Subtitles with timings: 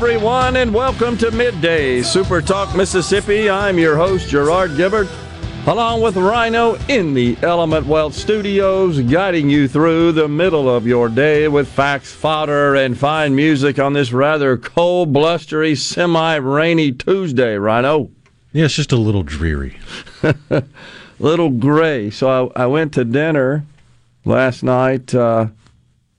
[0.00, 3.50] Everyone, and welcome to Midday Super Talk Mississippi.
[3.50, 5.08] I'm your host, Gerard Gibert,
[5.66, 11.08] along with Rhino in the Element Wealth Studios, guiding you through the middle of your
[11.08, 17.56] day with facts, fodder, and fine music on this rather cold, blustery, semi rainy Tuesday,
[17.56, 18.08] Rhino.
[18.52, 19.80] Yeah, it's just a little dreary.
[21.18, 22.10] Little gray.
[22.10, 23.66] So I, I went to dinner
[24.24, 25.48] last night uh,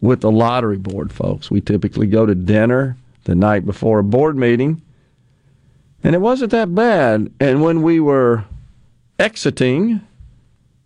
[0.02, 1.49] with the lottery board, folks.
[1.49, 4.81] We typically go to dinner the night before a board meeting,
[6.03, 7.31] and it wasn't that bad.
[7.39, 8.45] And when we were
[9.17, 10.01] exiting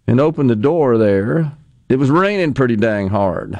[0.07, 1.51] and opened the door there,
[1.89, 3.59] it was raining pretty dang hard.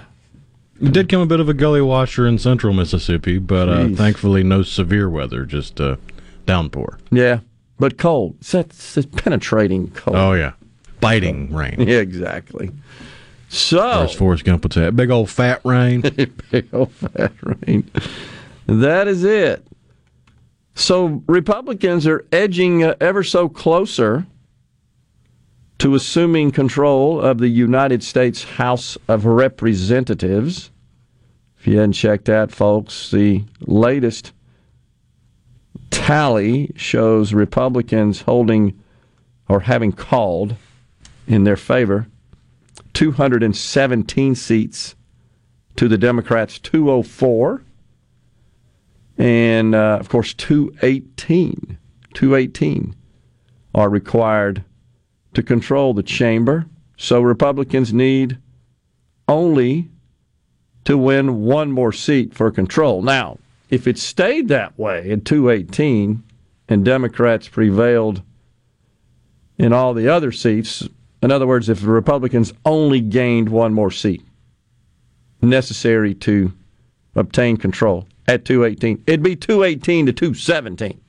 [0.82, 4.44] It did come a bit of a gully washer in central Mississippi, but uh, thankfully
[4.44, 5.98] no severe weather, just uh,
[6.46, 6.98] downpour.
[7.12, 7.40] Yeah,
[7.80, 8.36] but cold.
[8.40, 10.18] It's, that, it's that penetrating cold.
[10.18, 10.54] Oh, yeah.
[11.00, 11.76] Biting rain.
[11.80, 12.72] Yeah, exactly.
[13.50, 16.02] So, as Forrest Gump would say, big old fat rain.
[16.52, 17.90] big old fat rain.
[18.68, 19.66] That is it.
[20.76, 24.26] So Republicans are edging uh, ever so closer
[25.80, 30.72] to assuming control of the United States House of Representatives.
[31.60, 34.34] If you hadn't checked that, folks, the latest
[35.92, 38.80] tally shows Republicans holding
[39.48, 40.56] or having called
[41.28, 42.08] in their favor
[42.94, 44.96] 217 seats
[45.76, 47.62] to the Democrats 204
[49.18, 51.78] and uh, of course 218
[52.14, 52.96] 218
[53.76, 54.64] are required
[55.34, 56.66] to control the chamber.
[56.98, 58.38] So Republicans need
[59.28, 59.90] only
[60.86, 63.02] to win one more seat for control.
[63.02, 66.24] Now if it stayed that way in 218
[66.70, 68.22] and Democrats prevailed
[69.58, 70.88] in all the other seats
[71.22, 74.22] in other words if the Republicans only gained one more seat
[75.42, 76.52] necessary to
[77.16, 79.04] obtain control at 218.
[79.08, 81.00] It'd be 218 to 217.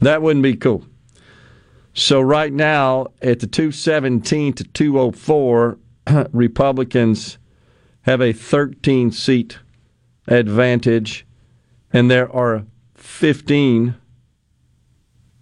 [0.00, 0.84] That wouldn't be cool.
[1.94, 5.78] So right now at the 217 to 204,
[6.32, 7.38] Republicans
[8.02, 9.58] have a 13 seat
[10.28, 11.26] advantage,
[11.92, 13.94] and there are 15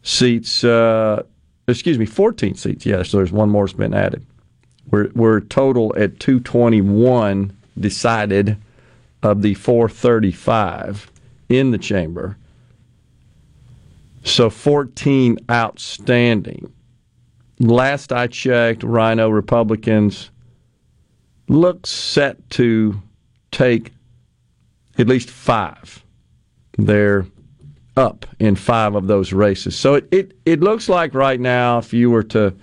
[0.02, 0.64] seats.
[0.64, 1.22] Uh,
[1.68, 2.86] excuse me, 14 seats.
[2.86, 4.24] Yes, so there's one more that's been added.
[4.90, 8.56] We're we're total at 221 decided
[9.26, 11.10] of the 435
[11.48, 12.37] in the chamber.
[14.22, 16.72] So 14 outstanding.
[17.59, 20.31] Last I checked, Rhino Republicans
[21.48, 23.00] look set to
[23.50, 23.92] take
[24.98, 26.04] at least five.
[26.78, 27.26] They're
[27.97, 29.76] up in five of those races.
[29.76, 32.54] So it, it, it looks like right now, if you were to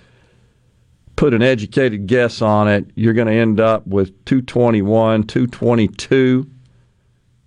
[1.16, 6.50] put an educated guess on it, you're going to end up with 221, 222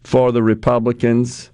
[0.07, 1.51] for the Republicans,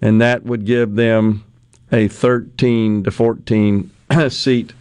[0.00, 1.44] and that would give them
[1.92, 3.90] a 13 to 14
[4.30, 4.72] seat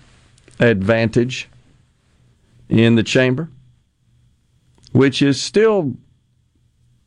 [0.62, 1.50] advantage
[2.70, 3.50] in the chamber,
[4.94, 5.94] which is still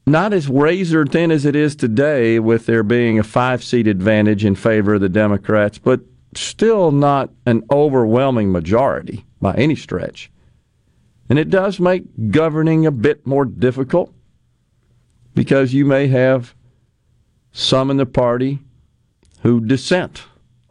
[0.07, 4.45] not as razor thin as it is today, with there being a five seat advantage
[4.45, 6.01] in favor of the Democrats, but
[6.35, 10.31] still not an overwhelming majority by any stretch.
[11.31, 14.13] And it does make governing a bit more difficult
[15.37, 16.55] because you may have
[17.53, 18.59] some in the party
[19.43, 20.25] who dissent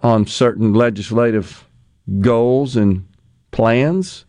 [0.04, 1.66] on certain legislative
[2.20, 3.08] goals and
[3.52, 4.26] plans.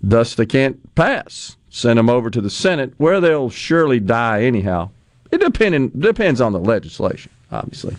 [0.00, 1.56] Thus, they can't pass.
[1.68, 4.90] Send them over to the Senate, where they'll surely die anyhow.
[5.32, 7.96] It depend, depends on the legislation, obviously.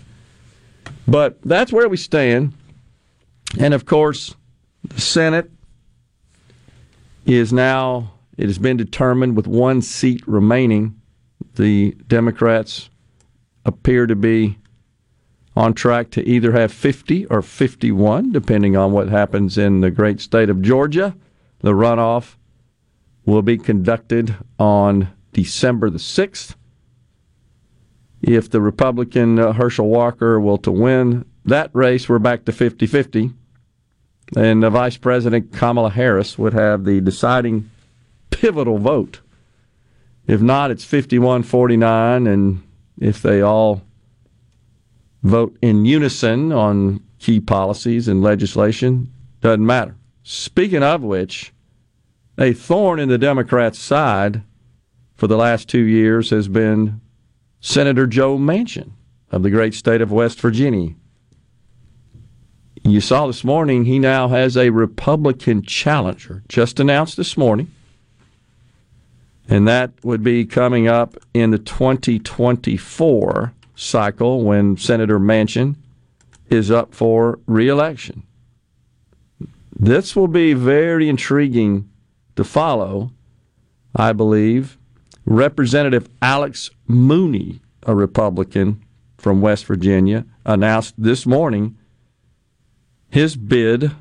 [1.07, 2.53] But that's where we stand.
[3.59, 4.35] And of course,
[4.83, 5.51] The Senate
[7.25, 10.96] is now, it has been determined with one seat remaining.
[11.57, 12.89] The Democrats
[13.65, 14.59] appear to be
[15.55, 20.21] on track to either have 50 or 51, depending on what happens in the great
[20.21, 21.15] state of Georgia.
[21.61, 22.35] The runoff
[23.25, 26.55] will be conducted on December the 6th.
[28.21, 32.85] If the Republican uh, Herschel Walker will to win that race, we're back to 50
[32.85, 33.31] 50.
[34.35, 37.69] And the Vice President Kamala Harris would have the deciding
[38.29, 39.21] pivotal vote.
[40.27, 42.27] If not, it's 51 49.
[42.27, 42.63] And
[42.99, 43.81] if they all
[45.23, 49.95] vote in unison on key policies and legislation, doesn't matter.
[50.23, 51.53] Speaking of which,
[52.37, 54.43] a thorn in the Democrats' side
[55.15, 57.01] for the last two years has been
[57.59, 58.91] Senator Joe Manchin
[59.31, 60.93] of the great state of West Virginia.
[62.83, 67.71] You saw this morning he now has a Republican challenger, just announced this morning.
[69.47, 75.75] And that would be coming up in the 2024 cycle when Senator Manchin
[76.49, 78.23] is up for reelection.
[79.79, 81.89] This will be very intriguing
[82.35, 83.11] to follow,
[83.95, 84.77] I believe.
[85.25, 88.83] Representative Alex Mooney, a Republican
[89.17, 91.77] from West Virginia, announced this morning
[93.09, 93.91] his bid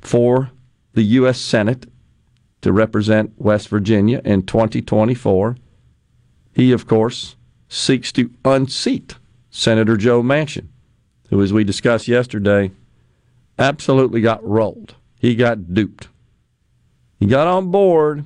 [0.00, 0.50] for
[0.94, 1.38] the U.S.
[1.38, 1.91] Senate
[2.62, 5.56] to represent West Virginia in 2024.
[6.54, 7.36] He, of course,
[7.68, 9.16] seeks to unseat
[9.50, 10.68] Senator Joe Manchin,
[11.28, 12.70] who, as we discussed yesterday,
[13.58, 14.94] absolutely got rolled.
[15.18, 16.08] He got duped.
[17.18, 18.24] He got on board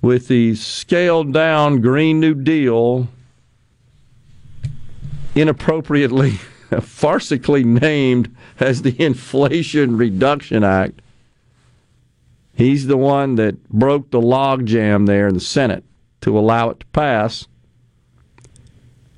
[0.00, 3.08] with the scaled down Green New Deal
[5.34, 6.30] inappropriately,
[6.70, 11.00] farcically named as the Inflation Reduction Act.
[12.58, 15.84] He's the one that broke the logjam there in the Senate
[16.22, 17.46] to allow it to pass.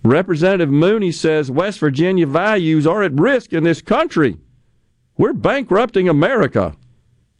[0.05, 4.37] Representative Mooney says West Virginia values are at risk in this country.
[5.17, 6.77] We're bankrupting America.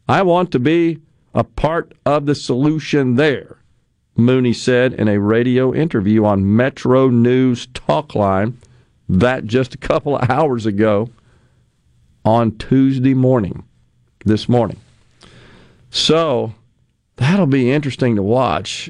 [0.09, 0.97] I want to be
[1.35, 3.59] a part of the solution there,
[4.15, 8.55] Mooney said in a radio interview on Metro News Talkline
[9.07, 11.09] that just a couple of hours ago
[12.25, 13.65] on Tuesday morning,
[14.25, 14.79] this morning.
[15.91, 16.55] So
[17.17, 18.89] that'll be interesting to watch.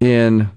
[0.00, 0.50] In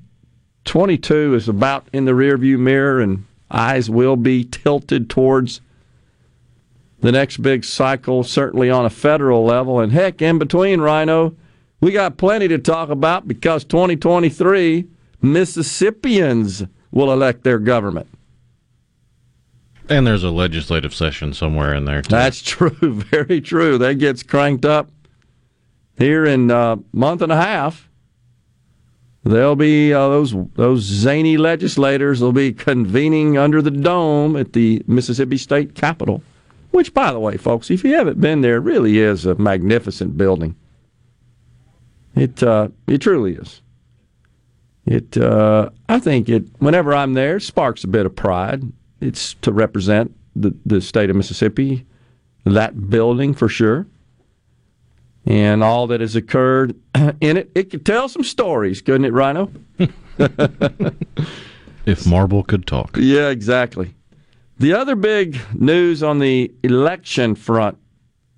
[0.66, 5.62] 22 is about in the rearview mirror, and eyes will be tilted towards
[7.02, 9.80] the next big cycle, certainly on a federal level.
[9.80, 11.36] And heck, in between, Rhino,
[11.82, 14.88] we got plenty to talk about because 2023
[15.22, 18.08] Mississippians will elect their government.
[19.90, 22.02] And there's a legislative session somewhere in there.
[22.02, 22.12] Too.
[22.12, 22.70] That's true.
[22.80, 23.78] Very true.
[23.78, 24.90] That gets cranked up
[26.00, 27.88] here in a month and a half.
[29.24, 34.82] There'll be uh, those those zany legislators will be convening under the dome at the
[34.88, 36.24] Mississippi State Capitol.
[36.72, 40.56] Which, by the way, folks, if you haven't been there, really is a magnificent building.
[42.16, 43.62] It uh, it truly is.
[44.86, 46.46] It uh, I think it.
[46.60, 48.64] Whenever I'm there, sparks a bit of pride.
[49.02, 51.86] It's to represent the the state of Mississippi,
[52.46, 53.86] that building for sure,
[55.26, 56.76] and all that has occurred
[57.22, 57.52] in it.
[57.56, 59.52] It could tell some stories, couldn't it, Rhino?
[61.86, 62.98] if marble could talk.
[62.98, 63.94] Yeah, exactly.
[64.58, 67.78] The other big news on the election front,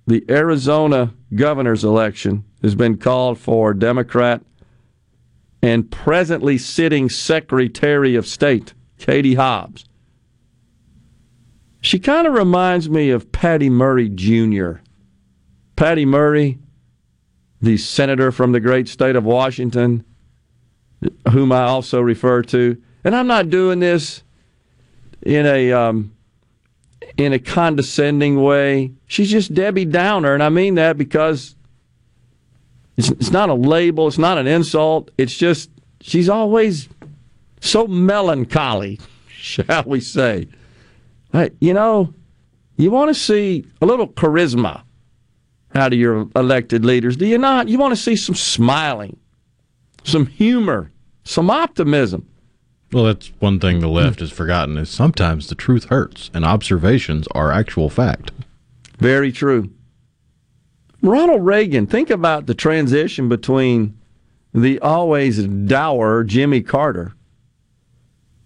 [0.06, 4.42] the Arizona governor's election has been called for Democrat
[5.62, 9.84] and presently sitting Secretary of State, Katie Hobbs.
[11.80, 14.74] She kind of reminds me of Patty Murray Jr.
[15.74, 16.58] Patty Murray,
[17.62, 20.04] the senator from the great state of Washington,
[21.30, 22.76] whom I also refer to.
[23.04, 24.22] And I'm not doing this
[25.22, 26.14] in a um,
[27.16, 28.92] in a condescending way.
[29.06, 31.54] She's just Debbie Downer, and I mean that because
[32.96, 35.10] it's, it's not a label, it's not an insult.
[35.16, 36.88] It's just she's always
[37.60, 40.48] so melancholy, shall we say?
[41.32, 42.12] Hey, you know,
[42.76, 44.82] you want to see a little charisma
[45.74, 47.68] out of your elected leaders, do you not?
[47.68, 49.18] You want to see some smiling,
[50.04, 50.90] some humor,
[51.24, 52.28] some optimism.
[52.92, 57.26] Well, that's one thing the left has forgotten is sometimes the truth hurts and observations
[57.28, 58.32] are actual fact.
[58.98, 59.70] Very true.
[61.00, 63.98] Ronald Reagan, think about the transition between
[64.52, 67.14] the always dour Jimmy Carter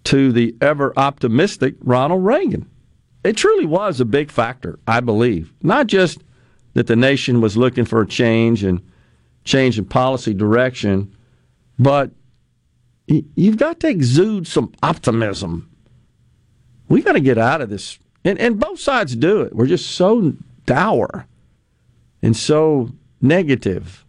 [0.05, 2.71] to the ever optimistic Ronald Reagan.
[3.25, 5.53] It truly was a big factor, I believe.
[5.61, 6.23] Not just
[6.77, 8.83] that the nation was looking for a change and
[9.45, 11.11] change in policy direction,
[11.79, 12.11] but
[13.07, 15.71] you've got to exude some optimism.
[16.91, 19.57] We got to get out of this, and and both sides do it.
[19.57, 20.35] We're just so
[20.67, 21.27] dour
[22.21, 22.91] and so
[23.23, 24.05] negative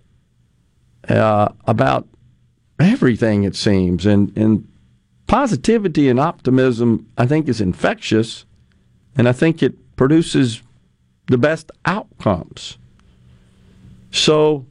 [1.07, 2.05] uh, about
[2.81, 3.45] everything.
[3.45, 4.67] It seems, and and
[5.25, 8.43] positivity and optimism, I think, is infectious,
[9.15, 10.61] and I think it produces
[11.27, 12.77] the best outcomes.
[14.11, 14.65] So,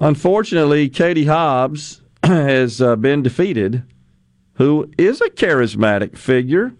[0.00, 3.82] unfortunately, Katie Hobbs has uh, been defeated,
[4.54, 6.72] who is a charismatic figure.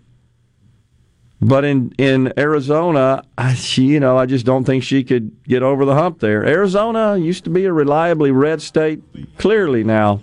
[1.38, 5.62] But in, in Arizona, I, she, you know, I just don't think she could get
[5.62, 6.45] over the hump there.
[6.45, 9.02] Arizona used to be a reliably red state,
[9.37, 10.23] clearly now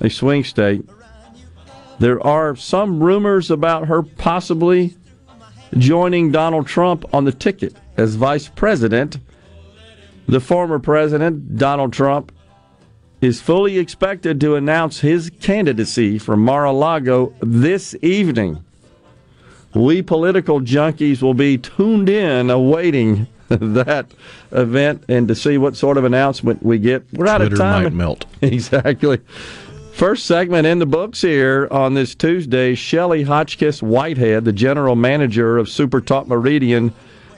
[0.00, 0.84] a swing state.
[1.98, 4.96] There are some rumors about her possibly
[5.78, 9.18] joining Donald Trump on the ticket as vice president.
[10.28, 12.32] The former president, Donald Trump,
[13.20, 18.64] is fully expected to announce his candidacy for Mar a Lago this evening.
[19.74, 24.06] We political junkies will be tuned in awaiting that
[24.50, 27.04] event and to see what sort of announcement we get.
[27.12, 27.82] We're out Twitter of time.
[27.84, 28.26] Might melt.
[28.42, 29.20] Exactly.
[29.92, 32.74] First segment in the books here on this Tuesday.
[32.74, 36.92] Shelley Hotchkiss Whitehead, the general manager of Super Talk Meridian,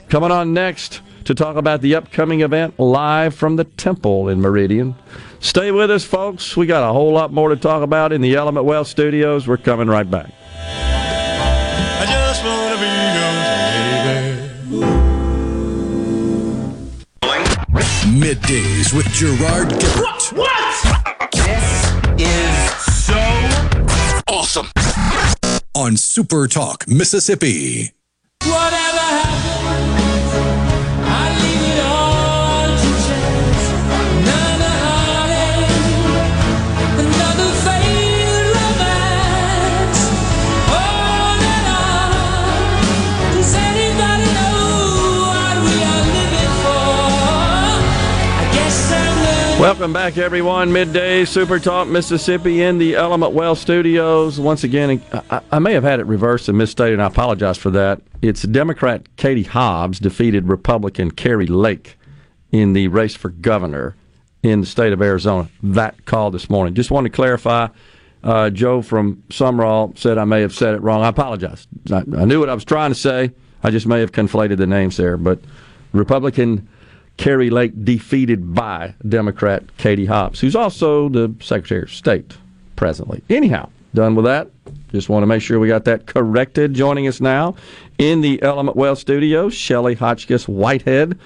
[0.09, 4.95] coming on next to talk about the upcoming event live from the Temple in Meridian.
[5.39, 6.57] Stay with us, folks.
[6.57, 9.47] We got a whole lot more to talk about in the Element Wealth studios.
[9.47, 10.31] We're coming right back.
[10.57, 12.87] I just wanna be
[13.19, 14.95] yours, baby.
[18.19, 20.14] Middays with Gerard Gibert.
[25.75, 27.91] On Super Talk, Mississippi.
[28.45, 28.84] Whatever
[49.65, 50.71] Welcome back, everyone.
[50.71, 54.39] Midday Super Talk Mississippi in the Element Wealth Studios.
[54.39, 57.71] Once again, I, I may have had it reversed and misstated, and I apologize for
[57.71, 57.99] that.
[58.21, 61.97] It's Democrat Katie Hobbs defeated Republican Kari Lake
[62.51, 63.95] in the race for governor
[64.43, 65.49] in the state of Arizona.
[65.63, 66.75] That call this morning.
[66.75, 67.69] Just wanted to clarify.
[68.23, 71.01] Uh, Joe from Sumrall said I may have said it wrong.
[71.01, 71.65] I apologize.
[71.91, 73.31] I, I knew what I was trying to say.
[73.63, 75.17] I just may have conflated the names there.
[75.17, 75.39] But
[75.91, 76.69] Republican
[77.17, 82.37] Kari Lake defeated by Democrat Katie Hobbs, who's also the Secretary of State
[82.75, 83.23] presently.
[83.29, 84.49] Anyhow, done with that.
[84.91, 86.73] Just want to make sure we got that corrected.
[86.73, 87.55] Joining us now
[87.97, 91.17] in the Element Wealth studio, Shelley Hotchkiss Whitehead,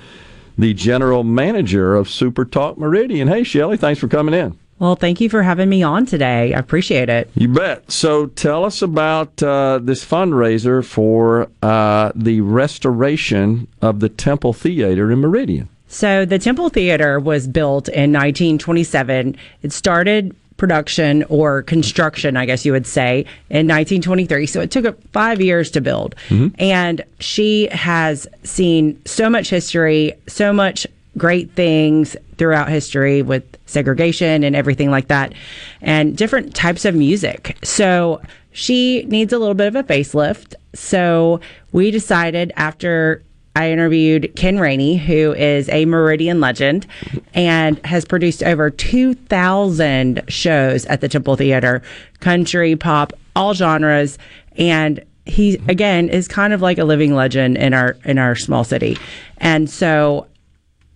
[0.57, 3.27] the general manager of Super Talk Meridian.
[3.27, 4.57] Hey, Shelley, thanks for coming in.
[4.79, 6.53] Well, thank you for having me on today.
[6.53, 7.29] I appreciate it.
[7.35, 7.91] You bet.
[7.91, 15.11] So tell us about uh, this fundraiser for uh, the restoration of the Temple Theater
[15.11, 15.67] in Meridian.
[15.89, 19.35] So, the Temple Theater was built in 1927.
[19.63, 24.45] It started production or construction, I guess you would say, in 1923.
[24.45, 26.15] So, it took five years to build.
[26.29, 26.55] Mm-hmm.
[26.61, 30.85] And she has seen so much history, so much
[31.17, 35.33] great things throughout history with segregation and everything like that,
[35.81, 37.57] and different types of music.
[37.63, 40.53] So, she needs a little bit of a facelift.
[40.75, 41.39] So,
[41.71, 43.23] we decided after
[43.55, 46.87] I interviewed Ken Rainey, who is a Meridian legend
[47.33, 51.81] and has produced over 2,000 shows at the Temple Theater,
[52.19, 54.17] country, pop, all genres.
[54.57, 58.63] And he, again, is kind of like a living legend in our, in our small
[58.63, 58.97] city.
[59.37, 60.27] And so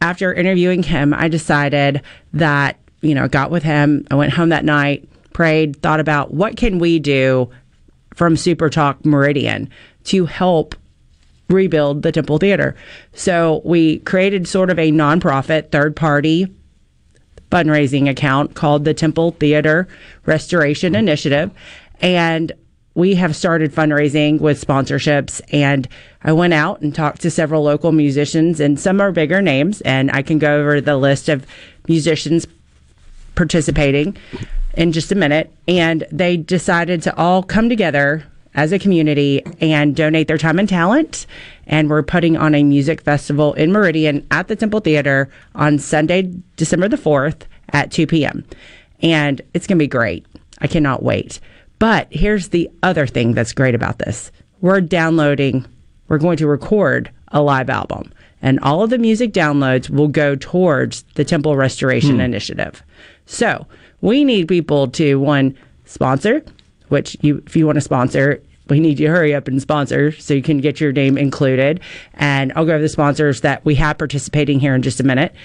[0.01, 2.01] after interviewing him, I decided
[2.33, 4.05] that, you know, got with him.
[4.11, 7.49] I went home that night, prayed, thought about what can we do
[8.15, 9.69] from Super Talk Meridian
[10.05, 10.75] to help
[11.49, 12.75] rebuild the Temple Theater.
[13.13, 16.47] So we created sort of a nonprofit third party
[17.51, 19.87] fundraising account called the Temple Theater
[20.25, 21.51] Restoration Initiative.
[22.01, 22.51] And
[22.95, 25.41] we have started fundraising with sponsorships.
[25.51, 25.87] And
[26.23, 29.81] I went out and talked to several local musicians, and some are bigger names.
[29.81, 31.45] And I can go over the list of
[31.87, 32.47] musicians
[33.35, 34.17] participating
[34.75, 35.51] in just a minute.
[35.67, 40.69] And they decided to all come together as a community and donate their time and
[40.69, 41.25] talent.
[41.65, 46.33] And we're putting on a music festival in Meridian at the Temple Theater on Sunday,
[46.55, 48.43] December the 4th at 2 p.m.
[49.01, 50.25] And it's going to be great.
[50.59, 51.39] I cannot wait.
[51.79, 54.31] But here's the other thing that's great about this
[54.61, 55.65] we're downloading,
[56.07, 58.13] we're going to record a live album.
[58.41, 62.21] and all of the music downloads will go towards the Temple Restoration hmm.
[62.21, 62.83] Initiative.
[63.25, 63.67] So
[64.01, 66.43] we need people to one sponsor,
[66.93, 70.13] which you if you want to sponsor, we need you to hurry up and sponsor
[70.13, 71.81] so you can get your name included.
[72.13, 75.35] And I'll go over the sponsors that we have participating here in just a minute.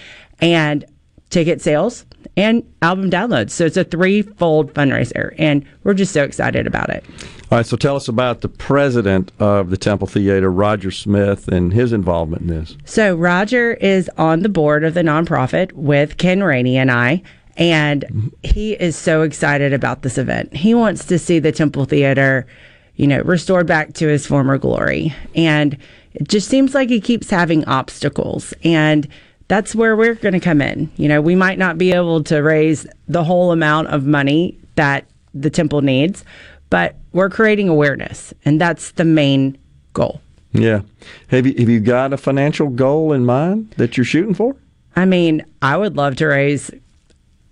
[0.40, 0.84] And
[1.30, 3.50] ticket sales and album downloads.
[3.50, 7.04] So it's a threefold fundraiser, and we're just so excited about it.
[7.50, 11.72] All right, so tell us about the president of the Temple Theater, Roger Smith, and
[11.72, 12.76] his involvement in this.
[12.84, 17.22] So Roger is on the board of the nonprofit with Ken Rainey and I.
[17.58, 20.54] And he is so excited about this event.
[20.54, 22.46] He wants to see the Temple Theater,
[22.94, 25.12] you know, restored back to his former glory.
[25.34, 25.76] And
[26.14, 28.54] it just seems like he keeps having obstacles.
[28.62, 29.08] And
[29.48, 30.90] that's where we're going to come in.
[30.96, 35.06] You know, we might not be able to raise the whole amount of money that
[35.34, 36.24] the temple needs,
[36.70, 38.32] but we're creating awareness.
[38.44, 39.58] And that's the main
[39.94, 40.20] goal.
[40.52, 40.82] Yeah.
[41.28, 44.56] Have you have you got a financial goal in mind that you're shooting for?
[44.96, 46.70] I mean, I would love to raise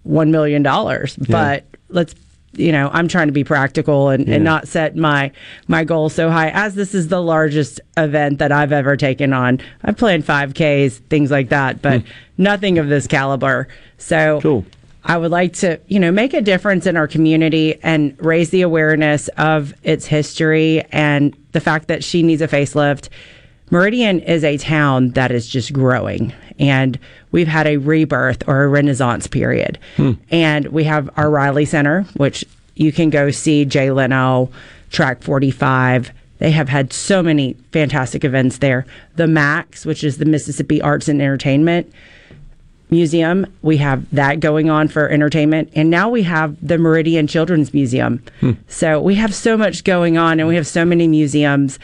[0.06, 2.14] one million dollars, but let's
[2.52, 5.30] you know, I'm trying to be practical and, and not set my
[5.68, 6.50] my goal so high.
[6.50, 11.30] As this is the largest event that I've ever taken on, I've planned 5Ks, things
[11.30, 12.08] like that, but hmm.
[12.38, 13.68] nothing of this caliber.
[13.98, 14.64] So Cool.
[15.08, 18.62] I would like to, you know, make a difference in our community and raise the
[18.62, 23.08] awareness of its history and the fact that she needs a facelift.
[23.70, 26.98] Meridian is a town that is just growing, and
[27.32, 29.78] we've had a rebirth or a renaissance period.
[29.96, 30.12] Hmm.
[30.30, 32.44] And we have our Riley Center, which
[32.76, 34.50] you can go see Jay Leno,
[34.90, 36.12] Track 45.
[36.38, 38.86] They have had so many fantastic events there.
[39.16, 41.92] The Max, which is the Mississippi Arts and Entertainment
[42.88, 45.72] Museum, we have that going on for entertainment.
[45.74, 48.22] And now we have the Meridian Children's Museum.
[48.40, 48.52] Hmm.
[48.68, 51.80] So we have so much going on, and we have so many museums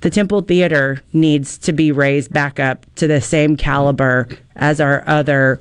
[0.00, 5.02] the Temple Theater needs to be raised back up to the same caliber as our
[5.06, 5.60] other,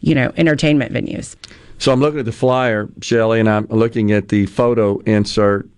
[0.00, 1.36] you know, entertainment venues.
[1.78, 5.68] So I'm looking at the flyer, Shelley, and I'm looking at the photo insert.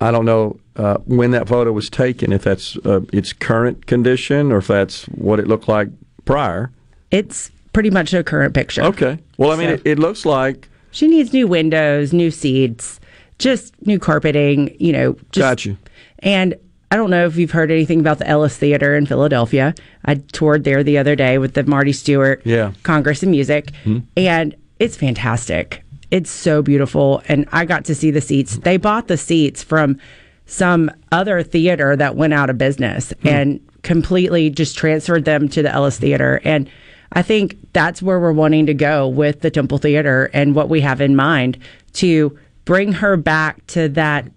[0.00, 4.52] I don't know uh, when that photo was taken, if that's uh, its current condition
[4.52, 5.88] or if that's what it looked like
[6.24, 6.70] prior.
[7.10, 8.82] It's pretty much a current picture.
[8.82, 9.18] Okay.
[9.38, 10.68] Well, I mean, So- it, it looks like.
[10.92, 13.00] She needs new windows, new seats,
[13.40, 15.14] just new carpeting, you know.
[15.32, 15.76] Just, Got you.
[16.20, 16.54] And
[16.90, 19.74] I don't know if you've heard anything about the Ellis Theater in Philadelphia.
[20.04, 22.72] I toured there the other day with the Marty Stuart Yeah.
[22.82, 24.00] Congress of Music, hmm.
[24.16, 25.82] and it's fantastic.
[26.10, 28.58] It's so beautiful, and I got to see the seats.
[28.58, 29.98] They bought the seats from
[30.46, 33.28] some other theater that went out of business hmm.
[33.28, 36.40] and completely just transferred them to the Ellis Theater.
[36.44, 36.68] And
[37.12, 40.80] I think that's where we're wanting to go with the Temple Theater and what we
[40.80, 41.58] have in mind
[41.94, 44.30] to bring her back to that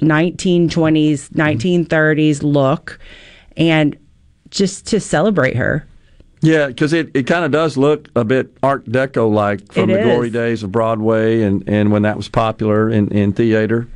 [0.00, 2.98] 1920s, 1930s look
[3.56, 3.96] and
[4.50, 5.86] just to celebrate her.
[6.42, 9.96] Yeah, because it, it kind of does look a bit Art Deco like from It
[9.96, 13.88] the glory days of Broadway and, and when that was popular in, in theater.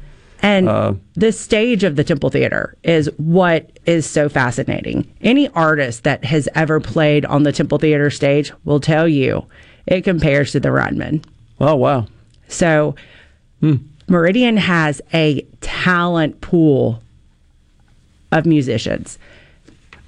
[0.42, 5.06] And Uh, the stage of the Temple Theater is what is so fascinating.
[5.20, 9.44] Any artist that has ever played on the Temple Theater stage will tell you
[9.86, 11.22] it compares to the Ryman.
[11.60, 12.06] Oh, wow.
[12.48, 12.94] So
[14.10, 17.00] Meridian has a talent pool
[18.32, 19.18] of musicians.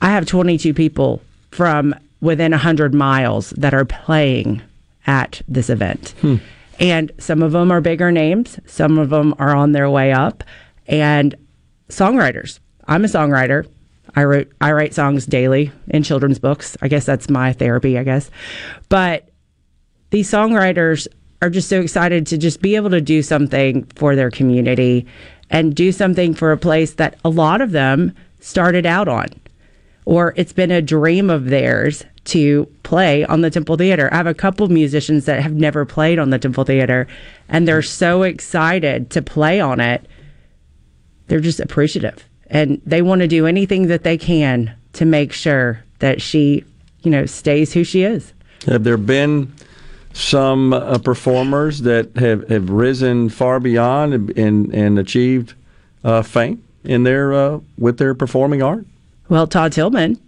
[0.03, 4.61] I have 22 people from within 100 miles that are playing
[5.07, 6.15] at this event.
[6.21, 6.37] Hmm.
[6.81, 10.43] And some of them are bigger names, some of them are on their way up,
[10.89, 11.37] and
[11.89, 12.59] songwriters.
[12.89, 13.69] I'm a songwriter.
[14.17, 16.77] I wrote I write songs daily in children's books.
[16.83, 18.31] I guess that's my therapy, I guess.
[18.89, 19.29] But
[20.11, 21.07] these songwriters
[21.43, 25.05] are just so excited to just be able to do something for their community
[25.51, 29.27] and do something for a place that a lot of them started out on
[30.05, 34.09] or it's been a dream of theirs to play on the Temple Theater.
[34.13, 37.09] I have a couple musicians that have never played on the Temple Theater
[37.49, 40.07] and they're so excited to play on it.
[41.27, 45.83] They're just appreciative and they want to do anything that they can to make sure
[45.99, 46.65] that she,
[47.01, 48.33] you know, stays who she is.
[48.67, 49.53] Have there been
[50.13, 55.55] some uh, performers that have, have risen far beyond and, and, and achieved
[56.05, 58.85] uh, fame in their uh, with their performing art?
[59.29, 60.19] Well, Todd Tilghman,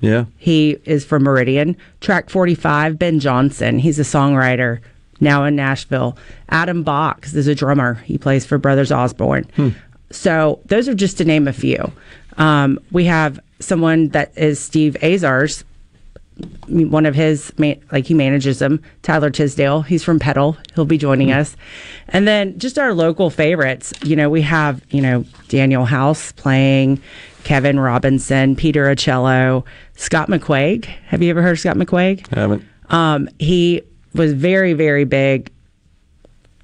[0.00, 0.26] Yeah.
[0.36, 1.76] He is from Meridian.
[2.00, 3.78] Track 45, Ben Johnson.
[3.78, 4.80] He's a songwriter
[5.20, 6.16] now in Nashville.
[6.48, 7.94] Adam Box is a drummer.
[7.94, 9.46] He plays for Brothers Osborne.
[10.10, 11.90] So those are just to name a few.
[12.36, 15.64] Um, we have someone that is Steve Azar's,
[16.68, 19.82] one of his, like he manages them, Tyler Tisdale.
[19.82, 20.56] He's from Petal.
[20.74, 21.56] He'll be joining us.
[22.08, 23.92] And then just our local favorites.
[24.02, 27.00] You know, we have, you know, Daniel House playing,
[27.44, 29.64] Kevin Robinson, Peter Ocello,
[29.96, 30.84] Scott McQuaig.
[30.84, 32.26] Have you ever heard of Scott McQuaig?
[32.28, 32.64] Haven't.
[32.88, 33.82] Um, he
[34.14, 35.50] was very, very big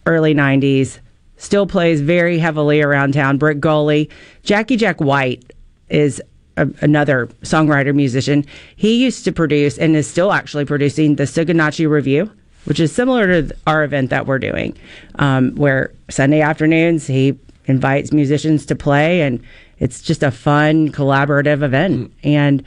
[0.07, 0.99] early 90s,
[1.37, 3.39] still plays very heavily around town.
[3.39, 4.11] Brick Gully.
[4.43, 5.53] Jackie Jack White
[5.89, 6.21] is
[6.59, 8.45] a, another songwriter musician.
[8.77, 12.31] He used to produce and is still actually producing the Sucarnochee Revue,
[12.65, 14.77] which is similar to our event that we're doing,
[15.17, 19.43] um, where Sunday afternoons he invites musicians to play and
[19.79, 22.13] it's just a fun collaborative event.
[22.25, 22.65] And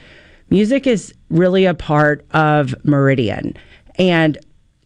[0.49, 3.56] music is really a part of Meridian.
[3.95, 4.38] And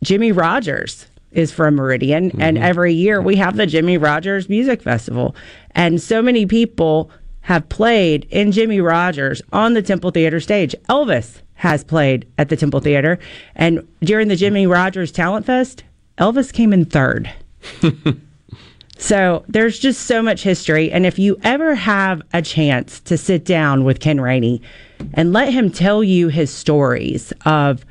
[0.03, 2.39] Jimmie Rodgers is from Meridian.
[2.41, 5.35] And every year we have the Jimmie Rodgers Music Festival.
[5.71, 7.11] And so many people
[7.45, 10.75] have played in Jimmie Rodgers on the Temple Theater stage.
[10.89, 13.17] Elvis has played at the Temple Theater.
[13.55, 15.83] And during the Jimmie Rodgers Talent Fest,
[16.17, 17.31] Elvis came in third.
[18.97, 20.91] So there's just so much history.
[20.91, 24.61] And if you ever have a chance to sit down with Ken Rainey
[25.13, 27.85] and let him tell you his stories of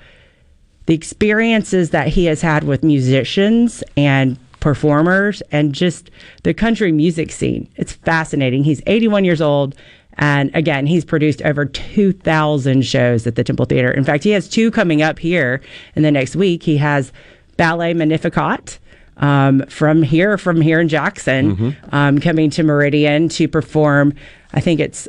[0.87, 6.11] the experiences that he has had with musicians and performers and just
[6.42, 8.64] the country music scene, it's fascinating.
[8.64, 9.74] He's 81 years old.
[10.14, 13.90] And again, he's produced over 2,000 shows at the Temple Theater.
[13.90, 15.61] In fact, he has two coming up here
[15.96, 16.62] in the next week.
[16.62, 17.12] He has
[17.59, 18.79] Ballet Magnificat
[19.18, 24.14] um, from here, from here in Jackson, um, coming to Meridian to perform.
[24.55, 25.07] I think it's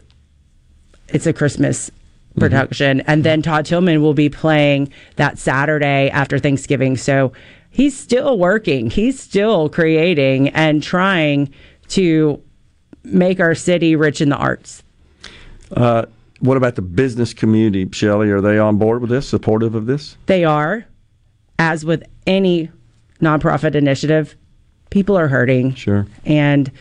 [1.08, 1.90] it's a Christmas
[2.38, 6.98] production, and then Todd Tilghman will be playing that Saturday after Thanksgiving.
[6.98, 7.32] So
[7.76, 8.90] he's still working.
[8.90, 11.54] He's still creating and trying
[11.90, 12.42] to
[13.04, 14.82] make our city rich in the arts.
[15.76, 16.06] Uh,
[16.40, 18.32] what about the business community, Shelley?
[18.32, 20.16] Are they on board with this, supportive of this?
[20.28, 20.86] They are,
[21.60, 22.72] as with any
[23.22, 24.36] nonprofit initiative,
[24.90, 25.76] people are hurting.
[25.76, 26.08] Sure.
[26.24, 26.72] And,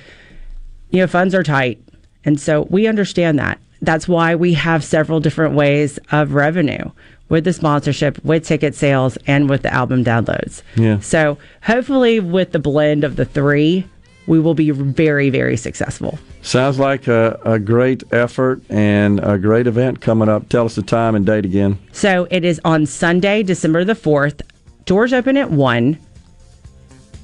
[0.90, 1.83] you know, funds are tight.
[2.24, 3.59] And so we understand that.
[3.83, 6.90] That's why we have several different ways of revenue
[7.28, 10.62] with the sponsorship, with ticket sales, and with the album downloads.
[10.76, 11.00] Yeah.
[11.00, 13.88] So hopefully, with the blend of the three,
[14.26, 16.18] we will be very, very successful.
[16.42, 20.48] Sounds like a, a great effort and a great event coming up.
[20.48, 21.78] Tell us the time and date again.
[21.92, 24.42] So it is on Sunday, December the 4th.
[24.84, 25.98] Doors open at 1.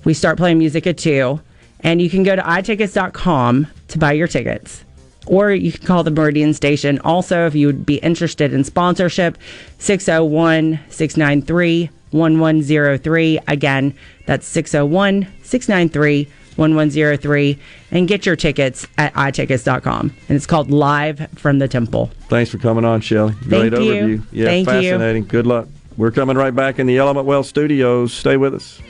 [0.05, 1.41] We start playing music at 2.
[1.83, 4.85] And you can go to itickets.com to buy your tickets.
[5.27, 6.99] Or you can call the Meridian Station.
[7.01, 9.37] Also, if you would be interested in sponsorship,
[9.79, 13.39] 601 693 1103.
[13.47, 13.95] Again,
[14.27, 16.25] that's 601 693
[16.57, 17.59] 1103.
[17.91, 20.15] And get your tickets at itickets.com.
[20.29, 22.11] And it's called Live from the Temple.
[22.29, 23.35] Thanks for coming on, Shelley.
[23.43, 23.93] Great Thank you.
[23.93, 24.27] overview.
[24.33, 24.73] Yeah, Thank you.
[24.73, 25.25] fascinating.
[25.27, 25.69] Good luck.
[25.97, 28.13] We're coming right back in the Element Wealth studios.
[28.13, 28.81] Stay with us.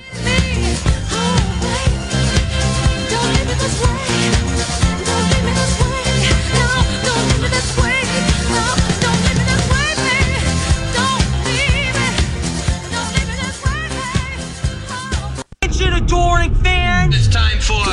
[16.10, 17.14] Adoring fans!
[17.14, 17.84] It's time for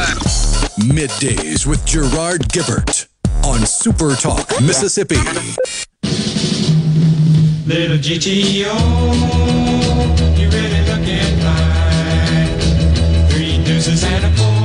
[0.82, 3.08] Middays with Gerard Gibert
[3.46, 5.18] on Super Talk, Mississippi.
[7.68, 8.74] Little GTO,
[10.36, 13.30] you really looking fine.
[13.30, 14.57] Three deuces and a four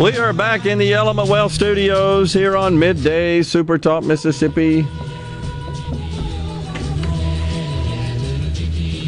[0.00, 4.86] We are back in the Element Wealth studios here on Midday Super Talk Mississippi.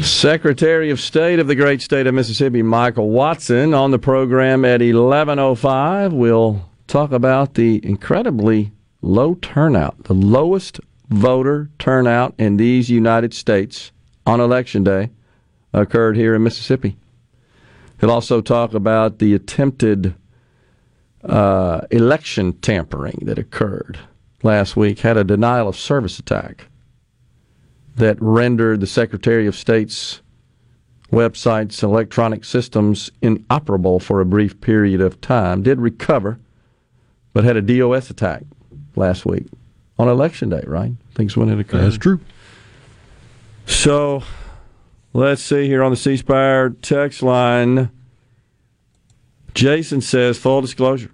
[0.03, 4.81] Secretary of State of the great state of Mississippi, Michael Watson, on the program at
[4.81, 6.13] 11:05.
[6.13, 10.79] We'll talk about the incredibly low turnout, the lowest
[11.09, 13.91] voter turnout in these United States
[14.27, 15.09] on election day
[15.73, 16.97] occurred here in Mississippi.
[17.99, 20.13] He'll also talk about the attempted
[21.23, 23.99] uh, election tampering that occurred
[24.41, 26.67] last week had a denial of service attack
[27.95, 30.21] that rendered the Secretary of State's
[31.11, 35.61] website's electronic systems inoperable for a brief period of time.
[35.61, 36.39] Did recover,
[37.33, 38.43] but had a DOS attack
[38.95, 39.45] last week
[39.99, 40.93] on election day, right?
[41.13, 41.81] Things when it occurred.
[41.81, 42.19] That's true.
[43.65, 44.23] So
[45.13, 47.91] let's see here on the C Spire text line.
[49.53, 51.11] Jason says, full disclosure.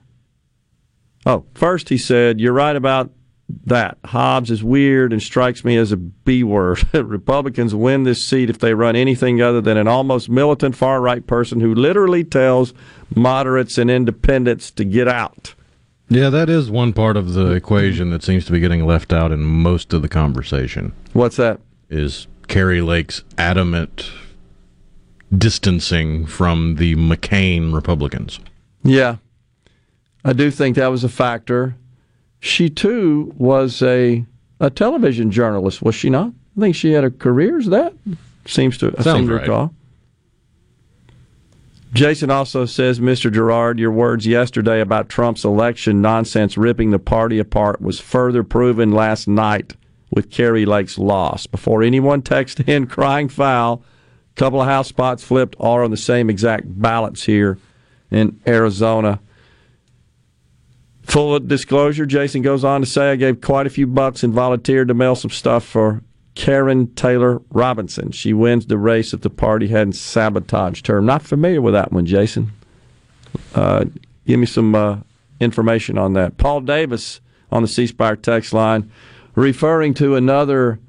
[1.26, 3.12] Oh, first he said, You're right about
[3.66, 3.98] that.
[4.06, 6.88] Hobbs is weird and strikes me as a B word.
[6.94, 11.26] Republicans win this seat if they run anything other than an almost militant far right
[11.26, 12.74] person who literally tells
[13.16, 15.56] moderates and independents to get out.
[16.10, 19.32] Yeah, that is one part of the equation that seems to be getting left out
[19.32, 20.94] in most of the conversation.
[21.14, 21.60] What's that?
[21.90, 24.12] is Kari Lake's adamant
[25.36, 28.40] distancing from the McCain Republicans.
[28.84, 29.18] Yeah,
[30.24, 31.76] I do think that was a factor.
[32.40, 34.26] She too was a
[34.60, 36.32] a television journalist, was she not?
[36.58, 37.94] I think she had a career as that.
[38.46, 39.42] Seems to I Sounds seem to right.
[39.42, 39.74] recall.
[41.92, 43.34] Jason also says, Mr.
[43.34, 48.92] Gerard, your words yesterday about Trump's election nonsense ripping the party apart was further proven
[48.92, 49.74] last night
[50.12, 51.48] with Kari Lake's loss.
[51.48, 53.84] Before anyone texted in crying foul,
[54.32, 57.58] a couple of house spots flipped, all on the same exact ballots here
[58.12, 59.20] in Arizona.
[61.10, 64.90] Full disclosure, Jason goes on to say, I gave quite a few bucks and volunteered
[64.90, 66.04] to mail some stuff for
[66.36, 68.12] Karrin Taylor Robson.
[68.12, 71.00] She wins the race if the party hadn't sabotaged her.
[71.00, 72.52] I'm not familiar with that one, Jason.
[73.56, 73.86] Uh,
[74.28, 75.00] give me some uh,
[75.40, 76.38] information on that.
[76.38, 78.92] Paul Davis on the C Spire text line,
[79.34, 80.80] referring to another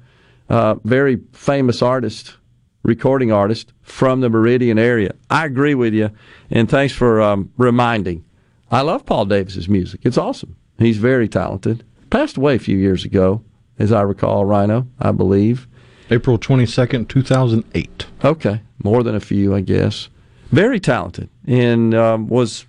[0.49, 2.35] uh, very famous artist,
[2.83, 5.15] recording artist from the Meridian area.
[5.31, 6.11] I agree with you,
[6.51, 8.23] and thanks for um, reminding.
[8.71, 10.01] I love Paul Davis's music.
[10.03, 10.55] It's awesome.
[10.79, 11.83] He's very talented.
[12.09, 13.43] Passed away a few years ago,
[13.77, 15.67] as I recall, Rhino, I believe.
[16.09, 18.05] April 22nd, 2008.
[18.23, 20.07] Okay, more than a few, I guess.
[20.51, 22.65] Very talented and um, was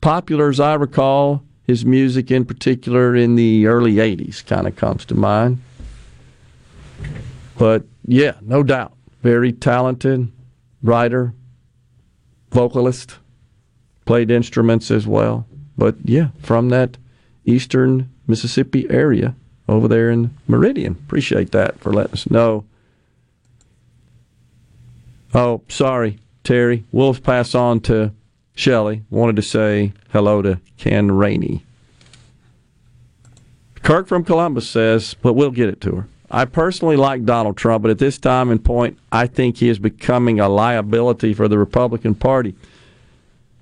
[0.00, 1.42] popular, as I recall.
[1.66, 5.60] His music, in particular, in the early '80s, kind of comes to mind.
[7.58, 10.32] But yeah, no doubt, very talented
[10.82, 11.34] writer,
[12.50, 13.18] vocalist,
[14.08, 15.46] played instruments as well.
[15.76, 16.96] But yeah, from that
[17.44, 19.34] eastern Mississippi area
[19.68, 20.92] over there in Meridian.
[20.92, 22.64] Appreciate that for letting us know.
[25.34, 26.84] Oh, sorry, Terry.
[26.90, 28.14] We'll pass on to
[28.54, 29.02] Shelley.
[29.10, 31.62] Wanted to say hello to Ken Rainey.
[33.82, 36.08] Kirk from Columbus says, but we'll get it to her.
[36.30, 39.78] I personally like Donald Trump, but at this time and point, I think he is
[39.78, 42.54] becoming a liability for the Republican Party.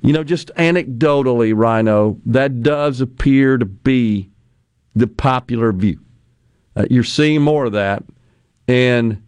[0.01, 4.31] You know, just anecdotally, Rhino, that does appear to be
[4.95, 6.01] the popular view.
[6.77, 8.05] Uh, you're seeing more of that.
[8.69, 9.23] And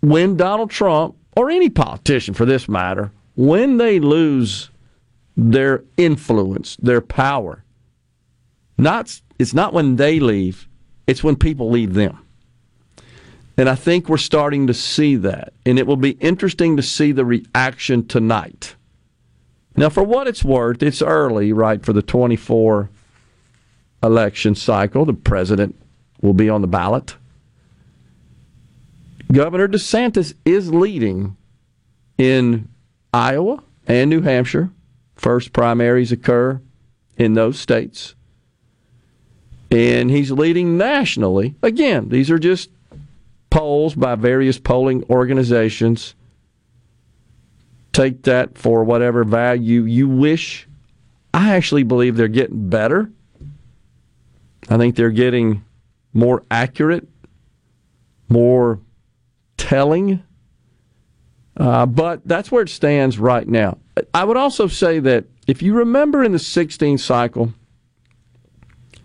[0.00, 4.70] when Donald Trump, or any politician for this matter, when they lose
[5.36, 7.64] their influence, their power,
[8.78, 10.68] not it's not when they leave,
[11.06, 12.18] it's when people leave them.
[13.58, 15.52] And I think we're starting to see that.
[15.64, 18.75] And it will be interesting to see the reaction tonight.
[19.76, 22.88] Now, for what it's worth, it's early, right, for the 24
[24.02, 25.04] election cycle.
[25.04, 25.76] The president
[26.22, 27.16] will be on the ballot.
[29.30, 31.36] Governor DeSantis is leading
[32.16, 32.68] in
[33.12, 34.70] Iowa and New Hampshire.
[35.16, 36.60] First primaries occur
[37.16, 38.14] in those states.
[39.70, 41.54] And he's leading nationally.
[41.62, 42.70] Again, these are just
[43.50, 46.14] polls by various polling organizations.
[47.96, 50.68] Take that for whatever value you wish.
[51.32, 53.10] I actually believe they're getting better.
[54.68, 55.64] I think they're getting
[56.12, 57.08] more accurate,
[58.28, 58.80] more
[59.56, 60.22] telling.
[61.56, 63.78] Uh, but that's where it stands right now.
[64.12, 67.54] I would also say that if you remember in the 16th cycle,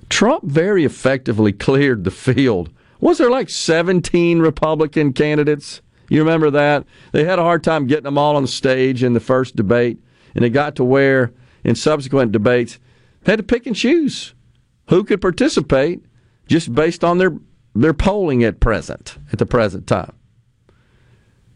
[0.09, 2.69] Trump very effectively cleared the field.
[2.99, 5.81] Was there like 17 Republican candidates?
[6.11, 6.85] You remember that?
[7.13, 9.97] They had a hard time getting them all on the stage in the first debate,
[10.35, 11.31] and it got to where
[11.63, 12.79] in subsequent debates
[13.21, 14.33] they had to pick and choose
[14.89, 16.03] who could participate
[16.47, 17.37] just based on their
[17.73, 20.11] their polling at present at the present time.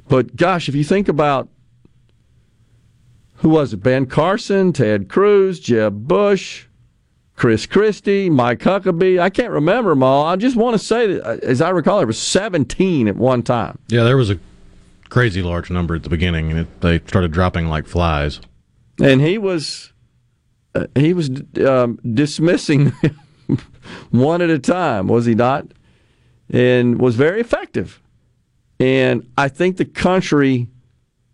[0.07, 1.49] But gosh, if you think about
[3.39, 3.83] who was it?
[3.83, 6.64] Ben Carson, Ted Cruz, Jeb Bush,
[7.35, 9.19] Chris Christie, Mike Huckabee.
[9.19, 10.25] I can't remember them all.
[10.25, 13.43] I just want to say that, uh, as I recall, there was 17 at one
[13.43, 13.77] time.
[13.89, 14.39] Yeah, there was a
[15.09, 18.39] crazy large number at the beginning, and it, they started dropping like flies.
[19.01, 19.91] and he was
[20.75, 21.29] uh, he was
[21.65, 22.93] um, dismissing
[24.11, 25.67] one at a time, was he not?
[26.49, 28.01] And was very effective.
[28.79, 30.67] And I think the country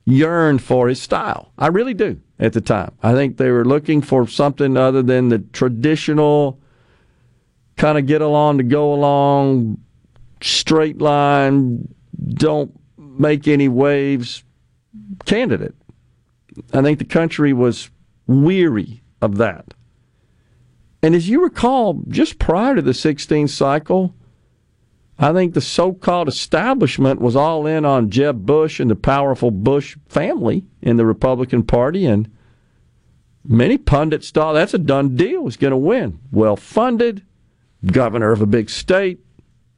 [0.05, 1.51] yearned for his style.
[1.57, 2.91] I really do at the time.
[3.03, 6.59] I think they were looking for something other than the traditional
[7.77, 9.79] kind of get along to go along,
[10.41, 11.87] straight line,
[12.27, 14.43] don't make any waves
[15.25, 15.75] candidate.
[16.73, 17.89] I think the country was
[18.27, 19.73] weary of that.
[21.03, 24.15] And as you recall, just prior to the 16th cycle,
[25.21, 29.51] I think the so called establishment was all in on Jeb Bush and the powerful
[29.51, 32.05] Bush family in the Republican Party.
[32.05, 32.29] And
[33.45, 36.19] many pundits thought that's a done deal, was going to win.
[36.31, 37.23] Well funded,
[37.85, 39.19] governor of a big state,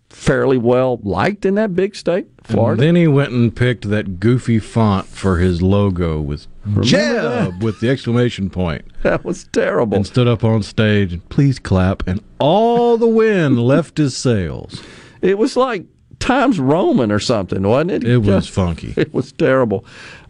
[0.09, 2.81] fairly well liked in that big state, And Florida.
[2.81, 6.47] then he went and picked that goofy font for his logo with
[6.81, 9.97] Jeb with the exclamation point that was terrible.
[9.97, 14.81] and stood up on stage and please clap and all the wind left his sails.
[15.23, 15.85] It was like
[16.19, 18.03] Times Roman or something, wasn't it?
[18.03, 18.93] It was Just- funky.
[18.97, 19.85] It was terrible.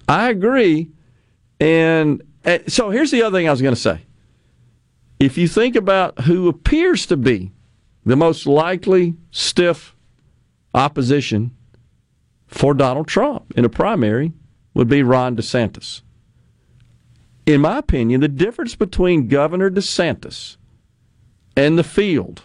[0.08, 0.89] I agree.
[1.60, 4.01] And uh, so here's the other thing I was going to say.
[5.19, 7.51] If you think about who appears to be
[8.06, 9.95] the most likely stiff
[10.73, 11.51] opposition
[12.47, 14.34] for Donald Trump in a primary
[14.73, 16.01] would be Ron DeSantis.
[17.45, 20.58] In my opinion, the difference between Governor DeSantis
[21.56, 22.41] and the field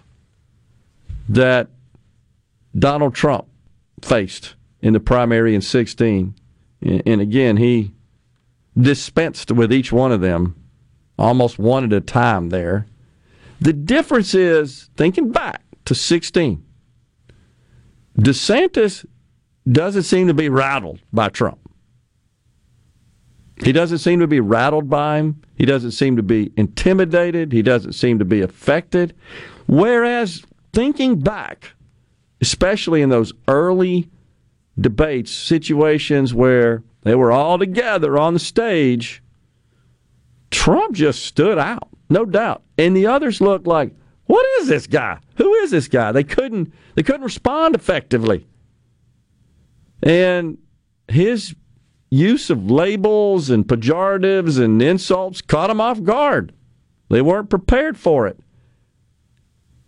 [1.29, 1.69] that
[2.77, 3.47] Donald Trump
[4.03, 6.35] faced in the primary in 16.
[6.81, 7.93] And again, he
[8.77, 10.55] dispensed with each one of them
[11.19, 12.87] almost one at a time there.
[13.61, 16.65] The difference is, thinking back to 16,
[18.19, 19.05] DeSantis
[19.71, 21.59] doesn't seem to be rattled by Trump.
[23.65, 25.43] He doesn't seem to be rattled by him.
[25.57, 27.53] He doesn't seem to be intimidated.
[27.53, 29.17] He doesn't seem to be affected.
[29.67, 31.73] Whereas, thinking back,
[32.41, 34.09] especially in those early
[34.79, 39.23] debates, situations where they were all together on the stage,
[40.51, 42.63] Trump just stood out, no doubt.
[42.77, 43.95] And the others looked like,
[44.27, 45.19] what is this guy?
[45.37, 46.13] Who is this guy?
[46.13, 48.47] They couldn't they couldn't respond effectively.
[50.03, 50.59] And
[51.09, 51.55] his
[52.11, 56.53] use of labels and pejoratives and insults caught them off guard.
[57.09, 58.39] They weren't prepared for it.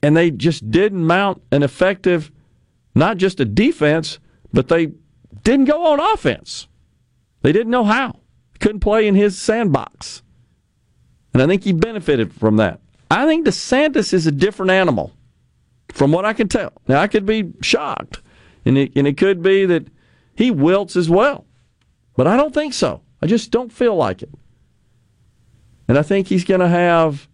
[0.03, 2.33] And they just didn't mount an effective
[2.95, 4.19] not just a defense,
[4.53, 4.93] but they
[5.43, 6.69] didn't go on offense.
[7.43, 8.17] They didn't know how.
[8.59, 10.23] Couldn't play in his sandbox.
[11.33, 12.81] And I think he benefited from that.
[13.11, 15.13] I think DeSantis is a different animal,
[15.89, 16.73] from what I can tell.
[16.87, 18.21] Now, I could be shocked,
[18.65, 19.89] and it, and it could be that
[20.35, 21.47] he wilts as well.
[22.17, 23.03] But I don't think so.
[23.23, 24.31] I just don't feel like it.
[25.89, 27.29] And I think he's going to have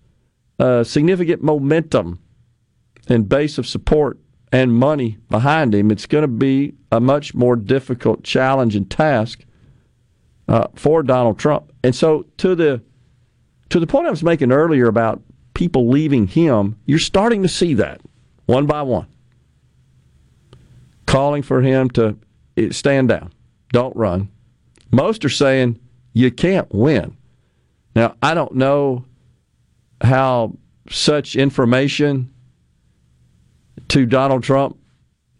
[0.58, 2.20] uh, significant momentum
[3.08, 4.18] and base of support
[4.52, 5.90] and money behind him.
[5.90, 9.44] It's going to be a much more difficult challenge and task
[10.48, 11.72] uh, for Donald Trump.
[11.82, 12.82] And so, to the
[13.70, 15.22] to the point I was making earlier about
[15.54, 18.00] people leaving him, you're starting to see that
[18.46, 19.08] one by one,
[21.06, 22.16] calling for him to
[22.56, 23.32] eh, stand down,
[23.72, 24.28] don't run.
[24.92, 25.80] Most are saying
[26.12, 27.16] you can't win.
[27.94, 29.04] Now, I don't know
[30.00, 30.56] how
[30.88, 32.32] such information
[33.88, 34.78] to Donald Trump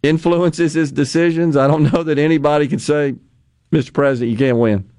[0.03, 1.57] influences his decisions.
[1.57, 3.15] I don't know that anybody can say,
[3.73, 3.93] Mr.
[3.93, 4.91] President, you can't win.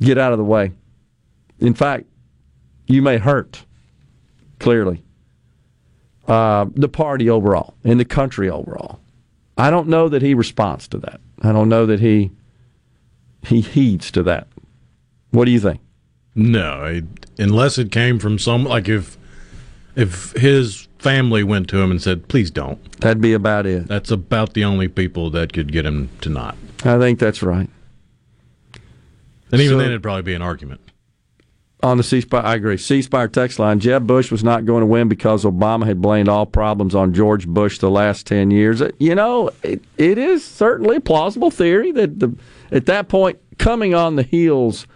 [0.00, 0.72] Get out of the way.
[1.60, 2.04] In fact,
[2.86, 3.64] you may hurt,
[4.58, 5.02] clearly,
[6.28, 9.00] uh, the party overall and the country overall.
[9.56, 11.20] I don't know that he responds to that.
[11.42, 12.32] I don't know that he
[13.46, 14.48] he heeds to that.
[15.30, 15.80] What do you think?
[16.34, 17.02] No, I,
[17.38, 19.16] unless it came from some like if
[19.94, 23.86] if his family went to him and said, "Please don't." That'd be about it.
[23.86, 26.56] That's about the only people that could get him to not.
[26.84, 27.68] I think that's right.
[29.52, 30.80] And even So- then, it'd probably be an argument.
[31.82, 32.78] On the C Spire, I agree.
[32.78, 36.30] C Spire text line: Jeb Bush was not going to win because Obama had blamed
[36.30, 38.80] all problems on George Bush the last ten years.
[38.80, 42.34] Uh, You know, it, it is certainly a plausible theory that the,
[42.72, 44.86] at that point, coming on the heels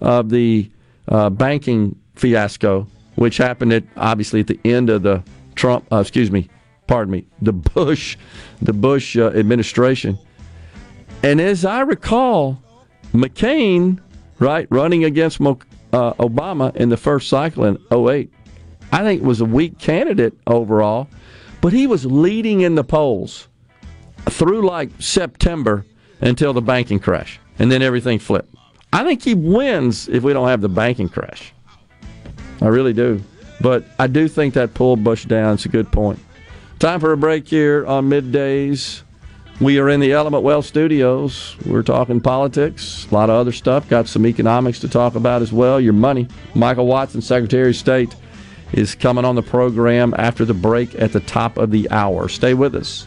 [0.00, 0.68] of the
[1.06, 5.22] uh, banking fiasco, which happened at obviously at the end of the
[5.54, 6.48] Trump, uh, excuse me,
[6.86, 8.16] pardon me, the Bush,
[8.60, 10.18] the Bush uh, administration,
[11.22, 12.60] and as I recall,
[13.12, 14.00] McCain,
[14.38, 15.58] right, running against Mo-
[15.92, 18.32] uh, Obama in the first cycle in 08,
[18.90, 21.08] I think was a weak candidate overall,
[21.60, 23.48] but he was leading in the polls
[24.26, 25.86] through like September
[26.20, 28.54] until the banking crash, and then everything flipped.
[28.92, 31.52] I think he wins if we don't have the banking crash.
[32.60, 33.22] I really do.
[33.62, 35.54] But I do think that pulled Bush down.
[35.54, 36.18] It's a good point.
[36.78, 39.02] Time for a break here on middays.
[39.60, 41.54] We are in the Element Wealth studios.
[41.64, 43.88] We're talking politics, a lot of other stuff.
[43.88, 45.80] Got some economics to talk about as well.
[45.80, 46.26] Your money.
[46.56, 48.16] Michael Watson, Secretary of State,
[48.72, 52.28] is coming on the program after the break at the top of the hour.
[52.28, 53.06] Stay with us.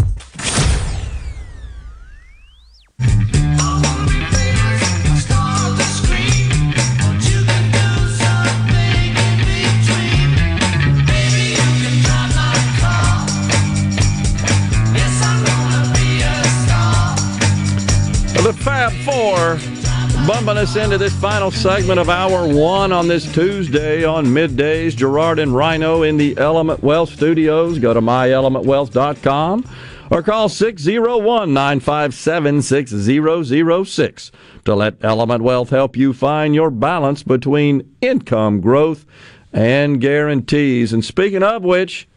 [20.45, 24.95] Bumping us into this final segment of hour one on this Tuesday on middays.
[24.95, 27.77] Gerard and Rhino in the Element Wealth studios.
[27.77, 29.69] Go to myelementwealth.com
[30.09, 34.31] or call 601 957 6006
[34.65, 39.05] to let Element Wealth help you find your balance between income growth
[39.53, 40.91] and guarantees.
[40.91, 42.07] And speaking of which,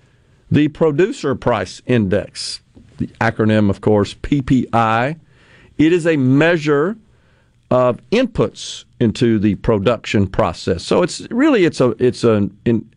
[0.51, 2.63] the Producer Price Index,
[2.97, 5.21] the acronym, of course, PPI,
[5.77, 6.97] it is a measure
[7.75, 10.85] of inputs into the production process.
[10.85, 12.49] So it's really it's a it's a,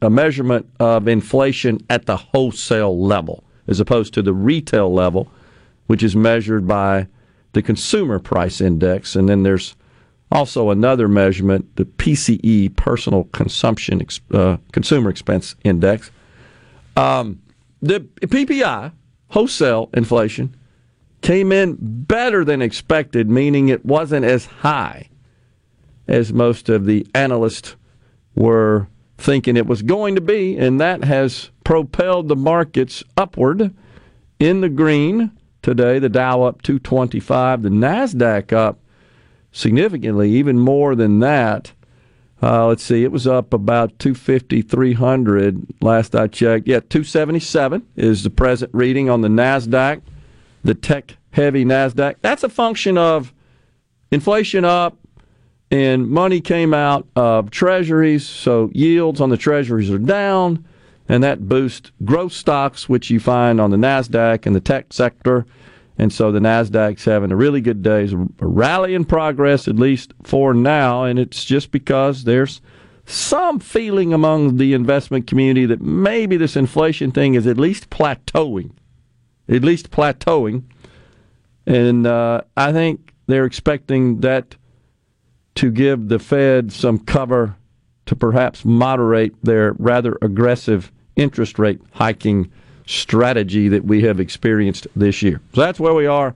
[0.03, 5.31] a measurement of inflation at the wholesale level as opposed to the retail level,
[5.87, 7.07] which is measured by
[7.53, 9.15] the consumer price index.
[9.15, 9.75] And then there's
[10.31, 16.11] also another measurement, the PCE, Personal Consumption uh, Consumer Expense Index.
[16.95, 17.41] Um,
[17.81, 18.91] the PPI,
[19.29, 20.55] wholesale inflation,
[21.27, 25.09] came in better than expected, meaning it wasn't as high
[26.07, 27.75] as most of the analysts
[28.33, 33.75] were thinking it was going to be, and that has propelled the markets upward
[34.39, 35.29] in the green
[35.61, 35.99] today.
[35.99, 38.79] The Dow up 225, the Nasdaq up
[39.51, 41.73] significantly, even more than that.
[42.41, 46.69] Uh, let's see, it was up about 250, 300 last I checked.
[46.69, 50.01] Yeah, 277 is the present reading on the NASDAQ,
[50.67, 52.15] the tech heavy NASDAQ.
[52.21, 53.33] That's a function of
[54.11, 54.97] inflation up
[55.71, 60.65] and money came out of treasuries, so yields on the treasuries are down,
[61.07, 65.45] and that boosts growth stocks, which you find on the NASDAQ and the tech sector.
[65.97, 68.03] And so the NASDAQ's having a really good day.
[68.03, 71.05] It's a rally in progress, at least for now.
[71.05, 72.61] And it's just because there's
[73.05, 78.71] some feeling among the investment community that maybe this inflation thing is at least plateauing.
[79.49, 80.63] At least plateauing.
[81.65, 84.55] And uh, I think they're expecting that
[85.55, 87.55] to give the Fed some cover
[88.05, 92.51] to perhaps moderate their rather aggressive interest rate hiking
[92.85, 95.41] strategy that we have experienced this year.
[95.53, 96.35] So that's where we are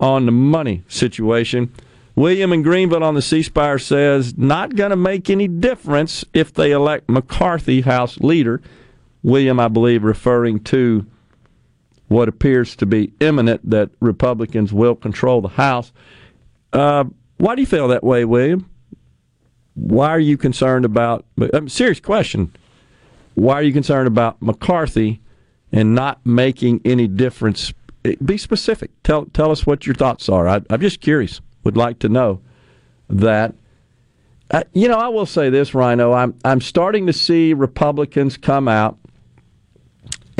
[0.00, 1.72] on the money situation.
[2.16, 6.52] William in Greenville on the C Spire says, not going to make any difference if
[6.52, 8.60] they elect McCarthy House leader.
[9.22, 11.06] William, I believe, referring to
[12.12, 15.92] what appears to be imminent that Republicans will control the House.
[16.72, 17.04] Uh,
[17.38, 18.68] why do you feel that way, William?
[19.74, 21.24] Why are you concerned about?
[21.52, 22.54] Um, serious question.
[23.34, 25.22] Why are you concerned about McCarthy
[25.72, 27.72] and not making any difference.
[28.24, 28.90] Be specific.
[29.02, 30.46] Tell tell us what your thoughts are.
[30.46, 31.40] I, am just curious.
[31.64, 32.40] Would like to know
[33.08, 33.54] that.
[34.50, 36.12] Uh, you know, I will say this, Rhino.
[36.12, 38.98] I'm I'm starting to see Republicans come out,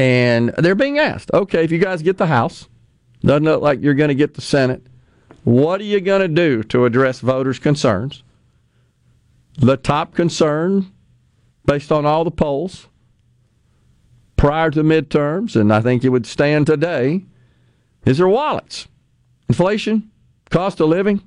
[0.03, 2.69] and they're being asked, okay, if you guys get the House,
[3.21, 4.85] doesn't look like you're going to get the Senate.
[5.45, 8.25] What are you going to do to address voters' concerns?
[9.59, 10.91] The top concern,
[11.67, 12.89] based on all the polls,
[14.37, 17.25] prior to midterms, and I think it would stand today,
[18.05, 18.89] is their wallets.
[19.49, 20.11] Inflation,
[20.51, 21.23] cost of living.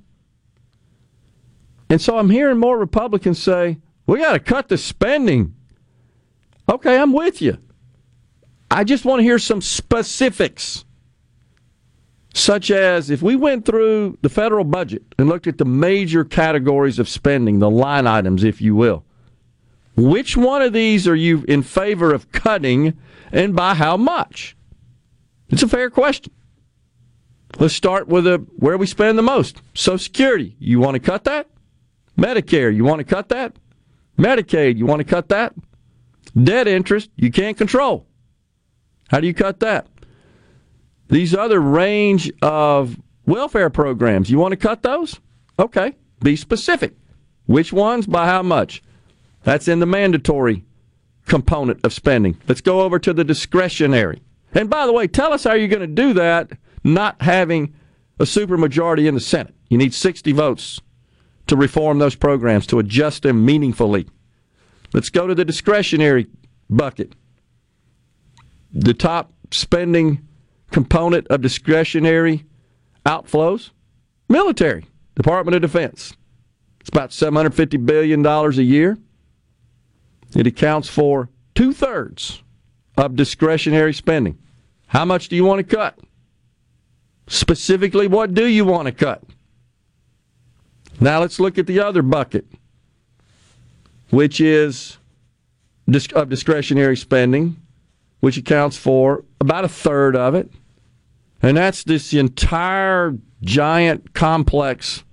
[1.90, 5.56] And so I'm hearing more Republicans say, we got to cut the spending.
[6.68, 7.58] Okay, I'm with you.
[8.76, 10.84] I just want to hear some specifics,
[12.34, 17.00] such as if we went through the federal budget and looked at the major categories
[17.00, 19.06] of spending, the line items, if you will,
[19.96, 22.98] which one of these are you in favor of cutting
[23.32, 24.58] and by how much?
[25.48, 26.34] It's a fair question.
[27.58, 29.62] Let's start with a, where we spend the most.
[29.74, 31.48] Social Security, you want to cut that?
[32.18, 33.56] Medicare, you want to cut that?
[34.20, 35.54] Medicaid, you want to cut that?
[36.44, 38.06] Debt interest, you can't control.
[39.10, 39.88] How do you cut that?
[41.08, 45.20] These other range of welfare programs, you want to cut those?
[45.60, 46.96] Okay, be specific.
[47.46, 48.82] Which ones, by how much?
[49.44, 50.66] That's in the mandatory
[51.28, 52.42] component of spending.
[52.48, 54.22] Let's go over to the discretionary.
[54.54, 56.52] And by the way, tell us how you're going to do that
[56.84, 57.74] not having
[58.20, 59.54] a supermajority in the Senate.
[59.70, 60.80] You need 60 votes
[61.48, 64.08] to reform those programs, to adjust them meaningfully.
[64.94, 66.28] Let's go to the discretionary
[66.70, 67.14] bucket.
[68.76, 70.28] The top spending
[70.70, 72.46] component of discretionary
[73.06, 73.72] outflows
[74.28, 76.14] military, Department of Defense.
[76.82, 78.98] It's about $750 billion a year.
[80.36, 82.44] It accounts for two thirds
[82.98, 84.38] of discretionary spending.
[84.88, 85.98] How much do you want to cut?
[87.28, 89.24] Specifically, what do you want to cut?
[91.00, 92.46] Now let's look at the other bucket,
[94.10, 94.98] which is
[96.14, 97.58] of discretionary spending,
[98.26, 100.50] which accounts for about a third of it.
[101.44, 105.04] And that's this entire giant complex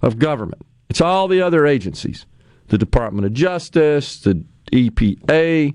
[0.00, 0.62] of government.
[0.88, 2.26] It's all the other agencies
[2.68, 5.74] the Department of Justice, the EPA,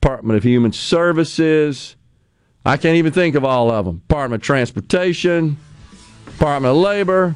[0.00, 1.96] Department of Human Services.
[2.64, 3.98] I can't even think of all of them.
[3.98, 5.58] Department of Transportation,
[6.24, 7.34] Department of Labor.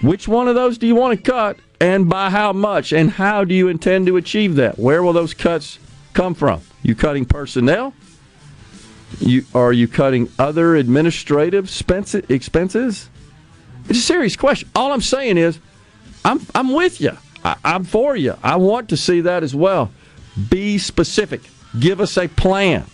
[0.00, 2.94] Which one of those do you want to cut and by how much?
[2.94, 4.78] And how do you intend to achieve that?
[4.78, 5.78] Where will those cuts
[6.14, 6.62] come from?
[6.82, 7.94] You cutting personnel?
[9.18, 13.10] You, are you cutting other administrative expense- expenses?
[13.88, 14.68] It's a serious question.
[14.74, 15.58] All I'm saying is,
[16.24, 17.16] I'm, I'm with you.
[17.44, 18.36] I, I'm for you.
[18.42, 19.90] I want to see that as well.
[20.48, 21.42] Be specific.
[21.78, 22.84] Give us a plan.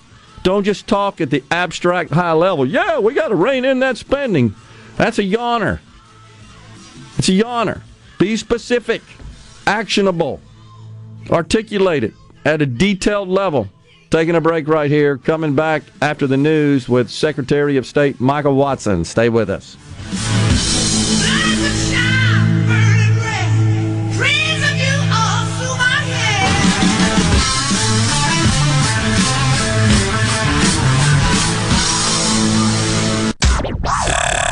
[0.42, 2.66] Don't just talk at the abstract high level.
[2.66, 4.54] Yeah, we got to rein in that spending.
[4.96, 5.80] That's a yawner.
[7.18, 7.80] It's a yawner.
[8.18, 9.02] Be specific,
[9.66, 10.40] actionable,
[11.30, 12.14] articulate it
[12.44, 13.68] at a detailed level.
[14.16, 15.18] Taking a break right here.
[15.18, 19.04] Coming back after the news with Secretary of State Michael Watson.
[19.04, 19.76] Stay with us.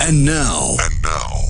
[0.02, 1.40] And now, And now,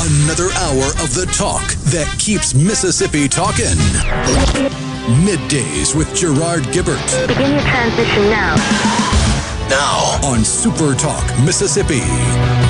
[0.00, 4.87] another hour of the talk that keeps Mississippi talking.
[5.08, 6.98] Middays with Gerard Gibert.
[7.28, 8.56] Begin your transition now.
[9.70, 12.67] Now on Super Talk, Mississippi.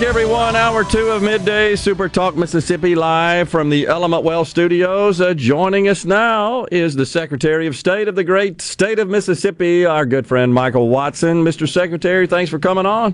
[0.00, 0.56] Back, everyone.
[0.56, 5.20] Hour two of midday Super Talk Mississippi live from the Element Wealth Studios.
[5.20, 9.84] Uh, joining us now is the Secretary of State of the great state of Mississippi,
[9.84, 11.44] our good friend Michael Watson.
[11.44, 11.68] Mr.
[11.68, 13.12] Secretary, thanks for coming on.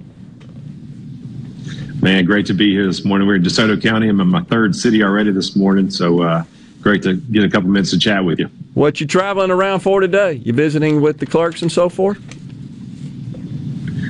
[2.01, 3.27] Man, great to be here this morning.
[3.27, 4.09] We're in DeSoto County.
[4.09, 6.45] I'm in my third city already this morning, so uh,
[6.83, 8.47] great to get a couple minutes to chat with you.
[8.75, 10.35] What you traveling around for today?
[10.35, 12.36] You visiting with the clerks and so forth?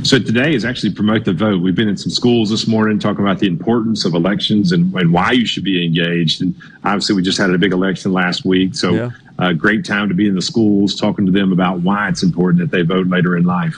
[0.06, 1.60] So today is actually promote the vote.
[1.60, 5.12] We've been in some schools this morning talking about the importance of elections and, and
[5.12, 6.42] why you should be engaged.
[6.42, 6.54] And
[6.84, 9.10] obviously, we just had a big election last week, so Yeah.
[9.40, 12.60] uh, great time to be in the schools talking to them about why it's important
[12.60, 13.74] that they vote later in life.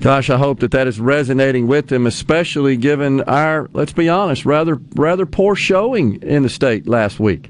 [0.00, 4.44] Gosh, I hope that that is resonating with them, especially given our, let's be honest,
[4.44, 7.48] rather rather poor showing in the state last week.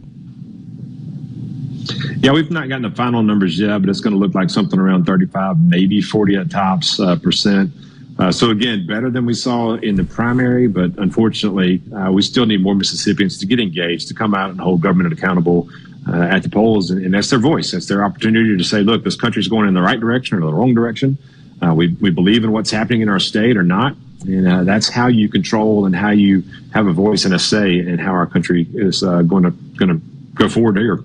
[2.19, 4.79] Yeah, we've not gotten the final numbers yet, but it's going to look like something
[4.79, 7.73] around 35, maybe 40 at tops uh, percent.
[8.19, 12.47] Uh, so again, better than we saw in the primary, but unfortunately, uh, we still
[12.47, 15.69] need more Mississippians to get engaged, to come out and hold government accountable
[16.09, 17.71] uh, at the polls, and, and that's their voice.
[17.73, 20.53] That's their opportunity to say, "Look, this country's going in the right direction or the
[20.53, 21.17] wrong direction.
[21.65, 24.89] Uh, we we believe in what's happening in our state or not." And uh, that's
[24.89, 26.45] how you control and how you
[26.75, 30.01] have a voice and a say in how our country is going to going to
[30.35, 31.03] go forward here.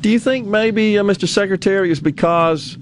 [0.00, 1.26] Do you think maybe, uh, Mr.
[1.26, 2.76] Secretary, is because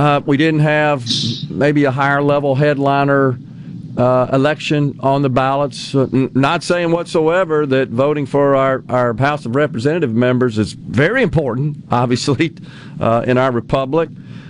[0.00, 1.06] uh, we didn't have
[1.50, 3.38] maybe a higher level headliner
[3.98, 5.94] uh, election on the ballots?
[5.94, 10.72] Uh, n- not saying whatsoever that voting for our, our House of Representative members is
[10.72, 12.56] very important, obviously,
[12.98, 14.08] uh, in our republic,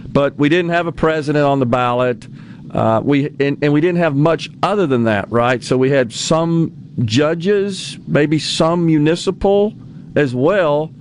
[0.08, 2.28] but we didn't have a president on the ballot.
[2.70, 5.64] Uh, we and, and we didn't have much other than that, right?
[5.64, 9.74] So we had some judges, maybe some municipal
[10.14, 10.92] as well.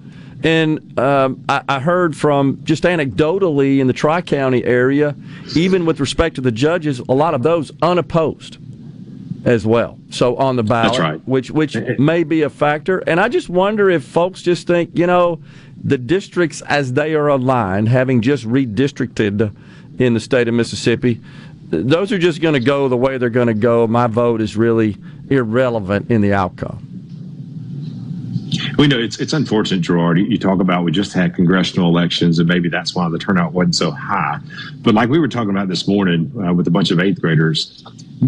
[0.44, 5.16] And um, I, I heard from just anecdotally in the Tri County area,
[5.56, 8.58] even with respect to the judges, a lot of those unopposed
[9.46, 9.98] as well.
[10.10, 11.28] So on the ballot, right.
[11.28, 13.00] which which may be a factor.
[13.00, 15.42] And I just wonder if folks just think, you know,
[15.84, 19.54] the districts as they are aligned, having just redistricted
[19.98, 21.22] in the state of Mississippi,
[21.70, 23.88] those are just going to go the way they're going to go.
[23.88, 24.98] My vote is really
[25.30, 26.89] irrelevant in the outcome.
[28.80, 30.18] We know it's it's unfortunate, Gerard.
[30.18, 33.52] You- You talk about we just had congressional elections, and maybe that's why the turnout
[33.52, 34.40] wasn't so high.
[34.82, 37.84] But like we were talking about this morning uh, with a bunch of eighth graders,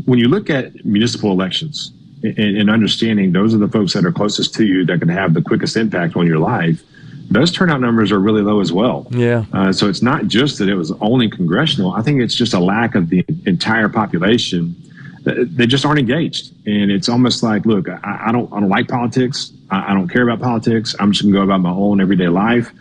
[0.05, 1.93] when you look at municipal elections
[2.23, 5.33] and, and understanding those are the folks that are closest to you that can have
[5.33, 6.83] the quickest impact on your life,
[7.29, 9.07] those turnout numbers are really low as well.
[9.11, 9.45] Yeah.
[9.53, 11.93] Uh, so it's not just that it was only congressional.
[11.93, 14.75] I think it's just a lack of the entire population.
[15.23, 18.87] They just aren't engaged, and it's almost like, look, I, I don't, I don't like
[18.87, 19.53] politics.
[19.69, 20.95] I, I don't care about politics.
[20.99, 22.71] I'm just going to go about my own everyday life.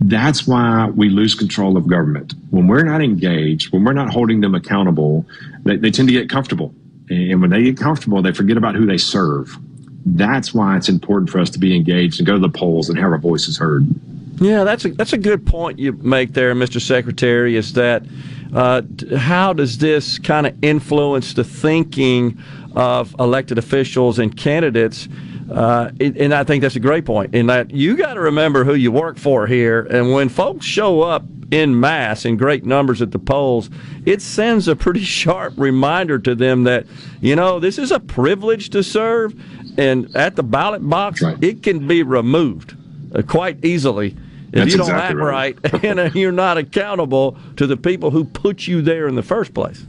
[0.00, 4.40] That's why we lose control of government when we're not engaged, when we're not holding
[4.40, 5.26] them accountable.
[5.64, 6.72] They, they tend to get comfortable,
[7.10, 9.56] and when they get comfortable, they forget about who they serve.
[10.06, 12.98] That's why it's important for us to be engaged and go to the polls and
[12.98, 13.86] have our voices heard.
[14.40, 16.80] Yeah, that's a that's a good point you make there, Mr.
[16.80, 17.56] Secretary.
[17.56, 18.04] Is that
[18.54, 18.82] uh,
[19.16, 22.38] how does this kind of influence the thinking
[22.76, 25.08] of elected officials and candidates?
[25.50, 27.34] Uh, and I think that's a great point.
[27.34, 31.02] In that you got to remember who you work for here, and when folks show
[31.02, 33.68] up in mass in great numbers at the polls,
[34.06, 36.86] it sends a pretty sharp reminder to them that
[37.20, 39.34] you know this is a privilege to serve,
[39.76, 42.76] and at the ballot box it can be removed
[43.14, 44.16] uh, quite easily
[44.54, 45.72] if That's you don't exactly act right.
[45.72, 49.22] right, and uh, you're not accountable to the people who put you there in the
[49.22, 49.84] first place.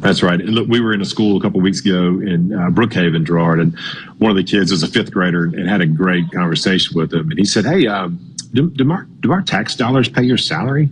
[0.00, 0.38] That's right.
[0.38, 3.60] And look, we were in a school a couple weeks ago in uh, Brookhaven, Gerard,
[3.60, 3.78] and
[4.18, 7.30] one of the kids was a fifth grader and had a great conversation with him.
[7.30, 8.20] And he said, "Hey, um,
[8.52, 10.90] do, do, our, do our tax dollars pay your salary?"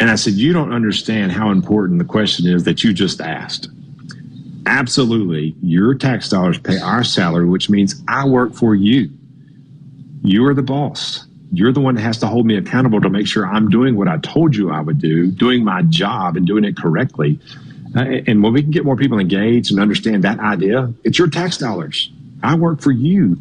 [0.00, 3.68] And I said, "You don't understand how important the question is that you just asked."
[4.64, 9.10] Absolutely, your tax dollars pay our salary, which means I work for you.
[10.22, 11.26] You are the boss.
[11.52, 14.08] You're the one that has to hold me accountable to make sure I'm doing what
[14.08, 17.38] I told you I would do, doing my job and doing it correctly.
[17.94, 21.28] Uh, and when we can get more people engaged and understand that idea, it's your
[21.28, 22.10] tax dollars.
[22.42, 23.36] I work for you.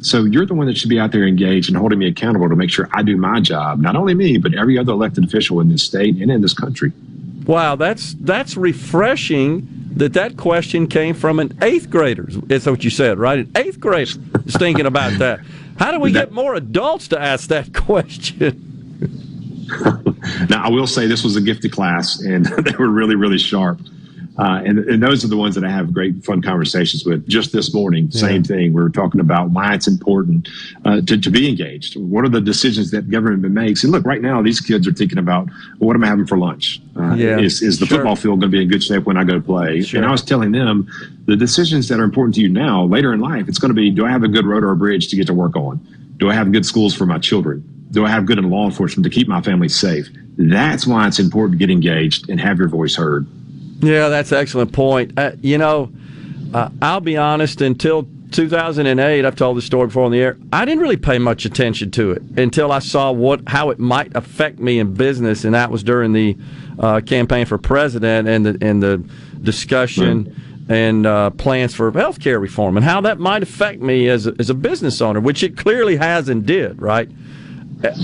[0.00, 2.54] So you're the one that should be out there engaged and holding me accountable to
[2.54, 3.80] make sure I do my job.
[3.80, 6.92] Not only me, but every other elected official in this state and in this country.
[7.46, 9.66] Wow, that's that's refreshing
[9.96, 12.26] that that question came from an eighth grader.
[12.28, 13.40] That's what you said, right?
[13.40, 14.02] An eighth grader
[14.44, 15.40] is thinking about that.
[15.78, 18.62] How do we get more adults to ask that question?
[20.48, 23.80] Now, I will say this was a gifted class, and they were really, really sharp.
[24.38, 27.26] Uh, and, and those are the ones that I have great, fun conversations with.
[27.26, 28.74] Just this morning, same thing.
[28.74, 30.48] We were talking about why it's important
[30.84, 31.96] uh, to, to be engaged.
[31.96, 33.82] What are the decisions that government makes?
[33.82, 36.36] And look, right now, these kids are thinking about well, what am I having for
[36.36, 36.82] lunch?
[36.96, 37.98] Uh, Yeah, is, is the sure.
[37.98, 39.80] football field going to be in good shape when I go to play?
[39.80, 39.98] Sure.
[39.98, 40.86] And I was telling them
[41.24, 43.90] the decisions that are important to you now, later in life, it's going to be
[43.90, 45.80] do I have a good road or a bridge to get to work on?
[46.18, 47.64] Do I have good schools for my children?
[47.90, 50.08] Do I have good in law enforcement to keep my family safe?
[50.36, 53.26] That's why it's important to get engaged and have your voice heard.
[53.80, 55.18] Yeah, that's an excellent point.
[55.18, 55.92] Uh, you know,
[56.54, 60.64] uh, I'll be honest, until 2008, I've told this story before on the air, I
[60.64, 64.58] didn't really pay much attention to it until I saw what how it might affect
[64.58, 66.36] me in business, and that was during the
[66.78, 68.98] uh, campaign for president and the, and the
[69.42, 70.34] discussion
[70.68, 74.34] and uh, plans for health care reform and how that might affect me as a,
[74.38, 77.08] as a business owner, which it clearly has and did, right?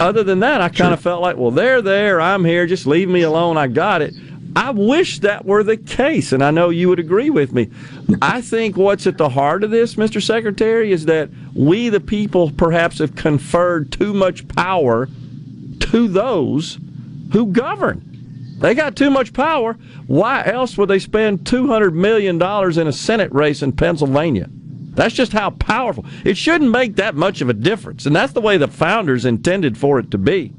[0.00, 3.08] Other than that, I kind of felt like, well, they're there, I'm here, just leave
[3.08, 4.14] me alone, I got it.
[4.54, 7.70] I wish that were the case, and I know you would agree with me.
[8.20, 10.22] I think what's at the heart of this, Mr.
[10.22, 15.08] Secretary, is that we, the people, perhaps have conferred too much power
[15.80, 16.78] to those
[17.32, 18.08] who govern.
[18.58, 19.74] They got too much power.
[20.06, 24.48] Why else would they spend $200 million in a Senate race in Pennsylvania?
[24.94, 26.04] That's just how powerful.
[26.24, 28.04] It shouldn't make that much of a difference.
[28.04, 30.52] And that's the way the founders intended for it to be.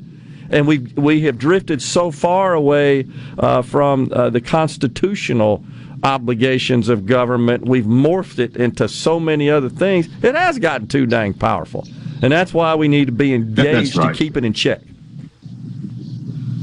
[0.53, 3.07] And we, we have drifted so far away
[3.39, 5.65] uh, from uh, the constitutional
[6.03, 7.65] obligations of government.
[7.65, 10.07] We've morphed it into so many other things.
[10.21, 11.87] It has gotten too dang powerful.
[12.21, 14.13] And that's why we need to be engaged right.
[14.13, 14.81] to keep it in check.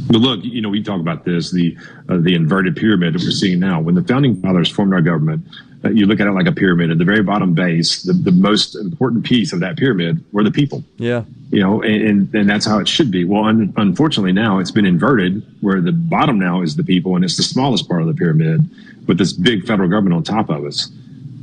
[0.07, 1.77] But look, you know, we talk about this the
[2.09, 3.81] uh, the inverted pyramid that we're seeing now.
[3.81, 5.45] When the founding fathers formed our government,
[5.85, 6.91] you look at it like a pyramid.
[6.91, 10.51] At the very bottom base, the, the most important piece of that pyramid were the
[10.51, 10.85] people.
[10.99, 11.25] Yeah.
[11.51, 13.25] You know, and, and, and that's how it should be.
[13.25, 17.25] Well, un, unfortunately, now it's been inverted, where the bottom now is the people, and
[17.25, 18.69] it's the smallest part of the pyramid,
[19.07, 20.91] with this big federal government on top of us.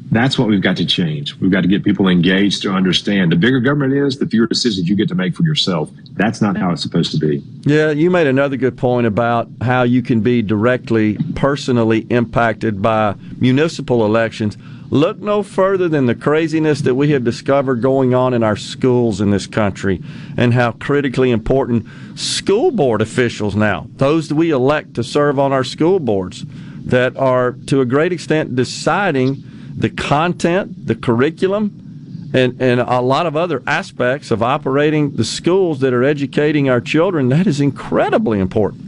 [0.10, 1.36] That's what we've got to change.
[1.36, 3.32] We've got to get people engaged to understand.
[3.32, 5.90] The bigger government is, the fewer decisions you get to make for yourself.
[6.14, 7.44] That's not how it's supposed to be.
[7.64, 13.16] Yeah, you made another good point about how you can be directly, personally impacted by
[13.38, 14.58] municipal elections.
[14.90, 19.20] Look no further than the craziness that we have discovered going on in our schools
[19.20, 20.02] in this country
[20.38, 21.86] and how critically important
[22.16, 26.46] school board officials now, those that we elect to serve on our school boards,
[26.86, 29.44] that are to a great extent deciding
[29.78, 35.80] the content, the curriculum, and, and a lot of other aspects of operating the schools
[35.80, 37.30] that are educating our children.
[37.30, 38.84] That is incredibly important.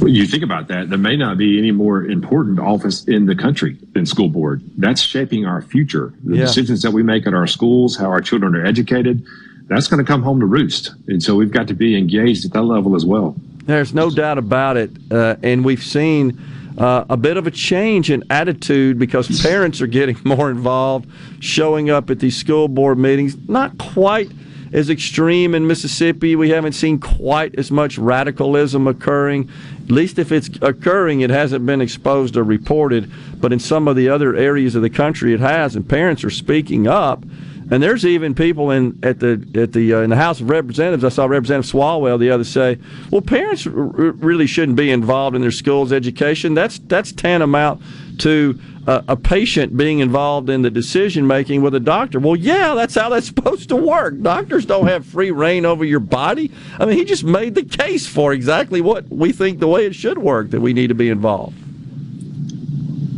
[0.00, 3.34] When you think about that, there may not be any more important office in the
[3.34, 4.62] country than school board.
[4.76, 6.12] That's shaping our future.
[6.24, 6.42] The Yeah.
[6.42, 9.22] decisions that we make at our schools, how our children are educated,
[9.68, 10.94] that's going to come home to roost.
[11.08, 13.34] And so we've got to be engaged at that level as well.
[13.64, 14.90] There's no doubt about it.
[15.10, 16.38] Uh, and we've seen
[16.78, 21.08] uh, a bit of a change in attitude because parents are getting more involved,
[21.40, 23.36] showing up at these school board meetings.
[23.48, 24.30] Not quite
[24.72, 26.36] as extreme in Mississippi.
[26.36, 29.50] We haven't seen quite as much radicalism occurring.
[29.84, 33.10] At least if it's occurring, it hasn't been exposed or reported.
[33.40, 35.76] But in some of the other areas of the country, it has.
[35.76, 37.24] And parents are speaking up
[37.68, 41.02] And there's even people in at the at the uh, in the House of Representatives.
[41.02, 42.78] I saw Representative Swalwell the other say,
[43.10, 46.54] "Well, parents r- really shouldn't be involved in their school's education.
[46.54, 47.82] That's that's tantamount
[48.20, 52.74] to uh, a patient being involved in the decision making with a doctor." Well, yeah,
[52.74, 54.20] that's how that's supposed to work.
[54.22, 56.52] Doctors don't have free reign over your body.
[56.78, 59.96] I mean, he just made the case for exactly what we think the way it
[59.96, 61.65] should work that we need to be involved.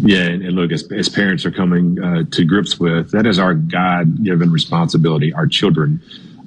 [0.00, 3.54] Yeah, and, look, as, as parents are coming uh, to grips with that is our
[3.54, 6.00] God given responsibility, our children,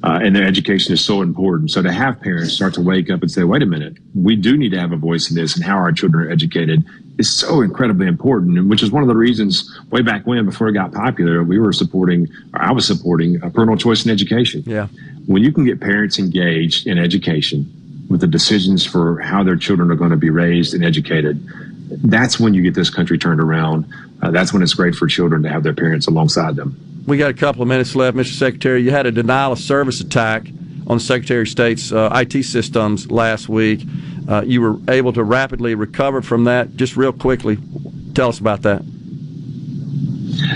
[0.03, 1.69] uh, and their education is so important.
[1.69, 4.57] So to have parents start to wake up and say, wait a minute, we do
[4.57, 6.83] need to have a voice in this and how our children are educated
[7.19, 10.69] is so incredibly important, and which is one of the reasons way back when, before
[10.69, 14.63] it got popular, we were supporting, or I was supporting, uh, parental choice in education.
[14.65, 14.87] Yeah.
[15.27, 17.71] When you can get parents engaged in education
[18.09, 21.45] with the decisions for how their children are going to be raised and educated,
[21.91, 23.85] that's when you get this country turned around.
[24.21, 27.03] Uh, that's when it's great for children to have their parents alongside them.
[27.07, 28.33] We got a couple of minutes left, Mr.
[28.33, 28.81] Secretary.
[28.81, 30.47] You had a denial of service attack
[30.87, 33.81] on the Secretary of State's uh, IT systems last week.
[34.27, 36.75] Uh, you were able to rapidly recover from that.
[36.75, 37.57] Just real quickly,
[38.13, 38.83] tell us about that.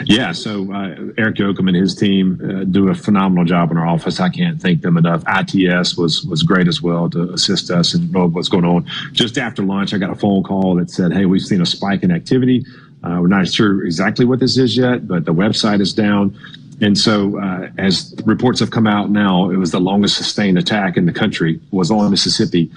[0.05, 3.87] Yeah, so uh, Eric Yoakum and his team uh, do a phenomenal job in our
[3.87, 4.19] office.
[4.19, 5.23] I can't thank them enough.
[5.27, 8.85] ITS was was great as well to assist us and know what's going on.
[9.11, 12.03] Just after lunch, I got a phone call that said, "Hey, we've seen a spike
[12.03, 12.65] in activity.
[13.03, 16.37] Uh, we're not sure exactly what this is yet, but the website is down."
[16.81, 20.97] And so, uh, as reports have come out now, it was the longest sustained attack
[20.97, 22.69] in the country was on Mississippi.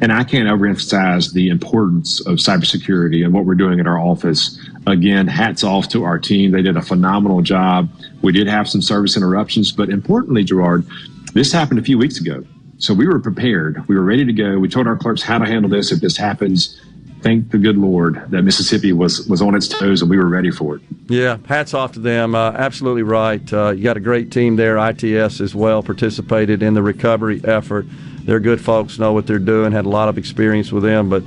[0.00, 4.58] And I can't overemphasize the importance of cybersecurity and what we're doing at our office.
[4.86, 6.52] Again, hats off to our team.
[6.52, 7.90] They did a phenomenal job.
[8.22, 10.86] We did have some service interruptions, but importantly, Gerard,
[11.34, 12.44] this happened a few weeks ago.
[12.78, 13.86] So we were prepared.
[13.88, 14.58] We were ready to go.
[14.58, 16.80] We told our clerks how to handle this if this happens.
[17.22, 20.50] Thank the good Lord that Mississippi was was on its toes and we were ready
[20.50, 20.82] for it.
[21.08, 22.34] Yeah, hats off to them.
[22.34, 23.52] Uh, absolutely right.
[23.52, 24.78] Uh, you got a great team there.
[24.78, 27.86] ITS as well participated in the recovery effort.
[28.24, 29.72] They're good folks, know what they're doing.
[29.72, 31.08] Had a lot of experience with them.
[31.10, 31.22] But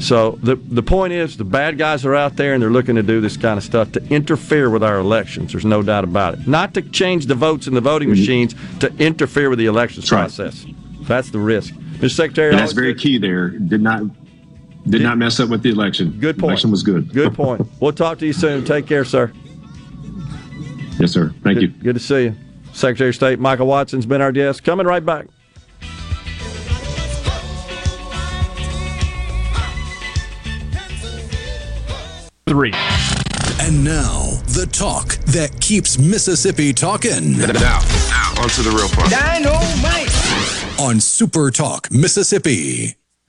[0.00, 3.02] so the the point is, the bad guys are out there and they're looking to
[3.02, 5.52] do this kind of stuff to interfere with our elections.
[5.52, 6.46] There's no doubt about it.
[6.46, 10.20] Not to change the votes in the voting machines, to interfere with the elections right.
[10.20, 10.66] process.
[11.02, 11.74] That's the risk.
[11.74, 12.10] Mr.
[12.14, 13.48] Secretary, And that's very good- key there.
[13.48, 14.02] Did not
[14.90, 16.18] did not mess up with the election.
[16.18, 16.50] Good point.
[16.50, 17.12] Election was good.
[17.12, 17.66] Good point.
[17.80, 18.64] We'll talk to you soon.
[18.64, 19.32] Take care, sir.
[20.98, 21.32] Yes, sir.
[21.42, 21.68] Thank you.
[21.68, 22.34] Good, good to see you.
[22.72, 24.64] Secretary of State Michael Watson's been our guest.
[24.64, 25.26] Coming right back.
[32.46, 32.72] Three.
[33.60, 39.10] And now, the talk that keeps Mississippi talking Now, now, on to the real part.
[39.10, 40.08] Dynamite!
[40.80, 42.97] on Super Talk Mississippi.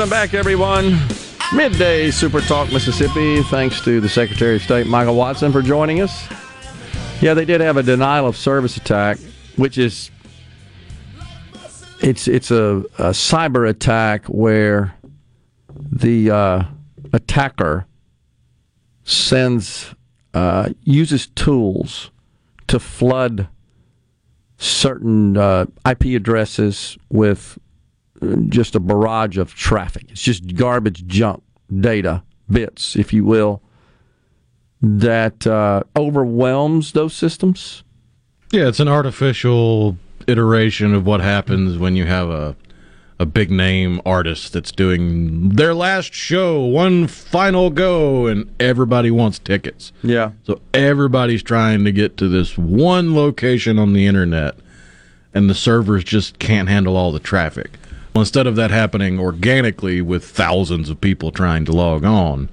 [0.00, 0.98] Welcome back, everyone.
[1.54, 3.42] Midday Super Talk Mississippi.
[3.42, 6.26] Thanks to the Secretary of State Michael Watson for joining us.
[7.20, 9.18] Yeah, they did have a denial of service attack,
[9.56, 10.10] which is
[12.00, 14.94] it's it's a, a cyber attack where
[15.76, 16.64] the uh,
[17.12, 17.86] attacker
[19.04, 19.94] sends
[20.32, 22.10] uh, uses tools
[22.68, 23.48] to flood
[24.56, 27.58] certain uh, IP addresses with
[28.48, 30.06] just a barrage of traffic.
[30.10, 31.42] It's just garbage, junk,
[31.80, 33.62] data, bits, if you will,
[34.82, 37.82] that uh, overwhelms those systems.
[38.52, 39.96] Yeah, it's an artificial
[40.26, 42.56] iteration of what happens when you have a
[43.20, 49.38] a big name artist that's doing their last show, one final go, and everybody wants
[49.38, 49.92] tickets.
[50.02, 50.30] Yeah.
[50.44, 54.54] So everybody's trying to get to this one location on the internet,
[55.34, 57.72] and the servers just can't handle all the traffic.
[58.14, 62.48] Well, instead of that happening organically with thousands of people trying to log on,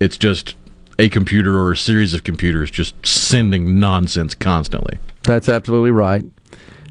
[0.00, 0.56] it's just
[0.98, 4.98] a computer or a series of computers just sending nonsense constantly.
[5.22, 6.24] That's absolutely right.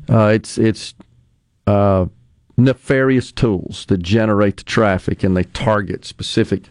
[0.09, 0.93] Uh, it's it's
[1.67, 2.05] uh,
[2.57, 6.63] nefarious tools that generate the traffic and they target specific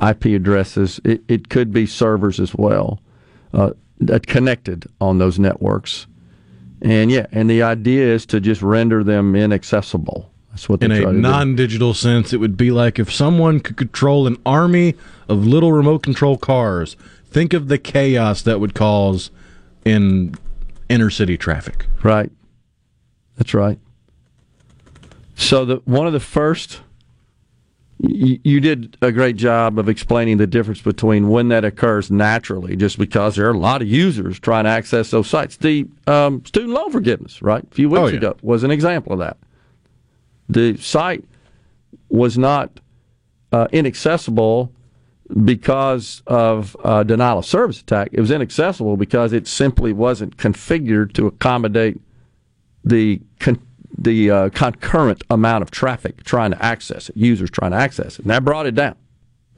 [0.00, 1.00] IP addresses.
[1.04, 3.00] It, it could be servers as well
[3.52, 6.06] uh, that connected on those networks.
[6.82, 10.30] And yeah, and the idea is to just render them inaccessible.
[10.58, 14.36] That's what In a non-digital sense, it would be like if someone could control an
[14.44, 14.96] army
[15.28, 16.96] of little remote control cars.
[17.26, 19.30] Think of the chaos that would cause
[19.84, 20.34] in
[20.88, 21.86] inner city traffic.
[22.02, 22.32] Right.
[23.36, 23.78] That's right.
[25.36, 26.80] So the one of the first
[28.00, 32.74] you, you did a great job of explaining the difference between when that occurs naturally,
[32.74, 35.56] just because there are a lot of users trying to access those sites.
[35.56, 38.16] The um, student loan forgiveness, right, a few weeks Oh, yeah.
[38.16, 39.36] ago, was an example of that.
[40.48, 41.24] The site
[42.08, 42.80] was not
[43.52, 44.72] uh, inaccessible
[45.44, 48.08] because of uh, denial of service attack.
[48.12, 52.00] It was inaccessible because it simply wasn't configured to accommodate
[52.84, 53.60] the con-
[53.96, 58.20] the uh, concurrent amount of traffic trying to access it, users trying to access it,
[58.20, 58.94] and that brought it down.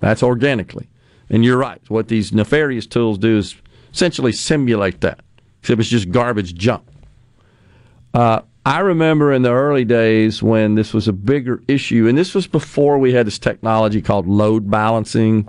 [0.00, 0.88] That's organically,
[1.28, 1.80] and you're right.
[1.88, 3.54] What these nefarious tools do is
[3.92, 5.20] essentially simulate that,
[5.60, 6.84] except it's just garbage junk.
[8.14, 8.40] Uh,
[8.70, 12.46] I remember in the early days when this was a bigger issue, and this was
[12.46, 15.48] before we had this technology called load balancing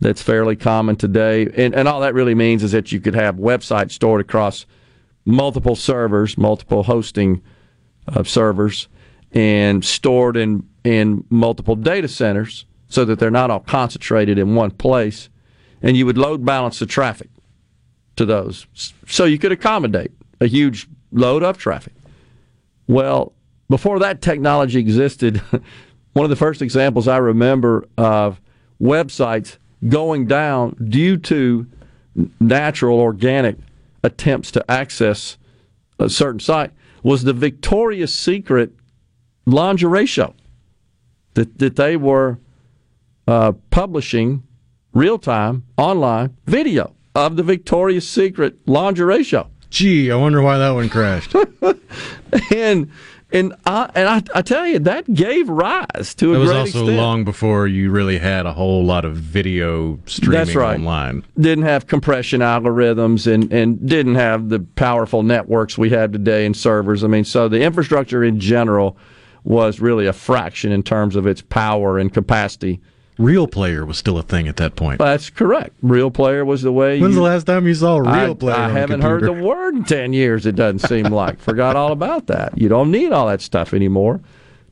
[0.00, 1.48] that's fairly common today.
[1.56, 4.66] And, and all that really means is that you could have websites stored across
[5.24, 7.40] multiple servers, multiple hosting
[8.08, 8.88] uh, servers,
[9.32, 14.70] and stored in, in multiple data centers so that they're not all concentrated in one
[14.70, 15.30] place.
[15.80, 17.30] And you would load balance the traffic
[18.16, 18.66] to those
[19.06, 21.94] so you could accommodate a huge load of traffic.
[22.90, 23.34] Well,
[23.68, 25.36] before that technology existed,
[26.12, 28.40] one of the first examples I remember of
[28.82, 31.68] websites going down due to
[32.40, 33.58] natural, organic
[34.02, 35.38] attempts to access
[36.00, 36.72] a certain site
[37.04, 38.72] was the Victoria's Secret
[39.46, 40.34] lingerie show
[41.34, 42.40] that, that they were
[43.28, 44.42] uh, publishing
[44.92, 49.48] real time online video of the Victoria's Secret lingerie show.
[49.70, 51.34] Gee, I wonder why that one crashed.
[52.52, 52.90] and
[53.32, 56.58] and I and I, I tell you that gave rise to a It was great
[56.58, 56.96] also extent.
[56.96, 60.74] long before you really had a whole lot of video streaming That's right.
[60.78, 61.24] online.
[61.38, 66.56] Didn't have compression algorithms and and didn't have the powerful networks we have today and
[66.56, 67.04] servers.
[67.04, 68.96] I mean, so the infrastructure in general
[69.44, 72.80] was really a fraction in terms of its power and capacity.
[73.20, 74.98] Real Player was still a thing at that point.
[74.98, 75.76] That's correct.
[75.82, 76.98] Real player was the way.
[76.98, 78.56] When's you, the last time you saw a Real I, Player?
[78.56, 81.38] I haven't heard the word in 10 years, it doesn't seem like.
[81.38, 82.56] Forgot all about that.
[82.56, 84.22] You don't need all that stuff anymore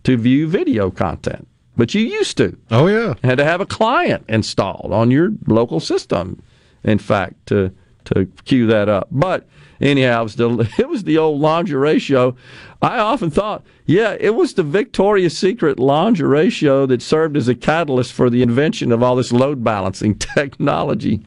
[0.04, 1.46] to view video content,
[1.76, 2.56] but you used to.
[2.70, 6.42] Oh yeah, had to have a client installed on your local system,
[6.82, 7.70] in fact, to
[8.06, 9.08] to cue that up.
[9.10, 9.46] But
[9.80, 12.36] anyhow, it was the, it was the old lingerie show.
[12.80, 17.54] I often thought, yeah, it was the Victoria's Secret lingerie show that served as a
[17.54, 21.20] catalyst for the invention of all this load balancing technology.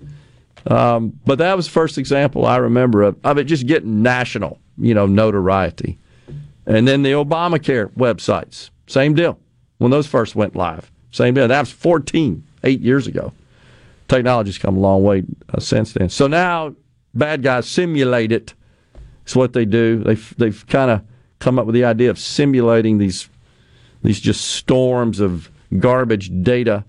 [0.68, 4.60] Um, but that was the first example I remember of, of it just getting national,
[4.78, 5.98] you know, notoriety.
[6.66, 9.38] And then the Obamacare websites, same deal.
[9.80, 11.48] When those first went live, same deal.
[11.48, 13.34] That was 14, eight years ago.
[14.08, 15.24] Technology's come a long way
[15.54, 16.10] uh, since then.
[16.10, 16.76] So now
[17.14, 18.54] bad guys simulate it.
[19.24, 20.04] It's what they do.
[20.04, 21.02] They've, they've kind of
[21.42, 23.28] come up with the idea of simulating these
[24.04, 26.86] these just storms of garbage data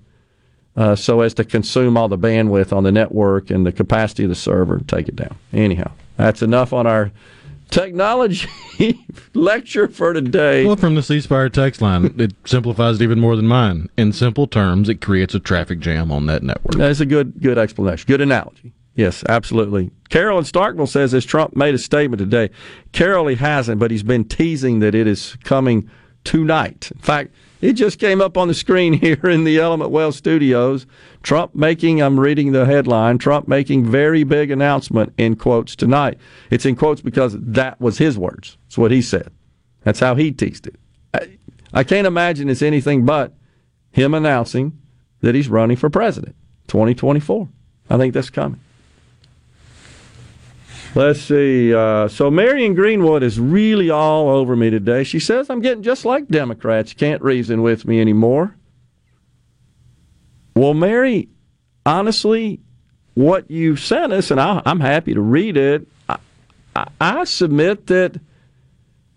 [0.76, 4.30] uh, so as to consume all the bandwidth on the network and the capacity of
[4.30, 5.36] the server and take it down.
[5.52, 7.10] Anyhow, that's enough on our
[7.70, 8.48] technology
[9.34, 10.64] lecture for today.
[10.64, 13.88] Well, from the C Spire text line, it simplifies it even more than mine.
[13.98, 16.76] In simple terms, it creates a traffic jam on that network.
[16.76, 18.06] That's a good good explanation.
[18.06, 18.72] Good analogy.
[18.94, 19.90] Yes, absolutely.
[20.12, 22.50] Carol in Starkville says as Trump made a statement today.
[22.92, 25.88] Carol he hasn't, but he's been teasing that it is coming
[26.22, 26.90] tonight.
[26.94, 27.32] In fact,
[27.62, 30.84] it just came up on the screen here in the Element Wealth studios.
[31.22, 36.18] Trump making, I'm reading the headline, Trump making very big announcement in quotes tonight.
[36.50, 38.58] It's in quotes because that was his words.
[38.66, 39.30] It's what he said.
[39.82, 40.76] That's how he teased it.
[41.14, 41.38] I,
[41.72, 43.32] I can't imagine it's anything but
[43.92, 44.78] him announcing
[45.22, 46.36] that he's running for president
[46.66, 47.48] 2024.
[47.88, 48.60] I think that's coming.
[50.94, 51.72] Let's see.
[51.72, 55.04] Uh, so Marion Greenwood is really all over me today.
[55.04, 56.92] She says I'm getting just like Democrats.
[56.92, 58.56] Can't reason with me anymore.
[60.54, 61.30] Well, Mary,
[61.86, 62.60] honestly,
[63.14, 65.86] what you sent us, and I, I'm happy to read it.
[66.10, 66.18] I,
[66.76, 68.20] I, I submit that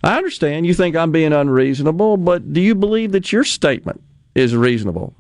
[0.02, 4.02] I understand you think I'm being unreasonable, but do you believe that your statement
[4.34, 5.14] is reasonable?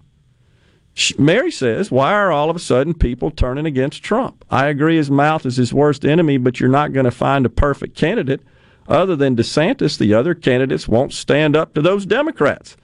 [1.18, 4.46] Mary says, Why are all of a sudden people turning against Trump?
[4.50, 7.50] I agree his mouth is his worst enemy, but you're not going to find a
[7.50, 8.41] perfect candidate.
[8.88, 12.78] Other than DeSantis, the other candidates won't stand up to those Democrats.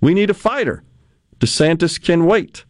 [0.00, 0.84] We need a fighter.
[1.40, 2.64] DeSantis can wait.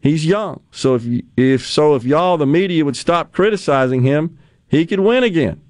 [0.00, 0.60] He's young.
[0.70, 1.04] So if,
[1.36, 4.38] if so if y'all the media would stop criticizing him,
[4.68, 5.62] he could win again.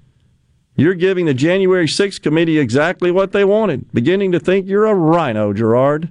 [0.75, 4.93] You're giving the January 6th committee exactly what they wanted, beginning to think you're a
[4.93, 6.09] RINO, Gerard.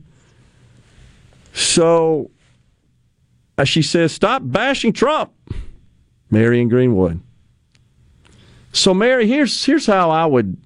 [1.54, 2.32] So,
[3.56, 5.32] as she says, stop bashing Trump,
[6.30, 7.20] Marion Greenwood.
[8.72, 10.56] So, Mary, here's here's how I would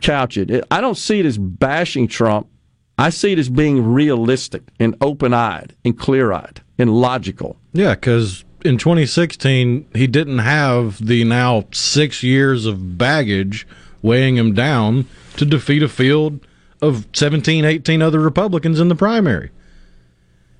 [0.00, 0.64] couch it.
[0.70, 2.48] I don't see it as bashing Trump.
[2.96, 7.56] I see it as being realistic and open-eyed and clear-eyed and logical.
[7.72, 13.66] Yeah, because in 2016 he didn't have the now six years of baggage
[14.02, 16.40] weighing him down to defeat a field
[16.80, 19.50] of 17, 18 other Republicans in the primary.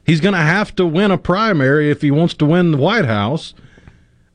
[0.08, 3.04] He's going to have to win a primary if he wants to win the White
[3.04, 3.52] House.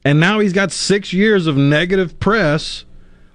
[0.05, 2.85] And now he's got six years of negative press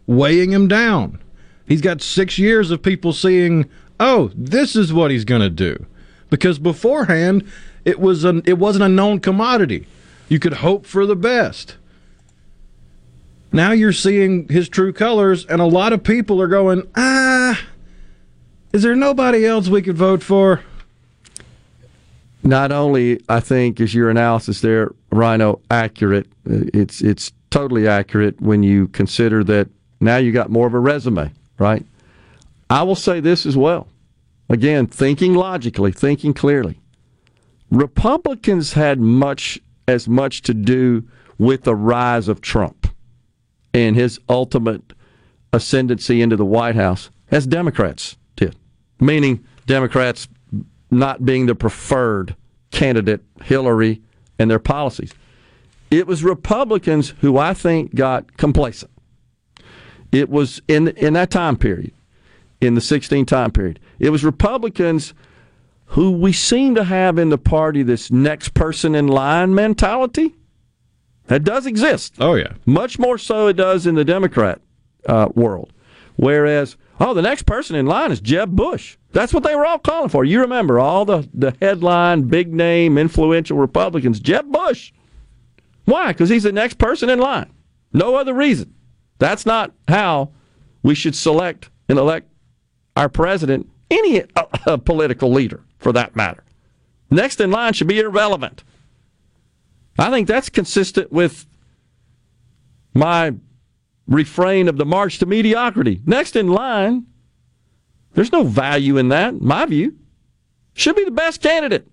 [0.06, 1.20] weighing him down.
[1.66, 3.68] He's got six years of people seeing,
[3.98, 5.84] oh, this is what he's going to do.
[6.30, 7.42] Because beforehand,
[7.84, 9.88] it was an it wasn't a known commodity.
[10.28, 11.76] You could hope for the best.
[13.50, 17.60] Now you're seeing his true colors, and a lot of people are going, ah,
[18.72, 20.62] is there nobody else we could vote for?
[22.42, 26.26] Not only, I think, is your analysis there, Rhino, accurate.
[26.48, 29.68] Uh, it's it's totally accurate when you consider that
[30.00, 31.84] now you got more of a resume, right?
[32.70, 33.88] I will say this as well.
[34.48, 36.78] Again, thinking logically, thinking clearly.
[37.70, 41.04] Republicans had much as much to do
[41.38, 42.88] with the rise of Trump
[43.74, 44.92] and his ultimate
[45.52, 48.56] ascendancy into the White House as Democrats did,
[49.00, 50.28] meaning Democrats
[50.90, 52.34] not being the preferred
[52.70, 54.02] candidate, Hillary,
[54.38, 55.14] and their policies.
[55.90, 58.90] It was Republicans who I think got complacent.
[60.12, 61.92] It was in in that time period,
[62.60, 63.80] in the 16 time period.
[63.98, 65.14] It was Republicans
[65.92, 70.34] who we seem to have in the party this next person in line mentality.
[71.28, 72.14] That does exist.
[72.18, 72.52] Oh, yeah.
[72.66, 74.60] Much more so it does in the Democrat
[75.06, 75.72] uh, world.
[76.16, 78.97] Whereas, oh, the next person in line is Jeb Bush.
[79.12, 80.24] That's what they were all calling for.
[80.24, 84.92] You remember all the, the headline, big name, influential Republicans, Jeb Bush.
[85.86, 86.08] Why?
[86.08, 87.50] Because he's the next person in line.
[87.92, 88.74] No other reason.
[89.18, 90.30] That's not how
[90.82, 92.30] we should select and elect
[92.96, 96.44] our president, any uh, uh, political leader for that matter.
[97.10, 98.62] Next in line should be irrelevant.
[99.98, 101.46] I think that's consistent with
[102.94, 103.34] my
[104.06, 106.02] refrain of the march to mediocrity.
[106.06, 107.06] Next in line,
[108.14, 109.96] there's no value in that, in my view.
[110.74, 111.88] Should be the best candidate.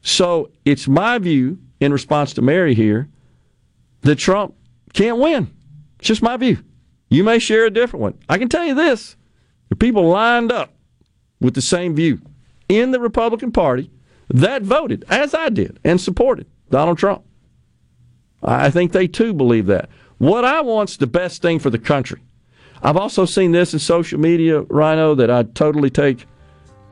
[0.00, 3.08] So it's my view, in response to Mary here,
[4.02, 4.54] that Trump
[4.92, 5.50] can't win.
[5.98, 6.58] It's just my view.
[7.10, 8.18] You may share a different one.
[8.28, 9.16] I can tell you this
[9.72, 10.74] are people lined up
[11.40, 12.20] with the same view
[12.68, 13.90] in the Republican Party
[14.28, 17.24] that voted, as I did, and supported Donald Trump.
[18.42, 19.88] I think they too believe that.
[20.18, 22.20] What I want's the best thing for the country.
[22.82, 26.26] I've also seen this in social media, Rhino, that I totally take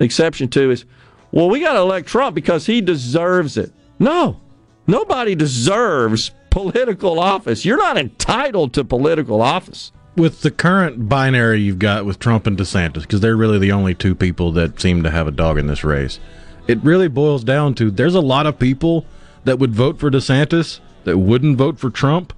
[0.00, 0.84] exception to is,
[1.32, 3.72] well, we got to elect Trump because he deserves it.
[3.98, 4.40] No,
[4.86, 7.64] nobody deserves political office.
[7.64, 9.92] You're not entitled to political office.
[10.16, 13.94] With the current binary you've got with Trump and DeSantis, because they're really the only
[13.94, 16.18] two people that seem to have a dog in this race,
[16.66, 19.04] it really boils down to there's a lot of people
[19.44, 22.32] that would vote for DeSantis that wouldn't vote for Trump.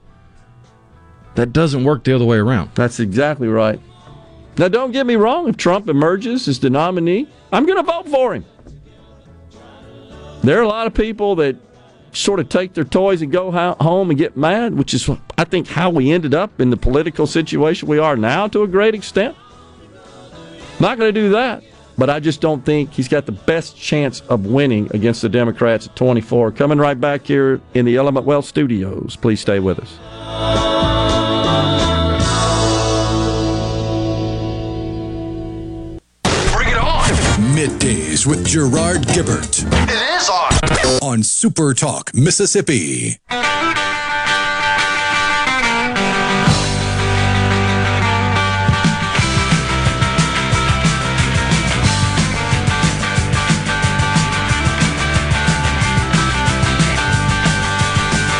[1.38, 2.72] That doesn't work the other way around.
[2.74, 3.80] That's exactly right.
[4.58, 5.48] Now, don't get me wrong.
[5.48, 8.44] If Trump emerges as the nominee, I'm going to vote for him.
[10.42, 11.54] There are a lot of people that
[12.10, 15.08] sort of take their toys and go home and get mad, which is,
[15.38, 18.66] I think, how we ended up in the political situation we are now to a
[18.66, 19.36] great extent.
[20.80, 21.62] Not going to do that,
[21.96, 25.86] but I just don't think he's got the best chance of winning against the Democrats
[25.86, 26.50] at 24.
[26.50, 29.14] Coming right back here in the Element Wealth studios.
[29.14, 30.77] Please stay with us.
[38.28, 39.64] With Gerard Gibert.
[39.88, 41.02] It is on.
[41.02, 43.16] On Super Talk, Mississippi.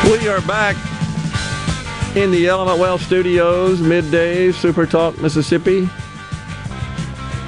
[0.05, 0.77] We are back
[2.15, 5.89] in the Element Wealth Studios, midday, Super Talk, Mississippi.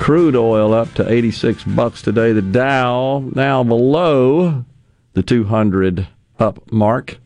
[0.01, 2.33] Crude oil up to 86 bucks today.
[2.33, 4.65] The Dow now below
[5.13, 7.19] the 200 up mark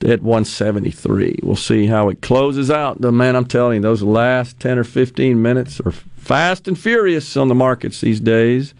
[0.00, 1.38] at 173.
[1.40, 3.00] We'll see how it closes out.
[3.00, 7.36] The man, I'm telling you, those last 10 or 15 minutes are fast and furious
[7.36, 8.74] on the markets these days.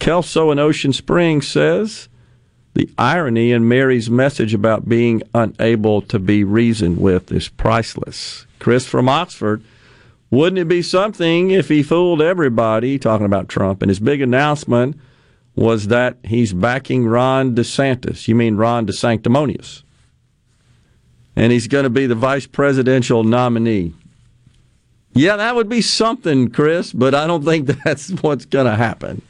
[0.00, 2.08] Kelso in Ocean Springs says
[2.74, 8.46] The irony in Mary's message about being unable to be reasoned with is priceless.
[8.58, 9.62] Chris from Oxford,
[10.30, 14.98] wouldn't it be something if he fooled everybody, talking about Trump, and his big announcement
[15.54, 18.26] was that he's backing Ron DeSantis?
[18.26, 19.82] You mean Ron DeSanctimonious?
[21.36, 23.94] And he's going to be the vice presidential nominee.
[25.12, 29.22] Yeah, that would be something, Chris, but I don't think that's what's going to happen.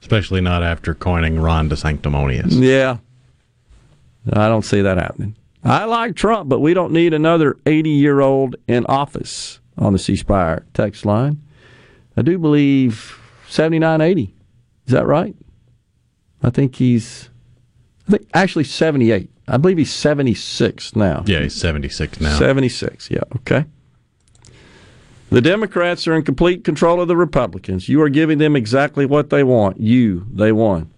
[0.00, 2.60] Especially not after coining Ron DeSanctimonious.
[2.60, 2.98] Yeah.
[4.32, 5.36] I don't see that happening.
[5.62, 9.98] I like Trump, but we don't need another 80 year old in office on the
[9.98, 11.42] C Spire text line.
[12.16, 14.34] I do believe 7980.
[14.86, 15.34] Is that right?
[16.42, 17.30] I think he's,
[18.06, 19.30] I think actually 78.
[19.48, 21.22] I believe he's 76 now.
[21.26, 22.38] Yeah, he's 76 now.
[22.38, 23.64] 76, yeah, okay.
[25.30, 27.88] The Democrats are in complete control of the Republicans.
[27.88, 29.80] You are giving them exactly what they want.
[29.80, 30.90] You, they won.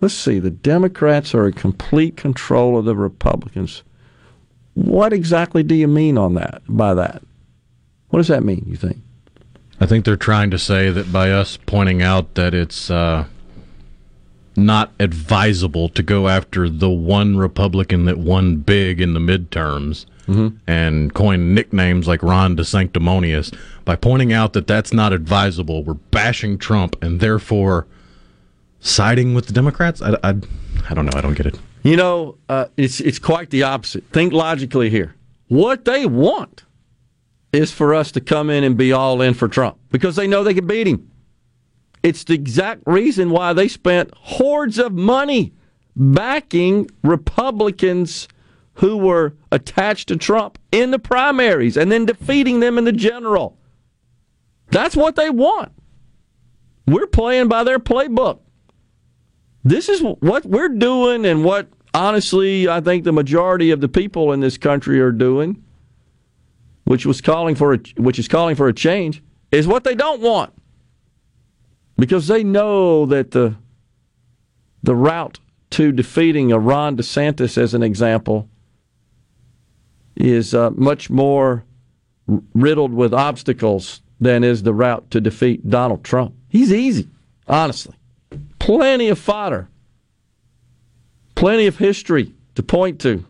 [0.00, 3.82] Let's see, the Democrats are in complete control of the Republicans.
[4.74, 7.22] What exactly do you mean on that by that?
[8.08, 8.98] What does that mean, you think?
[9.80, 13.24] I think they're trying to say that by us pointing out that it's uh,
[14.56, 20.56] not advisable to go after the one Republican that won big in the midterms Mm-hmm.
[20.66, 26.56] and coin nicknames like Ron DeSanctimonious, by pointing out that that's not advisable, we're bashing
[26.56, 27.86] Trump and therefore
[28.80, 30.00] siding with the Democrats.
[30.00, 30.34] I, I,
[30.88, 31.12] I don't know.
[31.14, 31.58] I don't get it.
[31.82, 34.04] You know, uh, it's it's quite the opposite.
[34.12, 35.14] Think logically here.
[35.48, 36.62] What they want
[37.54, 40.44] is for us to come in and be all in for Trump because they know
[40.44, 41.10] they can beat him.
[42.02, 45.54] It's the exact reason why they spent hordes of money
[45.96, 48.28] backing Republicans
[48.74, 53.56] who were attached to Trump in the primaries and then defeating them in the general.
[54.70, 55.72] That's what they want.
[56.86, 58.40] We're playing by their playbook.
[59.62, 64.32] This is what we're doing and what honestly I think the majority of the people
[64.32, 65.63] in this country are doing,
[66.84, 70.20] which was calling for a, which is calling for a change, is what they don't
[70.20, 70.52] want.
[71.96, 73.56] Because they know that the
[74.82, 75.38] the route
[75.70, 78.48] to defeating a Ron DeSantis as an example
[80.14, 81.64] is uh, much more
[82.54, 86.34] riddled with obstacles than is the route to defeat Donald Trump.
[86.48, 87.08] He's easy,
[87.48, 87.94] honestly.
[88.58, 89.68] Plenty of fodder,
[91.34, 93.24] plenty of history to point to.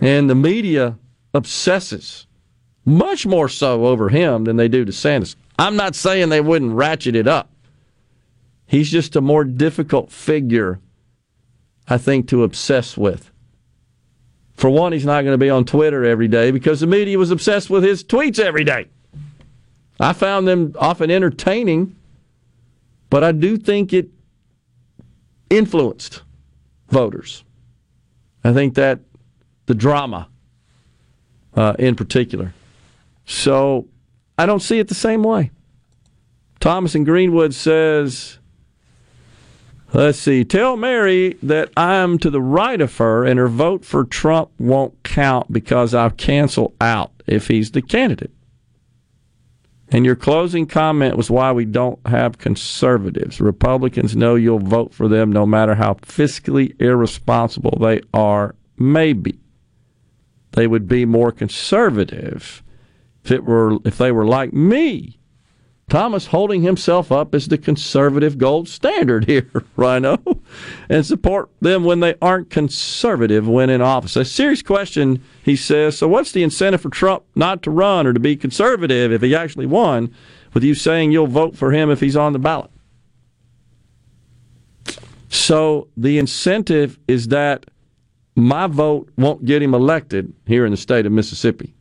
[0.00, 0.98] And the media
[1.34, 2.26] obsesses
[2.84, 5.36] much more so over him than they do DeSantis.
[5.58, 7.50] I'm not saying they wouldn't ratchet it up.
[8.66, 10.80] He's just a more difficult figure,
[11.88, 13.30] I think, to obsess with.
[14.54, 17.30] For one, he's not going to be on Twitter every day because the media was
[17.30, 18.86] obsessed with his tweets every day.
[19.98, 21.94] I found them often entertaining,
[23.10, 24.08] but I do think it
[25.50, 26.22] influenced
[26.88, 27.44] voters.
[28.42, 29.00] I think that
[29.66, 30.28] the drama
[31.56, 32.54] uh, in particular.
[33.26, 33.86] So
[34.38, 35.50] I don't see it the same way.
[36.60, 38.38] Thomas in Greenwood says,
[39.92, 44.04] let's see, tell Mary that I'm to the right of her and her vote for
[44.04, 48.32] Trump won't count because I'll cancel out if he's the candidate.
[49.90, 53.40] And your closing comment was why we don't have conservatives.
[53.40, 59.38] Republicans know you'll vote for them no matter how fiscally irresponsible they are, maybe.
[60.54, 62.62] They would be more conservative
[63.24, 65.18] if it were if they were like me.
[65.88, 70.18] Thomas holding himself up as the conservative gold standard here, Rhino,
[70.88, 74.16] and support them when they aren't conservative when in office.
[74.16, 75.98] A serious question, he says.
[75.98, 79.34] So, what's the incentive for Trump not to run or to be conservative if he
[79.34, 80.14] actually won,
[80.54, 82.70] with you saying you'll vote for him if he's on the ballot?
[85.28, 87.66] So, the incentive is that
[88.36, 91.74] my vote won't get him elected here in the state of Mississippi.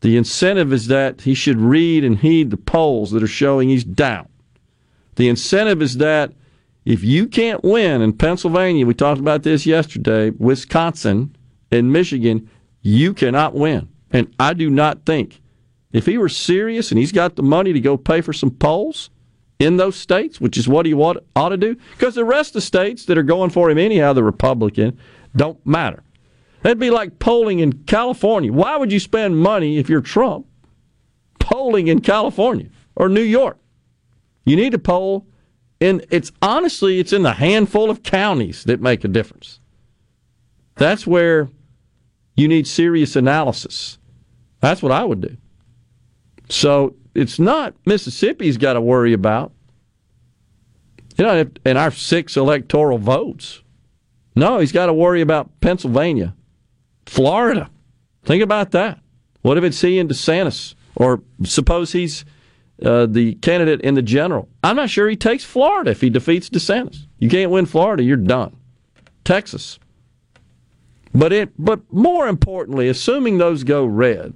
[0.00, 3.84] The incentive is that he should read and heed the polls that are showing he's
[3.84, 4.28] down.
[5.16, 6.32] The incentive is that
[6.84, 11.34] if you can't win in Pennsylvania, we talked about this yesterday, Wisconsin,
[11.72, 12.48] and Michigan,
[12.82, 13.88] you cannot win.
[14.12, 15.40] And I do not think
[15.92, 19.10] if he were serious and he's got the money to go pay for some polls
[19.58, 22.54] in those states, which is what he ought, ought to do, because the rest of
[22.54, 24.96] the states that are going for him anyhow, the Republican,
[25.36, 26.02] don't matter.
[26.62, 28.52] That'd be like polling in California.
[28.52, 30.46] Why would you spend money if you're Trump
[31.38, 33.58] polling in California or New York?
[34.44, 35.26] You need to poll
[35.80, 39.60] and it's honestly it's in the handful of counties that make a difference.
[40.76, 41.48] That's where
[42.34, 43.98] you need serious analysis.
[44.60, 45.36] That's what I would do.
[46.48, 49.52] So it's not Mississippi's got to worry about.
[51.16, 53.62] You know, in our six electoral votes,
[54.36, 56.34] No, he's got to worry about Pennsylvania,
[57.06, 57.70] Florida.
[58.24, 59.00] Think about that.
[59.40, 60.74] What if it's he and DeSantis?
[60.94, 62.24] Or suppose he's
[62.84, 64.48] uh, the candidate in the general.
[64.62, 67.06] I'm not sure he takes Florida if he defeats DeSantis.
[67.18, 68.56] You can't win Florida, you're done.
[69.24, 69.78] Texas.
[71.14, 74.34] But it but more importantly, assuming those go red,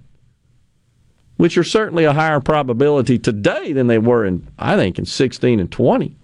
[1.37, 5.61] which are certainly a higher probability today than they were in I think in 16
[5.61, 6.17] and 20.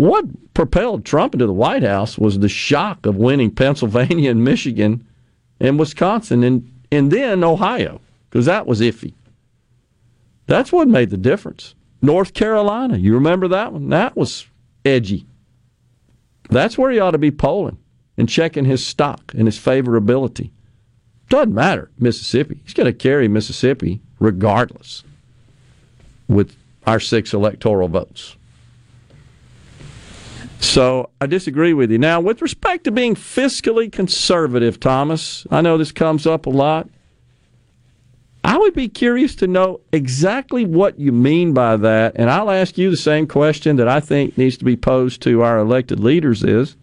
[0.00, 5.06] What propelled Trump into the White House was the shock of winning Pennsylvania and Michigan
[5.60, 8.00] and Wisconsin and, and then Ohio,
[8.30, 9.12] because that was iffy.
[10.46, 11.74] That's what made the difference.
[12.00, 13.90] North Carolina, you remember that one?
[13.90, 14.46] That was
[14.86, 15.26] edgy.
[16.48, 17.76] That's where he ought to be polling
[18.16, 20.48] and checking his stock and his favorability.
[21.28, 22.58] Doesn't matter, Mississippi.
[22.64, 25.04] He's going to carry Mississippi regardless
[26.26, 26.56] with
[26.86, 28.36] our six electoral votes.
[30.60, 31.98] So I disagree with you.
[31.98, 36.88] Now, with respect to being fiscally conservative, Thomas, I know this comes up a lot.
[38.44, 42.78] I would be curious to know exactly what you mean by that, and I'll ask
[42.78, 46.42] you the same question that I think needs to be posed to our elected leaders
[46.42, 46.76] is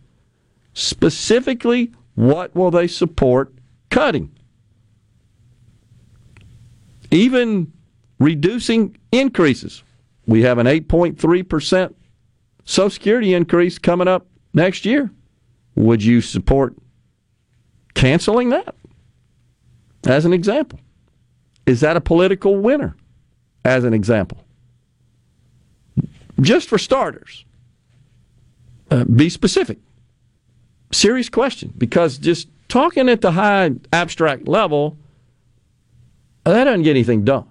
[0.73, 3.53] specifically what will they support
[3.89, 4.31] cutting?
[7.09, 7.71] Even
[8.19, 9.83] reducing increases.
[10.25, 11.93] We have an 8.3%
[12.67, 15.09] Social Security increase coming up next year.
[15.75, 16.75] Would you support
[17.93, 18.75] canceling that?
[20.05, 20.79] As an example.
[21.65, 22.95] Is that a political winner?
[23.63, 24.43] As an example.
[26.41, 27.45] Just for starters,
[28.91, 29.79] uh, be specific.
[30.91, 34.97] Serious question, because just talking at the high abstract level,
[36.43, 37.49] that doesn't get anything done.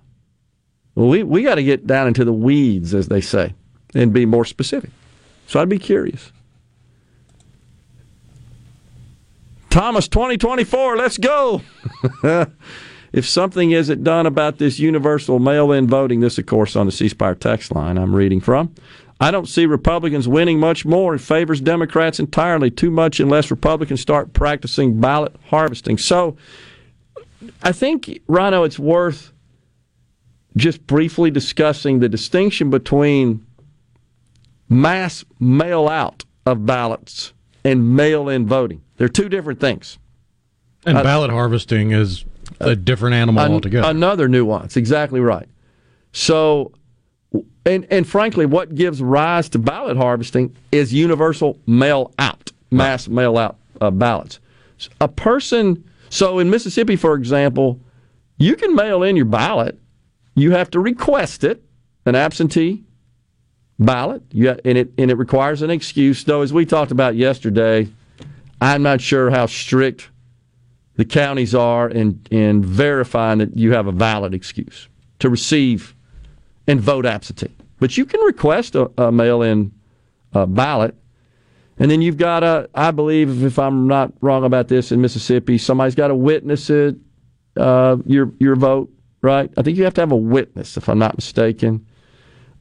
[0.94, 3.54] We, we got to get down into the weeds, as they say,
[3.94, 4.90] and be more specific.
[5.46, 6.32] So I'd be curious.
[9.70, 11.60] Thomas 2024, let's go.
[13.12, 16.92] if something isn't done about this universal mail in voting, this, of course, on the
[16.92, 18.74] C Spire text line I'm reading from.
[19.20, 21.14] I don't see Republicans winning much more.
[21.14, 25.96] It favors Democrats entirely too much unless Republicans start practicing ballot harvesting.
[25.98, 26.36] So
[27.62, 29.32] I think, Rhino, it's worth
[30.56, 33.46] just briefly discussing the distinction between
[34.68, 37.32] mass mail out of ballots
[37.64, 38.82] and mail in voting.
[38.96, 39.98] They're two different things.
[40.84, 42.24] And Uh, ballot harvesting is
[42.60, 43.88] a different animal An- altogether.
[43.88, 45.48] Another nuance, exactly right.
[46.12, 46.72] So,
[47.66, 53.36] and and frankly, what gives rise to ballot harvesting is universal mail out, mass mail
[53.36, 54.38] out uh, ballots.
[55.00, 57.80] A person, so in Mississippi, for example,
[58.38, 59.78] you can mail in your ballot.
[60.34, 61.62] You have to request it,
[62.04, 62.84] an absentee
[63.78, 66.24] ballot, and it and it requires an excuse.
[66.24, 67.88] Though, as we talked about yesterday,
[68.60, 70.10] I'm not sure how strict
[70.96, 74.88] the counties are in, in verifying that you have a valid excuse
[75.18, 75.94] to receive
[76.66, 77.54] and vote absentee.
[77.78, 79.72] But you can request a, a mail in
[80.32, 80.94] uh, ballot.
[81.78, 82.70] And then you've got a.
[82.74, 86.96] I believe, if I'm not wrong about this in Mississippi, somebody's got to witness it,
[87.58, 88.90] uh, your, your vote,
[89.20, 89.52] right?
[89.58, 91.86] I think you have to have a witness, if I'm not mistaken.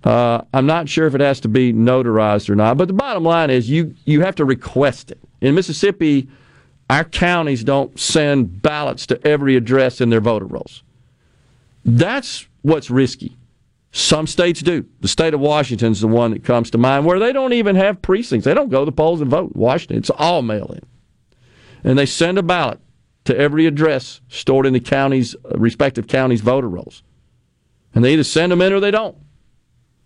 [0.05, 3.23] Uh, I'm not sure if it has to be notarized or not, but the bottom
[3.23, 5.19] line is you, you have to request it.
[5.41, 6.29] In Mississippi,
[6.91, 10.83] our counties don't send ballots to every address in their voter rolls.
[11.83, 13.35] That's what's risky.
[13.91, 14.85] Some states do.
[15.01, 18.01] The state of Washington's the one that comes to mind where they don't even have
[18.01, 18.45] precincts.
[18.45, 19.55] They don't go to the polls and vote.
[19.55, 20.81] Washington, it's all mail in.
[21.83, 22.79] And they send a ballot
[23.23, 27.01] to every address stored in the county's respective county's voter rolls.
[27.95, 29.17] And they either send them in or they don't.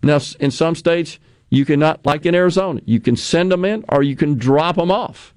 [0.02, 1.18] Now, in some states,
[1.50, 4.90] you cannot, like in Arizona, you can send them in or you can drop them
[4.90, 5.34] off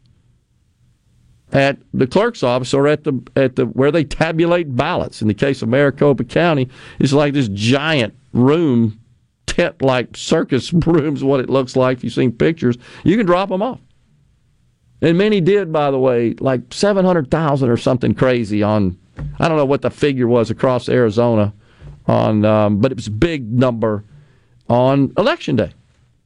[1.53, 5.21] at the clerk's office or at the at the where they tabulate ballots.
[5.21, 6.69] In the case of Maricopa County,
[6.99, 8.99] it's like this giant room,
[9.45, 11.23] tent like circus rooms.
[11.23, 13.79] What it looks like if you've seen pictures, you can drop them off.
[15.01, 18.97] And many did, by the way, like seven hundred thousand or something crazy on.
[19.37, 21.53] I don't know what the figure was across Arizona,
[22.07, 24.03] on, um, but it was a big number
[24.73, 25.71] on election day.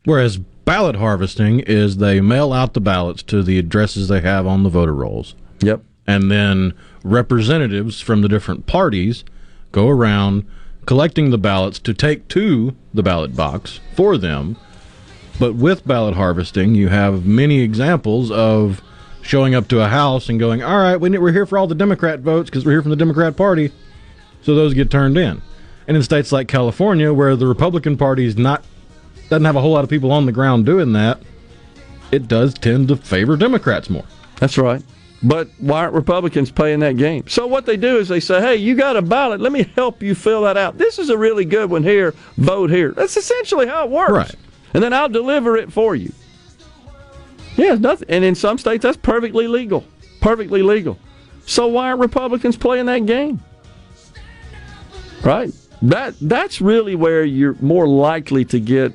[0.05, 4.63] Whereas ballot harvesting is they mail out the ballots to the addresses they have on
[4.63, 5.35] the voter rolls.
[5.59, 5.81] Yep.
[6.07, 9.25] And then representatives from the different parties
[9.73, 10.45] go around
[10.85, 14.55] collecting the ballots to take to the ballot box for them.
[15.39, 18.81] But with ballot harvesting, you have many examples of
[19.21, 22.21] showing up to a house and going, "All right, we're here for all the Democrat
[22.21, 23.71] votes because we're here from the Democrat Party."
[24.41, 25.41] So those get turned in.
[25.87, 28.63] And in states like California, where the Republican Party is not
[29.29, 31.19] doesn't have a whole lot of people on the ground doing that,
[32.11, 34.05] it does tend to favor Democrats more.
[34.37, 34.81] That's right.
[35.23, 37.27] But why aren't Republicans playing that game?
[37.27, 39.41] So what they do is they say, "Hey, you got a ballot.
[39.41, 40.77] Let me help you fill that out.
[40.77, 42.13] This is a really good one here.
[42.37, 44.11] Vote here." That's essentially how it works.
[44.11, 44.35] Right.
[44.73, 46.11] And then I'll deliver it for you.
[47.55, 48.07] Yeah, nothing.
[48.09, 49.83] And in some states, that's perfectly legal.
[50.21, 50.99] Perfectly legal.
[51.47, 53.41] So why aren't Republicans playing that game?
[55.23, 55.51] Right.
[55.81, 58.93] That that's really where you're more likely to get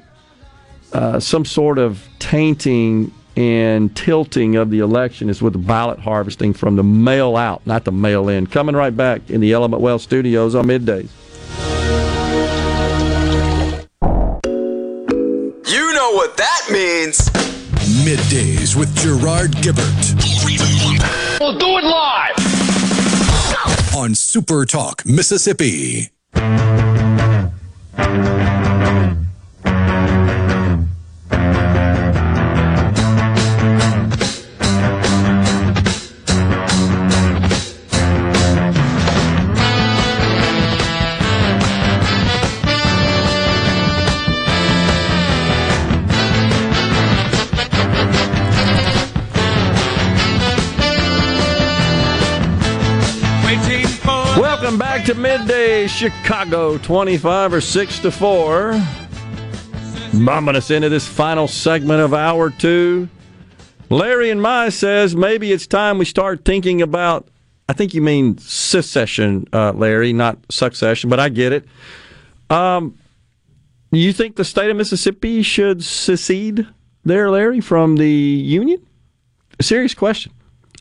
[0.92, 6.52] uh, some sort of tainting and tilting of the election is with the ballot harvesting
[6.52, 8.46] from the mail out, not the mail in.
[8.46, 11.08] Coming right back in the Element Wealth studios on middays.
[15.70, 17.30] You know what that means.
[18.04, 22.36] Middays with Gerard Gibert We'll do it live.
[23.96, 26.11] on Super Talk, Mississippi.
[26.34, 27.52] Thank
[28.56, 28.61] you.
[55.86, 58.80] Chicago, 25 or 6 to 4.
[60.24, 63.08] Bombing us into this final segment of hour two.
[63.88, 67.28] Larry and Mai says maybe it's time we start thinking about,
[67.68, 71.66] I think you mean secession, uh, Larry, not succession, but I get it.
[72.50, 72.98] Um,
[73.90, 76.66] you think the state of Mississippi should secede
[77.04, 78.86] there, Larry, from the Union?
[79.58, 80.32] A serious question.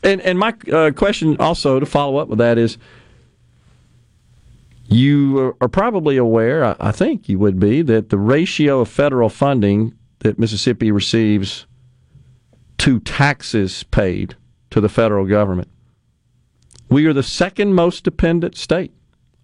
[0.02, 2.78] And, and my uh, question also to follow up with that is
[4.92, 9.94] you are probably aware, I- think you would be, that the ratio of federal funding
[10.20, 11.66] that Mississippi receives
[12.78, 14.36] to taxes paid
[14.70, 15.68] to the federal government,
[16.88, 18.92] we are the second most dependent state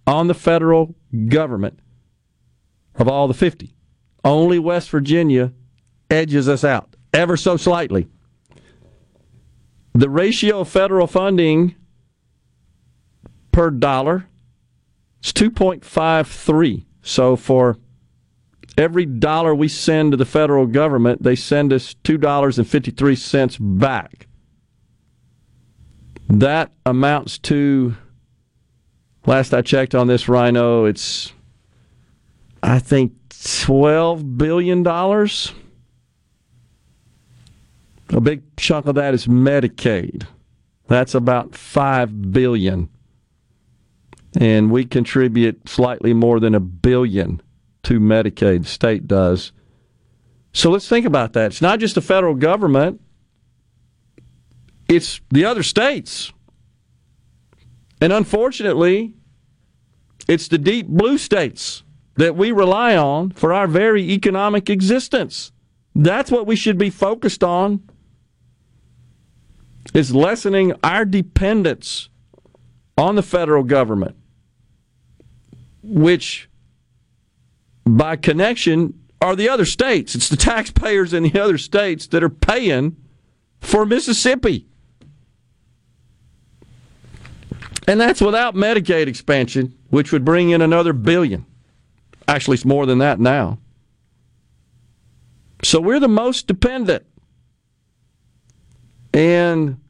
[0.06, 0.94] on the federal
[1.28, 1.80] government
[2.96, 3.74] of all the 50.
[4.24, 5.52] Only West Virginia
[6.10, 8.08] edges us out ever so slightly.
[9.94, 11.74] The ratio of federal funding
[13.52, 14.26] per dollar
[15.20, 16.84] it's 2.53.
[17.02, 17.78] So for
[18.76, 24.26] every dollar we send to the federal government, they send us $2.53 back.
[26.28, 27.96] That amounts to,
[29.26, 31.32] last I checked on this rhino, it's,
[32.62, 34.86] I think, $12 billion.
[38.10, 40.26] A big chunk of that is Medicaid.
[40.86, 42.88] That's about $5 billion
[44.36, 47.40] and we contribute slightly more than a billion
[47.84, 48.62] to Medicaid.
[48.62, 49.52] The state does.
[50.52, 51.46] So let's think about that.
[51.46, 53.00] It's not just the federal government;
[54.88, 56.32] it's the other states,
[58.00, 59.14] and unfortunately,
[60.26, 61.82] it's the deep blue states
[62.16, 65.52] that we rely on for our very economic existence.
[65.94, 67.82] That's what we should be focused on.
[69.94, 72.10] Is lessening our dependence
[72.98, 74.16] on the federal government,
[75.88, 76.48] which
[77.84, 80.14] by connection are the other states.
[80.14, 82.96] It's the taxpayers in the other states that are paying
[83.60, 84.66] for Mississippi.
[87.88, 91.46] And that's without Medicaid expansion, which would bring in another billion.
[92.28, 93.58] Actually, it's more than that now.
[95.64, 97.04] So we're the most dependent.
[99.14, 99.80] And,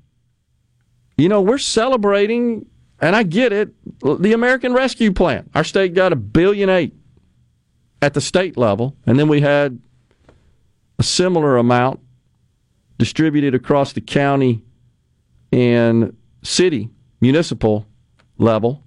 [1.16, 2.66] you know, we're celebrating
[3.00, 5.48] and I get it, the American Rescue Plan.
[5.54, 6.94] Our state got a billion eight
[8.02, 9.80] at the state level, and then we had
[10.98, 12.00] a similar amount
[12.98, 14.64] distributed across the county
[15.52, 17.86] and city, municipal
[18.36, 18.82] level.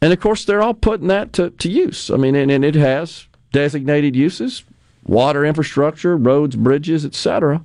[0.00, 2.10] And of course, they're all putting that to, to use.
[2.10, 4.62] I mean, and, and it has designated uses
[5.04, 7.64] water infrastructure, roads, bridges, etc.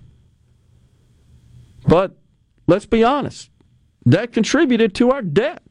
[1.88, 2.16] But
[2.68, 3.51] let's be honest
[4.06, 5.62] that contributed to our debt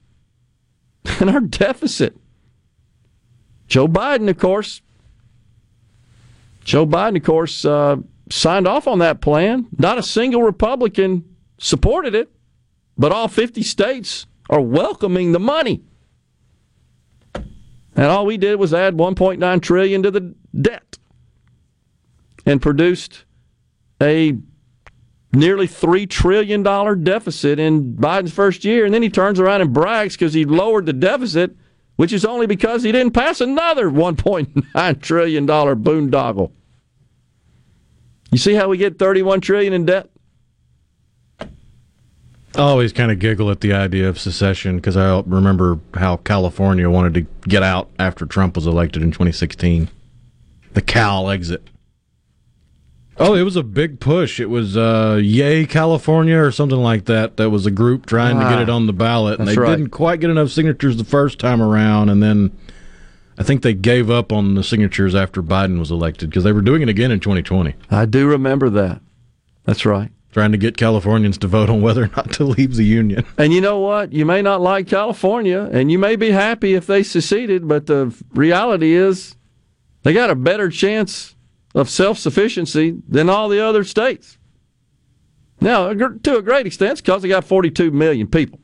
[1.21, 2.17] and our deficit.
[3.67, 4.83] Joe Biden, of course,
[6.65, 7.97] Joe Biden, of course, uh,
[8.31, 9.67] signed off on that plan.
[9.79, 11.25] Not a single Republican
[11.59, 12.31] supported it,
[12.97, 15.83] but all 50 states are welcoming the money.
[17.35, 20.99] And all we did was add 1.9 trillion to the debt
[22.47, 23.25] and produced
[24.01, 24.39] a
[25.33, 26.63] nearly $3 trillion
[27.05, 28.85] deficit in Biden's first year.
[28.85, 31.57] And then he turns around and brags because he lowered the deficit,
[31.97, 36.51] which is only because he didn't pass another $1.9 trillion boondoggle.
[38.33, 40.09] You see how we get 31 trillion in debt?
[42.57, 46.91] I always kind of giggle at the idea of secession because I remember how California
[46.91, 49.89] wanted to get out after Trump was elected in 2016.
[50.73, 51.69] The Cal exit.
[53.21, 54.41] Oh, it was a big push.
[54.41, 57.37] It was uh, Yes California or something like that.
[57.37, 59.77] That was a group trying to get Ah, it on the ballot, and they right.
[59.77, 62.51] didn't quite get enough signatures the first time around, and then
[63.39, 66.63] I think they gave up on the signatures after Biden was elected because they were
[66.63, 67.75] doing it again in 2020.
[67.91, 69.01] I do remember that.
[69.65, 70.11] That's right.
[70.33, 73.25] Trying to get Californians to vote on whether or not to leave the union.
[73.37, 74.13] And you know what?
[74.13, 78.15] You may not like California, and you may be happy if they seceded, but the
[78.33, 79.35] reality is
[80.05, 81.35] they got a better chance
[81.75, 84.39] of self sufficiency than all the other states.
[85.61, 88.61] Now, to a great extent, it's because they got 42 million people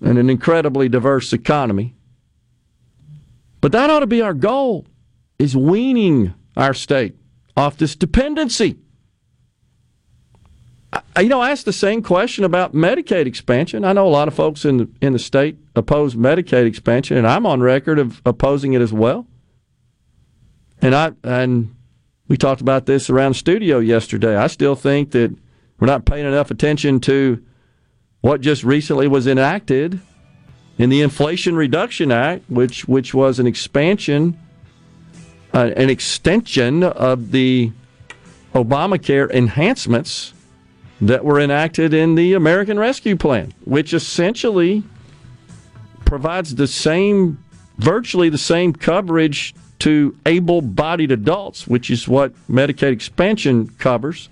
[0.00, 1.94] and an incredibly diverse economy.
[3.60, 4.86] But that ought to be our goal,
[5.38, 7.16] is weaning our state
[7.56, 8.76] off this dependency.
[10.92, 13.84] I- you know, I asked the same question about Medicaid expansion.
[13.84, 17.26] I know a lot of folks in the, in the state oppose Medicaid expansion, and
[17.26, 19.26] I'm on record of opposing it as well.
[20.86, 21.74] And I and
[22.28, 24.36] we talked about this around the studio yesterday.
[24.36, 25.36] I still think that
[25.80, 27.42] we're not paying enough attention to
[28.20, 29.98] what just recently was enacted
[30.78, 34.38] in the Inflation Reduction Act, which which was an expansion,
[35.52, 37.72] uh, an extension of the
[38.54, 40.34] Obamacare enhancements
[41.00, 44.84] that were enacted in the American Rescue Plan, which essentially
[46.04, 47.42] provides the same,
[47.76, 54.28] virtually the same coverage to able bodied adults, which is what Medicaid expansion covers.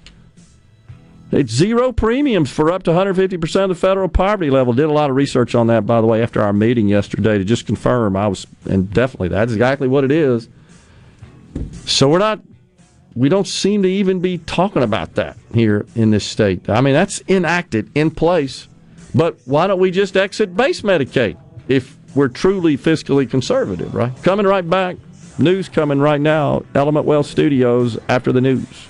[1.33, 4.73] It's zero premiums for up to 150% of the federal poverty level.
[4.73, 7.45] Did a lot of research on that, by the way, after our meeting yesterday to
[7.45, 10.49] just confirm I was, and definitely that's exactly what it is.
[11.87, 12.41] So we're not
[13.15, 16.69] we don't seem to even be talking about that here in this state.
[16.69, 18.69] I mean, that's enacted in place.
[19.15, 21.39] But why don't we just exit base Medicaid
[21.69, 24.12] if we're truly fiscally conservative, right?
[24.23, 24.97] Coming right back.
[25.39, 26.62] News coming right now.
[26.74, 28.89] Element Wealth Studios after the news.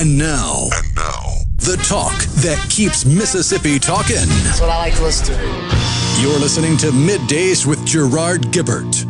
[0.00, 4.16] And now, and now, the talk that keeps Mississippi talking.
[4.16, 6.20] That's what I like to listen to.
[6.22, 9.04] You're listening to Middays with Gerard Gibert.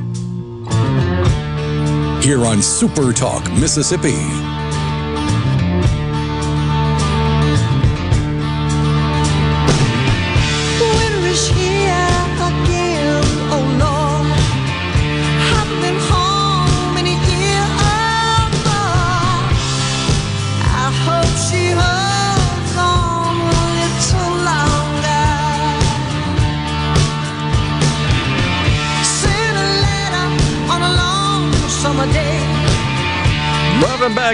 [2.24, 4.59] Here on Super Talk, Mississippi.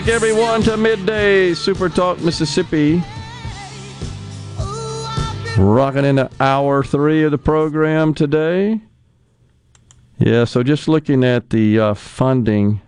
[0.01, 3.03] Back, everyone, to Midday Super Talk Mississippi.
[5.57, 8.79] Rocking into hour three of the program today.
[10.19, 12.83] Yeah, so just looking at the uh, funding,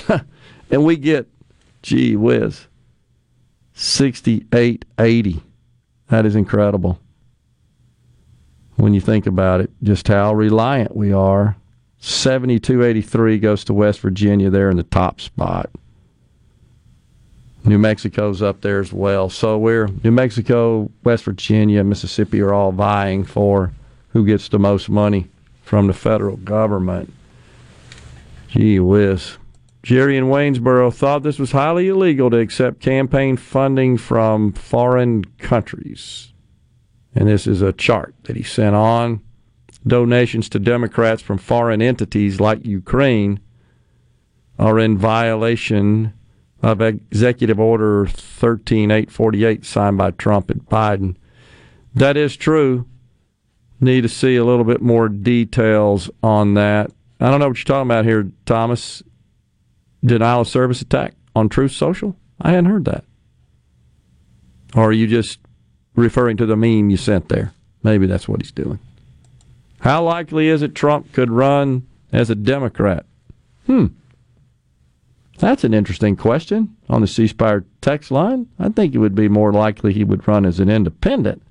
[0.73, 1.27] and we get,
[1.83, 2.65] gee whiz,
[3.75, 5.43] 6880.
[6.09, 6.99] That is incredible.
[8.77, 11.55] When you think about it, just how reliant we are.
[11.99, 15.69] 7283 goes to West Virginia there in the top spot.
[17.63, 19.29] New Mexico's up there as well.
[19.29, 23.71] So we're New Mexico, West Virginia, Mississippi are all vying for
[24.09, 25.27] who gets the most money
[25.61, 27.13] from the federal government.
[28.49, 29.37] Gee whiz.
[29.83, 36.33] Jerry in Waynesboro thought this was highly illegal to accept campaign funding from foreign countries.
[37.13, 39.21] And this is a chart that he sent on.
[39.85, 43.41] Donations to Democrats from foreign entities like Ukraine
[44.57, 46.13] are in violation
[46.61, 51.17] of Executive Order 13848 signed by Trump and Biden.
[51.93, 52.87] That is true.
[53.81, 56.89] Need to see a little bit more details on that.
[57.19, 59.03] I don't know what you're talking about here, Thomas.
[60.03, 62.15] Denial of service attack on Truth Social?
[62.41, 63.05] I hadn't heard that.
[64.75, 65.39] Or are you just
[65.95, 67.53] referring to the meme you sent there?
[67.83, 68.79] Maybe that's what he's doing.
[69.79, 73.05] How likely is it Trump could run as a Democrat?
[73.65, 73.87] Hmm.
[75.39, 78.47] That's an interesting question on the C Spire text line.
[78.59, 81.41] I think it would be more likely he would run as an independent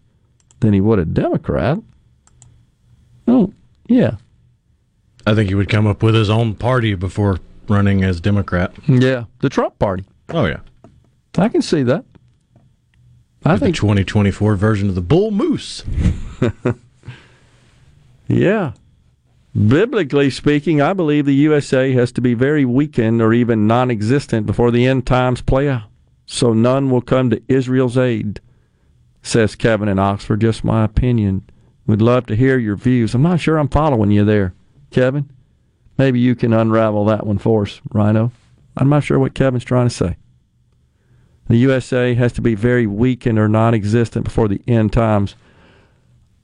[0.61, 1.79] than he would a Democrat.
[3.27, 3.53] Oh,
[3.87, 4.17] yeah.
[5.27, 7.39] I think he would come up with his own party before
[7.69, 8.73] running as Democrat.
[8.87, 10.05] Yeah, the Trump party.
[10.31, 10.61] Oh yeah,
[11.37, 12.05] I can see that.
[13.45, 15.85] I think the 2024 version of the Bull Moose.
[18.29, 18.73] yeah.
[19.55, 24.47] Biblically speaking, I believe the USA has to be very weakened or even non existent
[24.47, 25.83] before the end times play out.
[26.25, 28.41] So none will come to Israel's aid,
[29.23, 30.41] says Kevin in Oxford.
[30.41, 31.45] Just my opinion.
[31.87, 33.15] We'd love to hear your views.
[33.15, 34.55] I'm not sure I'm following you there,
[34.91, 35.29] Kevin.
[36.03, 38.33] Maybe you can unravel that one for us, Rhino.
[38.77, 40.17] I'm not sure what Kevin's trying to say.
[41.49, 45.37] The USA has to be very weakened or non existent before the end times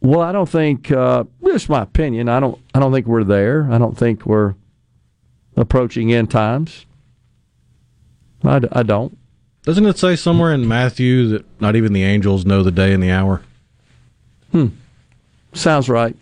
[0.01, 0.91] well, I don't think.
[0.91, 2.29] Uh, just my opinion.
[2.29, 2.59] I don't.
[2.75, 3.69] I don't think we're there.
[3.71, 4.55] I don't think we're
[5.57, 6.87] approaching end times.
[8.45, 9.19] I, I don't.
[9.65, 13.03] Doesn't it say somewhere in Matthew that not even the angels know the day and
[13.03, 13.43] the hour?
[14.53, 14.69] Hmm.
[15.53, 16.17] Sounds right,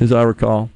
[0.00, 0.70] as I recall.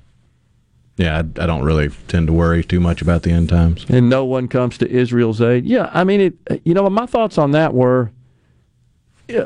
[0.97, 3.85] Yeah, I, I, don't really tend to worry too much about the end times.
[3.89, 5.65] And no one comes to Israel's aid.
[5.65, 6.63] Yeah, I mean, it.
[6.65, 8.13] You know, my thoughts on that were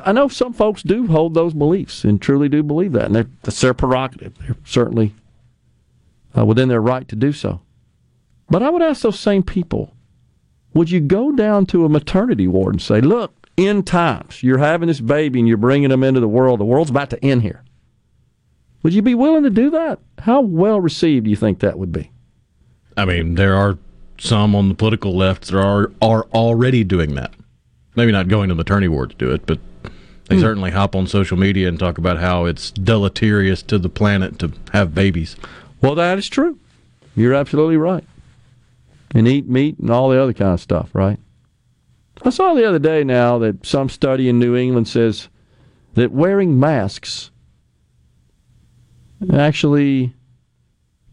[0.04, 3.60] I know some folks do hold those beliefs and truly do believe that, and that's
[3.60, 4.36] their prerogative.
[4.38, 5.14] They're certainly
[6.36, 7.60] uh, within their right to do so.
[8.50, 9.94] But I would ask those same people
[10.74, 14.86] would you go down to a maternity ward and say, look, in times, you're having
[14.86, 17.64] this baby and you're bringing them into the world, the world's about to end here?
[18.82, 19.98] Would you be willing to do that?
[20.18, 22.10] How well received do you think that would be?
[22.96, 23.78] I mean, there are
[24.18, 27.32] some on the political left that are are already doing that.
[27.96, 29.58] Maybe not going to the maternity ward to do it, but
[30.26, 30.42] they hmm.
[30.42, 34.52] certainly hop on social media and talk about how it's deleterious to the planet to
[34.72, 35.36] have babies.
[35.80, 36.58] Well, that is true.
[37.16, 38.04] You're absolutely right.
[39.14, 41.18] And eat meat and all the other kind of stuff, right?
[42.22, 45.28] I saw the other day now that some study in New England says
[45.94, 47.30] that wearing masks
[49.32, 50.14] actually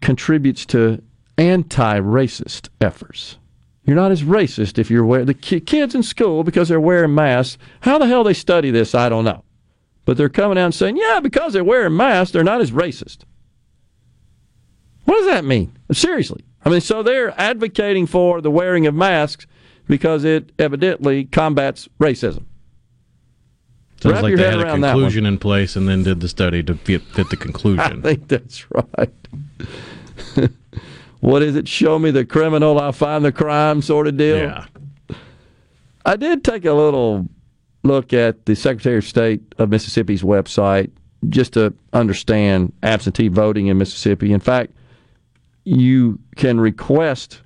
[0.01, 1.01] contributes to
[1.37, 3.37] anti racist efforts.
[3.85, 7.57] You're not as racist if you're wearing the kids in school because they're wearing masks.
[7.81, 9.43] How the hell they study this, I don't know.
[10.05, 13.19] But they're coming out and saying, yeah, because they're wearing masks, they're not as racist.
[15.05, 15.77] What does that mean?
[15.91, 16.43] Seriously.
[16.63, 19.45] I mean, so they're advocating for the wearing of masks
[19.87, 22.45] because it evidently combats racism.
[24.05, 26.75] Sounds Wrap like they had a conclusion in place and then did the study to
[26.75, 27.99] fit, fit the conclusion.
[27.99, 29.09] I think that's right.
[31.21, 31.67] what is it?
[31.67, 34.37] Show me the criminal, I'll find the crime sort of deal.
[34.37, 34.65] Yeah.
[36.05, 37.27] I did take a little
[37.81, 40.91] look at the Secretary of State of Mississippi's website
[41.29, 44.31] just to understand absentee voting in Mississippi.
[44.31, 44.71] In fact,
[45.63, 47.41] you can request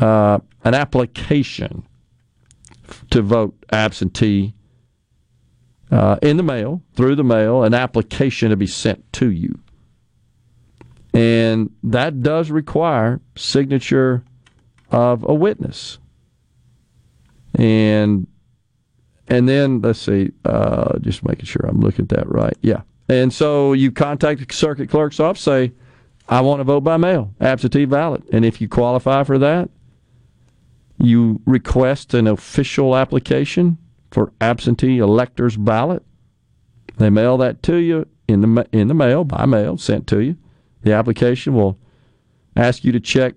[0.00, 1.82] uh, an application
[3.08, 4.54] to vote absentee
[5.90, 9.58] uh, in the mail, through the mail, an application to be sent to you.
[11.12, 14.24] And that does require signature
[14.90, 15.98] of a witness.
[17.54, 18.26] And
[19.26, 22.56] and then let's see, uh, just making sure I'm looking at that right.
[22.62, 22.82] Yeah.
[23.08, 25.72] And so you contact the circuit clerk's office, say,
[26.28, 28.22] I want to vote by mail, absentee ballot.
[28.32, 29.70] And if you qualify for that,
[30.98, 33.78] you request an official application
[34.10, 36.04] for absentee elector's ballot.
[36.98, 40.36] They mail that to you in the in the mail by mail, sent to you.
[40.82, 41.78] The application will
[42.56, 43.34] ask you to check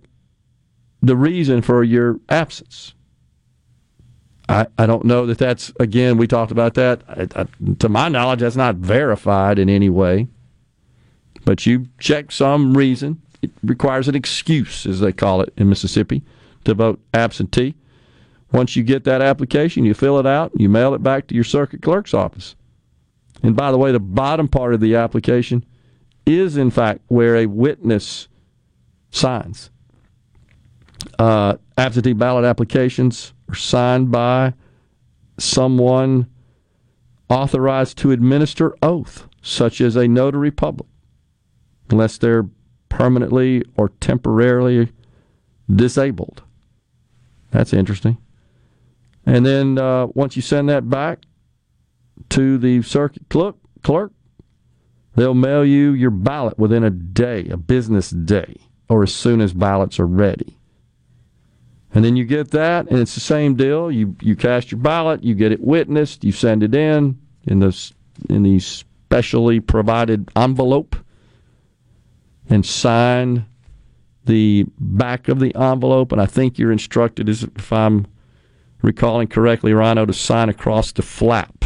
[1.01, 2.93] the reason for your absence.
[4.49, 7.01] I, I don't know that that's, again, we talked about that.
[7.07, 7.47] I, I,
[7.79, 10.27] to my knowledge, that's not verified in any way.
[11.45, 13.21] But you check some reason.
[13.41, 16.23] It requires an excuse, as they call it in Mississippi,
[16.65, 17.75] to vote absentee.
[18.53, 21.43] Once you get that application, you fill it out, you mail it back to your
[21.43, 22.55] circuit clerk's office.
[23.41, 25.65] And by the way, the bottom part of the application
[26.25, 28.27] is in fact where a witness
[29.09, 29.71] signs.
[31.19, 34.53] Uh, absentee ballot applications are signed by
[35.37, 36.27] someone
[37.29, 40.87] authorized to administer oath, such as a notary public,
[41.89, 42.47] unless they're
[42.87, 44.91] permanently or temporarily
[45.69, 46.43] disabled.
[47.51, 48.17] That's interesting.
[49.25, 51.19] And then uh, once you send that back
[52.29, 54.11] to the circuit clerk, clerk
[55.15, 58.55] They'll mail you your ballot within a day, a business day,
[58.89, 60.57] or as soon as ballots are ready.
[61.93, 63.91] And then you get that, and it's the same deal.
[63.91, 67.93] You you cast your ballot, you get it witnessed, you send it in in this
[68.29, 70.95] in the specially provided envelope,
[72.49, 73.45] and sign
[74.25, 76.11] the back of the envelope.
[76.11, 78.07] And I think you're instructed, if I'm
[78.83, 81.65] recalling correctly, Rhino, to sign across the flap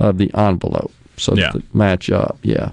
[0.00, 1.50] of the envelope so Yeah.
[1.52, 2.38] they match up.
[2.42, 2.70] Yeah.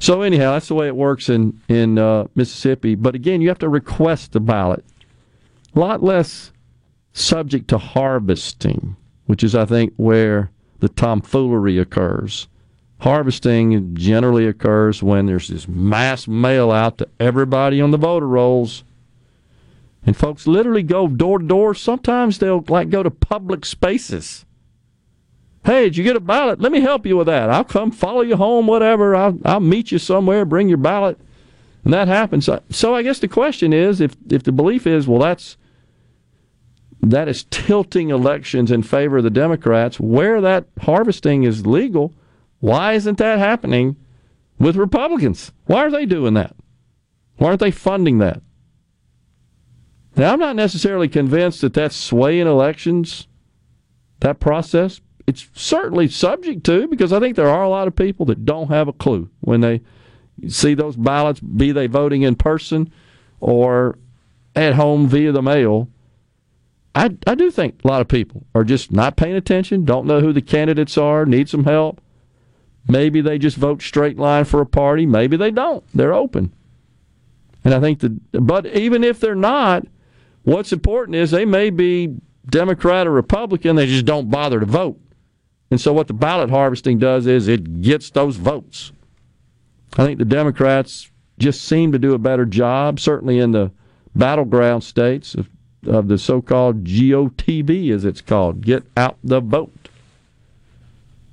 [0.00, 2.94] So anyhow, that's the way it works in in uh, Mississippi.
[2.96, 4.84] But again, you have to request the ballot.
[5.76, 6.50] A lot less
[7.12, 12.48] subject to harvesting, which is, I think, where the tomfoolery occurs.
[13.00, 18.84] Harvesting generally occurs when there's this mass mail out to everybody on the voter rolls.
[20.06, 21.74] And folks literally go door to door.
[21.74, 24.46] Sometimes they'll like go to public spaces.
[25.64, 26.60] Hey, did you get a ballot?
[26.60, 27.50] Let me help you with that.
[27.50, 29.14] I'll come follow you home, whatever.
[29.14, 31.18] I'll, I'll meet you somewhere, bring your ballot.
[31.84, 32.48] And that happens.
[32.70, 35.56] So- I guess the question is if, if the belief is, well, that's
[37.02, 42.12] that is tilting elections in favor of the Democrats, where that harvesting is legal,
[42.60, 43.96] why isn't that happening
[44.58, 45.50] with Republicans?
[45.64, 46.54] Why are they doing that?
[47.36, 48.42] Why aren't they funding that?
[50.16, 53.26] Now, I'm not necessarily convinced that that's swaying elections,
[54.20, 55.00] that process.
[55.26, 58.68] It's certainly subject to, because I think there are a lot of people that don't
[58.68, 59.82] have a clue when they
[60.48, 62.90] see those ballots, be they voting in person
[63.38, 63.98] or
[64.56, 65.88] at home via the mail.
[66.94, 70.20] I, I do think a lot of people are just not paying attention, don't know
[70.20, 72.00] who the candidates are, need some help.
[72.88, 75.06] Maybe they just vote straight line for a party.
[75.06, 75.84] Maybe they don't.
[75.94, 76.52] They're open.
[77.62, 79.86] And I think that, but even if they're not,
[80.44, 82.16] what's important is they may be
[82.48, 85.00] Democrat or Republican, they just don't bother to vote.
[85.70, 88.92] And so what the ballot harvesting does is it gets those votes.
[89.96, 93.70] I think the Democrats just seem to do a better job, certainly in the
[94.14, 95.48] battleground states of,
[95.86, 99.88] of the so called GOTV, as it's called get out the vote.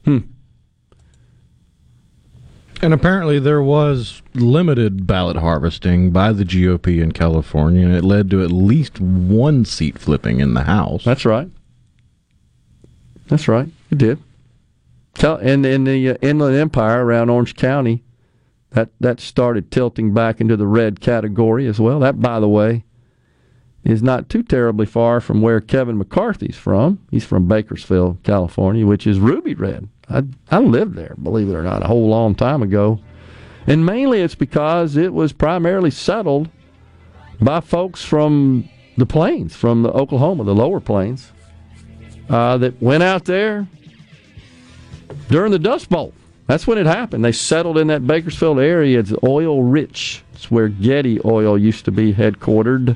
[0.05, 0.19] Hmm.
[2.82, 8.30] And apparently there was limited ballot harvesting by the GOP in California, and it led
[8.30, 11.04] to at least one seat flipping in the House.
[11.04, 11.49] That's right.
[13.28, 13.68] That's right.
[13.90, 14.20] It did.
[15.20, 18.04] And in the uh, Inland Empire around Orange County,
[18.72, 21.99] that, that started tilting back into the red category as well.
[21.99, 22.84] That, by the way,
[23.84, 26.99] is not too terribly far from where Kevin McCarthy's from.
[27.10, 29.88] He's from Bakersfield, California, which is ruby red.
[30.10, 32.99] I, I lived there, believe it or not, a whole long time ago.
[33.66, 36.49] And mainly it's because it was primarily settled
[37.41, 38.68] by folks from
[38.98, 41.32] the plains, from the Oklahoma, the lower plains,
[42.30, 43.68] uh, that went out there
[45.30, 46.14] during the Dust Bowl.
[46.48, 47.26] That's when it happened.
[47.26, 48.99] They settled in that Bakersfield area.
[48.99, 50.24] It's oil rich.
[50.34, 52.95] It's where Getty Oil used to be headquartered.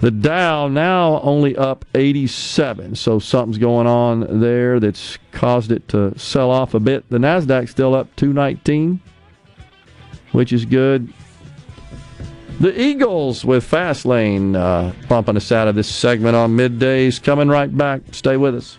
[0.00, 6.16] The Dow now only up 87, so something's going on there that's caused it to
[6.16, 7.08] sell off a bit.
[7.10, 9.00] The Nasdaq still up 219,
[10.30, 11.12] which is good.
[12.60, 17.22] The Eagles with Fastlane uh, bumping us out of this segment on middays.
[17.22, 18.02] Coming right back.
[18.12, 18.78] Stay with us.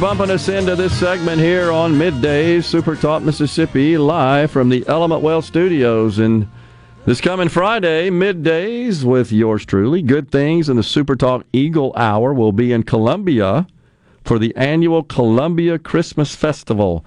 [0.00, 5.20] Bumping us into this segment here on midday Super Talk Mississippi, live from the Element
[5.20, 6.18] Wealth Studios.
[6.18, 6.48] And
[7.04, 12.32] this coming Friday, middays with yours truly, Good Things and the Super Talk Eagle Hour
[12.32, 13.66] will be in Columbia
[14.24, 17.04] for the annual Columbia Christmas Festival.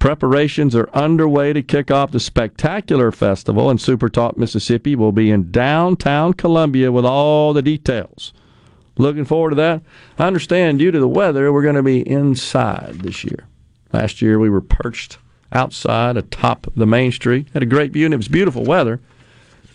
[0.00, 5.30] Preparations are underway to kick off the spectacular festival, and Super Talk Mississippi will be
[5.30, 8.32] in downtown Columbia with all the details.
[8.98, 9.82] Looking forward to that.
[10.18, 13.46] I understand due to the weather, we're going to be inside this year.
[13.92, 15.18] Last year we were perched
[15.52, 17.48] outside atop the main street.
[17.52, 19.00] Had a great view and it was beautiful weather,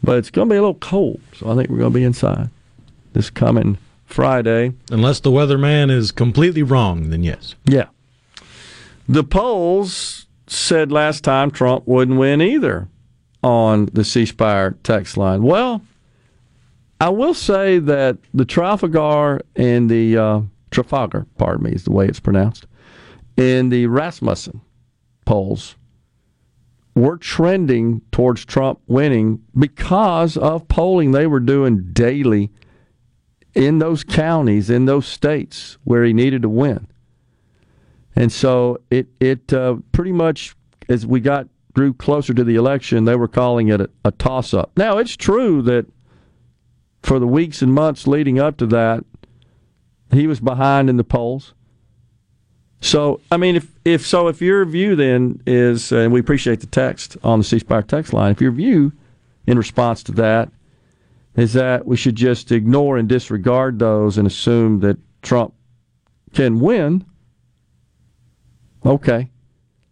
[0.03, 2.03] but it's going to be a little cold, so I think we're going to be
[2.03, 2.49] inside
[3.14, 4.73] this coming Friday.
[4.91, 7.56] Unless the weatherman is completely wrong, then yes.
[7.65, 7.88] Yeah.
[9.10, 12.88] The polls said last time Trump wouldn't win either
[13.44, 15.44] on the C Spire text line.
[15.44, 15.81] Well,
[16.99, 20.41] I will say that the Trafalgar and the uh,
[20.72, 22.65] Trafalgar, pardon me, is the way it's pronounced,
[23.36, 24.61] in the Rasmussen
[25.26, 25.76] polls
[26.95, 32.52] were trending towards Trump winning because of polling they were doing daily
[33.53, 36.88] in those counties, in those states where he needed to win.
[38.15, 40.56] And so it it uh, pretty much
[40.90, 44.56] as we got grew closer to the election, they were calling it a, a toss
[44.56, 44.72] up.
[44.76, 45.86] Now it's true that
[47.08, 49.06] for the weeks and months leading up to that,
[50.12, 51.54] he was behind in the polls.
[52.82, 56.68] So I mean, if if so, if your view then is, and we appreciate the
[56.68, 58.92] text on the C Spire text line, if your view
[59.48, 60.52] in response to that
[61.38, 65.54] is that we should just ignore and disregard those and assume that Trump
[66.34, 67.06] can win.
[68.86, 69.30] Okay.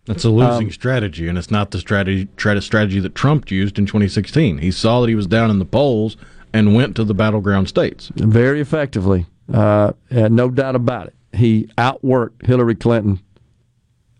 [0.06, 3.80] That's a losing Um, strategy, and it's not the strategy tra- strategy that Trump used
[3.80, 4.58] in 2016.
[4.60, 6.18] He saw that he was down in the polls
[6.56, 8.10] and went to the battleground states.
[8.15, 9.26] Very effectively.
[9.53, 11.14] Uh, no doubt about it.
[11.34, 13.19] He outworked Hillary Clinton,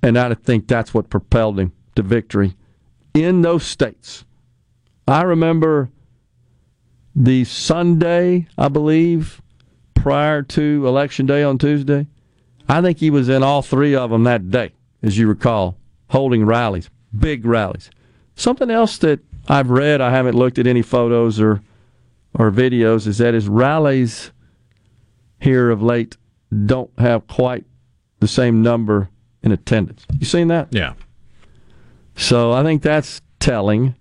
[0.04, 2.56] and I think that's what propelled him to victory
[3.14, 4.26] in those states.
[5.08, 5.90] I remember
[7.16, 9.42] the Sunday, I believe,
[9.94, 12.06] prior to Election Day on Tuesday.
[12.68, 15.78] I think he was in all three of them that day, as you recall,
[16.10, 17.90] holding rallies, big rallies.
[18.36, 21.62] Something else that I've read, I haven't looked at any photos or
[22.38, 24.32] or videos, is that his rallies
[25.40, 26.18] here of late
[26.66, 27.66] don't have quite
[28.20, 29.10] the same number
[29.42, 30.06] in attendance.
[30.20, 30.68] You seen that?
[30.72, 30.94] Yeah.
[32.16, 33.96] So I think that's telling.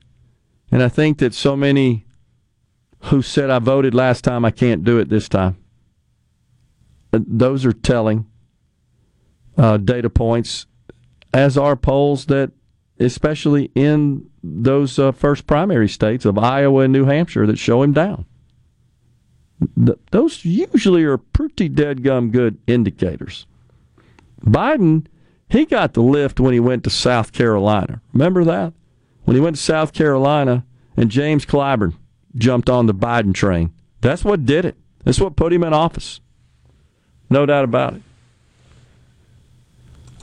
[0.71, 2.05] And I think that so many
[3.05, 5.57] who said I voted last time, I can't do it this time.
[7.13, 8.27] Uh, Those are telling
[9.57, 10.67] uh, data points,
[11.33, 12.51] as are polls that,
[12.99, 17.93] especially in those uh, first primary states of Iowa and New Hampshire, that show him
[17.93, 18.27] down.
[19.77, 23.47] Th- those usually are pretty dead gum good indicators.
[24.45, 25.07] Biden,
[25.49, 28.01] he got the lift when he went to South Carolina.
[28.13, 28.73] Remember that?
[29.25, 30.65] When he went to South Carolina
[30.97, 31.95] and James Clyburn
[32.37, 33.73] jumped on the Biden train.
[34.01, 34.77] That's what did it.
[35.05, 36.21] That's what put him in office.
[37.31, 38.03] No doubt about it.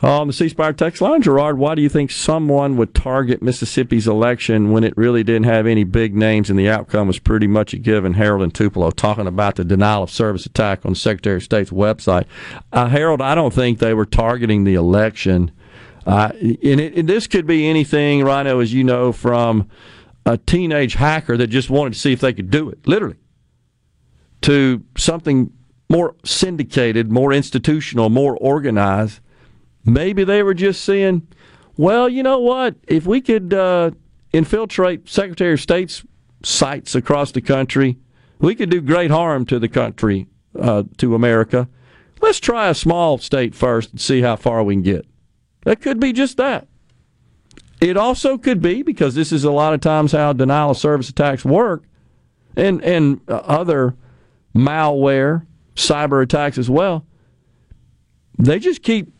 [0.03, 4.07] On the C Spire text line, Gerard, why do you think someone would target Mississippi's
[4.07, 7.71] election when it really didn't have any big names and the outcome was pretty much
[7.73, 8.15] a given?
[8.15, 12.25] Harold and Tupelo talking about the denial of service attack on Secretary of State's website.
[12.73, 15.51] Uh, Harold, I don't think they were targeting the election.
[16.07, 19.69] Uh, and, it, and this could be anything, Rhino, as you know, from
[20.25, 23.17] a teenage hacker that just wanted to see if they could do it, literally,
[24.41, 25.53] to something
[25.89, 29.19] more syndicated, more institutional, more organized.
[29.85, 31.27] Maybe they were just seeing,
[31.77, 32.75] well, you know what?
[32.87, 33.91] If we could uh,
[34.33, 36.03] infiltrate Secretary of State's
[36.43, 37.97] sites across the country,
[38.39, 40.27] we could do great harm to the country,
[40.59, 41.67] uh, to America.
[42.21, 45.05] Let's try a small state first and see how far we can get.
[45.63, 46.67] That could be just that.
[47.79, 51.09] It also could be because this is a lot of times how denial of service
[51.09, 51.83] attacks work,
[52.55, 53.95] and and uh, other
[54.55, 57.05] malware, cyber attacks as well.
[58.37, 59.11] They just keep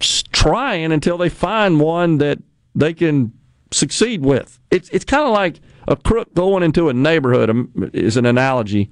[0.00, 2.38] trying until they find one that
[2.74, 3.32] they can
[3.70, 4.58] succeed with.
[4.70, 8.90] It's it's kind of like a crook going into a neighborhood um, is an analogy,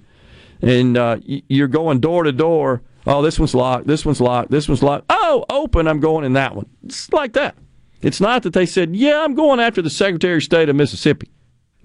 [0.60, 2.82] and uh, you're going door to door.
[3.06, 3.86] Oh, this one's locked.
[3.86, 4.50] This one's locked.
[4.50, 5.06] This one's locked.
[5.10, 5.88] Oh, open.
[5.88, 6.66] I'm going in that one.
[6.84, 7.56] It's like that.
[8.00, 11.28] It's not that they said, "Yeah, I'm going after the Secretary of State of Mississippi."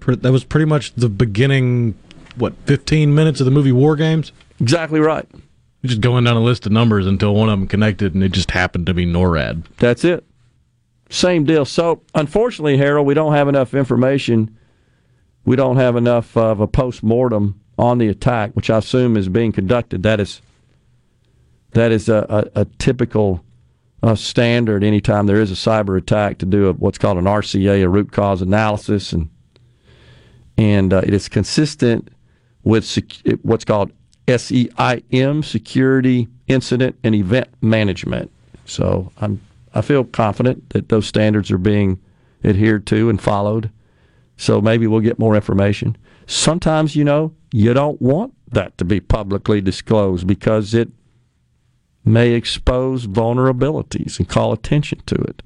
[0.06, 1.94] That was pretty much the beginning,
[2.36, 4.32] what, 15 minutes of the movie War Games?
[4.60, 5.28] Exactly right.
[5.84, 8.50] Just going down a list of numbers until one of them connected, and it just
[8.50, 9.64] happened to be NORAD.
[9.78, 10.24] That's it.
[11.08, 11.64] Same deal.
[11.64, 14.56] So, unfortunately, Harold, we don't have enough information.
[15.44, 19.28] We don't have enough of a post mortem on the attack, which I assume is
[19.28, 20.02] being conducted.
[20.02, 20.42] That is
[21.72, 23.44] that is a, a, a typical
[24.02, 27.82] uh, standard anytime there is a cyber attack to do a, what's called an RCA,
[27.82, 29.28] a root cause analysis, and
[30.56, 32.08] and uh, it is consistent
[32.64, 33.92] with sec- what's called
[34.28, 38.30] SIEM, Security Incident and Event Management.
[38.64, 39.40] So I'm
[39.74, 42.00] I feel confident that those standards are being
[42.42, 43.70] adhered to and followed.
[44.36, 45.96] So maybe we'll get more information.
[46.26, 50.90] Sometimes, you know, you don't want that to be publicly disclosed because it
[52.04, 55.42] may expose vulnerabilities and call attention to it.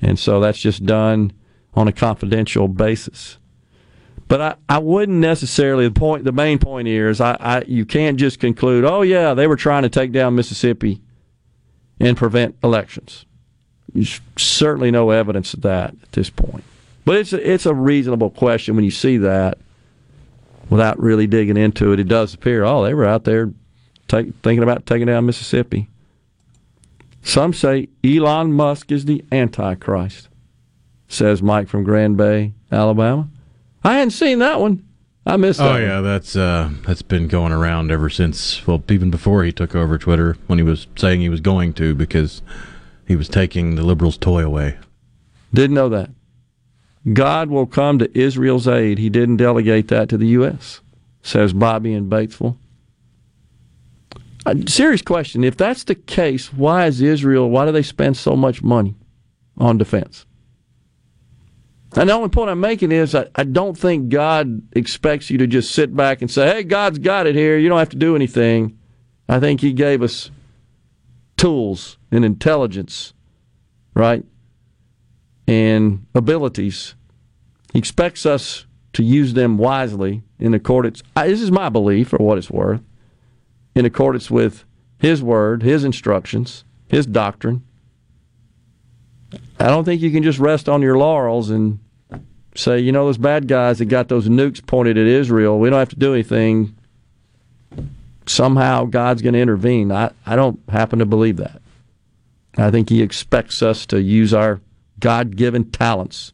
[0.00, 1.32] And so that's just done
[1.74, 3.38] on a confidential basis.
[4.32, 7.84] But I, I wouldn't necessarily the point the main point here is I, I you
[7.84, 11.02] can't just conclude, oh yeah, they were trying to take down Mississippi
[12.00, 13.26] and prevent elections.
[13.92, 16.64] There's certainly no evidence of that at this point.
[17.04, 19.58] But it's a, it's a reasonable question when you see that
[20.70, 22.00] without really digging into it.
[22.00, 23.52] It does appear, oh, they were out there
[24.08, 25.90] take, thinking about taking down Mississippi.
[27.22, 30.30] Some say Elon Musk is the Antichrist,
[31.06, 33.28] says Mike from Grand Bay, Alabama.
[33.84, 34.86] I hadn't seen that one.
[35.24, 35.68] I missed that.
[35.68, 35.82] Oh one.
[35.82, 38.66] yeah, that's uh, that's been going around ever since.
[38.66, 41.94] Well, even before he took over Twitter, when he was saying he was going to,
[41.94, 42.42] because
[43.06, 44.78] he was taking the liberals' toy away.
[45.54, 46.10] Didn't know that.
[47.12, 48.98] God will come to Israel's aid.
[48.98, 50.80] He didn't delegate that to the U.S.,
[51.22, 52.56] says Bobby and Batesville.
[54.46, 55.44] A serious question.
[55.44, 58.94] If that's the case, why is Israel, why do they spend so much money
[59.56, 60.26] on defense?
[61.94, 65.46] And the only point I'm making is I, I don't think God expects you to
[65.46, 67.58] just sit back and say, hey, God's got it here.
[67.58, 68.78] You don't have to do anything.
[69.28, 70.30] I think He gave us
[71.36, 73.12] tools and intelligence,
[73.94, 74.24] right?
[75.46, 76.94] And abilities.
[77.72, 81.02] He expects us to use them wisely in accordance.
[81.16, 82.82] I, this is my belief, for what it's worth,
[83.74, 84.64] in accordance with
[84.98, 87.64] His word, His instructions, His doctrine.
[89.58, 91.78] I don't think you can just rest on your laurels and
[92.54, 95.78] say, you know, those bad guys that got those nukes pointed at Israel, we don't
[95.78, 96.76] have to do anything.
[98.26, 99.90] Somehow God's going to intervene.
[99.90, 101.60] I, I don't happen to believe that.
[102.56, 104.60] I think He expects us to use our
[105.00, 106.32] God given talents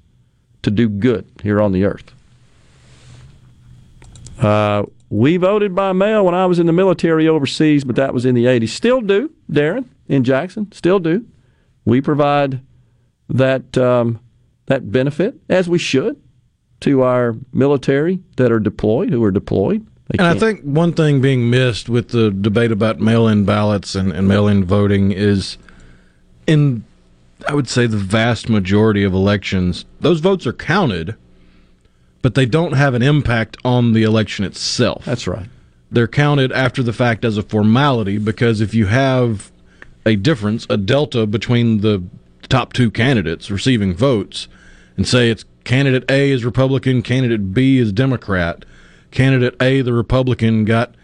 [0.62, 2.12] to do good here on the earth.
[4.38, 8.26] Uh, we voted by mail when I was in the military overseas, but that was
[8.26, 8.68] in the 80s.
[8.68, 10.70] Still do, Darren, in Jackson.
[10.72, 11.26] Still do.
[11.84, 12.60] We provide
[13.28, 14.20] that um,
[14.66, 16.20] that benefit as we should
[16.80, 19.84] to our military that are deployed, who are deployed.
[20.09, 23.94] They And I can't- think one thing being missed with the debate about mail-in ballots
[23.94, 25.59] and, and mail-in voting is,
[26.46, 26.84] in
[27.48, 31.14] I would say the vast majority of elections, those votes are counted,
[32.22, 35.05] but they don't have an impact on the election itself.
[35.05, 35.46] That's right.
[35.90, 39.50] They're counted after the fact as a formality because if you have
[40.05, 42.02] a difference, a delta between the
[42.48, 44.48] top two candidates receiving votes,
[44.96, 48.64] and say it's candidate A is Republican, candidate B is Democrat,
[49.10, 50.94] candidate A, the Republican, got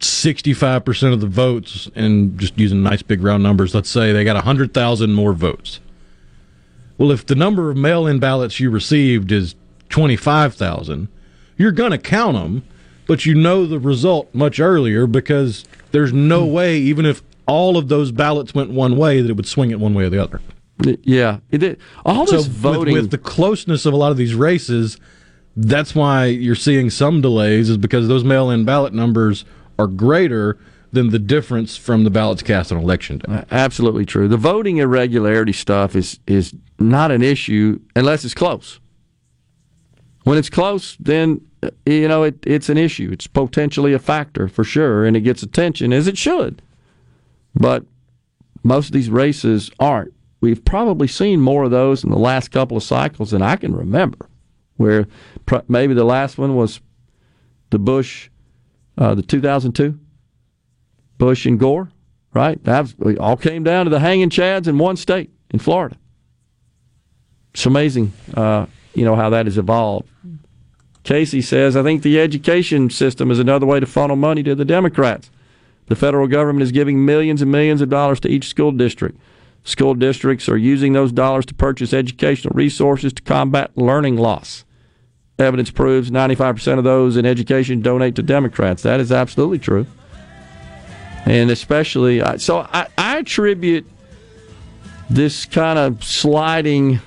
[0.00, 4.36] 65% of the votes, and just using nice big round numbers, let's say they got
[4.36, 5.80] 100,000 more votes.
[6.98, 9.54] Well, if the number of mail in ballots you received is
[9.88, 11.08] 25,000,
[11.56, 12.64] you're going to count them,
[13.06, 16.52] but you know the result much earlier because there's no hmm.
[16.52, 19.80] way, even if all of those ballots went one way, that it would swing it
[19.80, 20.40] one way or the other.
[20.84, 21.80] Yeah, it did.
[22.04, 22.92] All so this voting.
[22.94, 24.98] with, with the closeness of a lot of these races,
[25.56, 29.44] that's why you're seeing some delays, is because those mail-in ballot numbers
[29.78, 30.58] are greater
[30.92, 33.44] than the difference from the ballots cast on election day.
[33.50, 34.28] Absolutely true.
[34.28, 38.80] The voting irregularity stuff is is not an issue unless it's close.
[40.24, 43.10] When it's close, then uh, you know it, it's an issue.
[43.12, 46.62] It's potentially a factor for sure, and it gets attention as it should.
[47.54, 47.84] But
[48.62, 50.12] most of these races aren't.
[50.40, 53.74] We've probably seen more of those in the last couple of cycles than I can
[53.74, 54.28] remember.
[54.76, 55.06] Where
[55.46, 56.80] pr- maybe the last one was
[57.70, 58.28] the Bush,
[58.98, 59.98] uh, the 2002
[61.18, 61.90] Bush and Gore,
[62.34, 62.62] right?
[62.64, 65.96] That all came down to the hanging chads in one state, in Florida.
[67.54, 70.10] It's amazing, uh, you know, how that has evolved.
[71.04, 74.64] Casey says, I think the education system is another way to funnel money to the
[74.64, 75.30] Democrats.
[75.86, 79.18] The federal government is giving millions and millions of dollars to each school district.
[79.66, 84.64] School districts are using those dollars to purchase educational resources to combat learning loss.
[85.40, 88.84] Evidence proves 95% of those in education donate to Democrats.
[88.84, 89.84] That is absolutely true.
[91.24, 93.84] And especially, so I, I attribute
[95.10, 97.00] this kind of sliding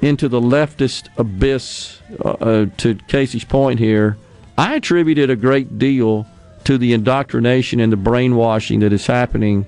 [0.00, 4.18] into the leftist abyss, uh, uh, to Casey's point here,
[4.58, 6.26] I attribute it a great deal
[6.64, 9.64] to the indoctrination and the brainwashing that is happening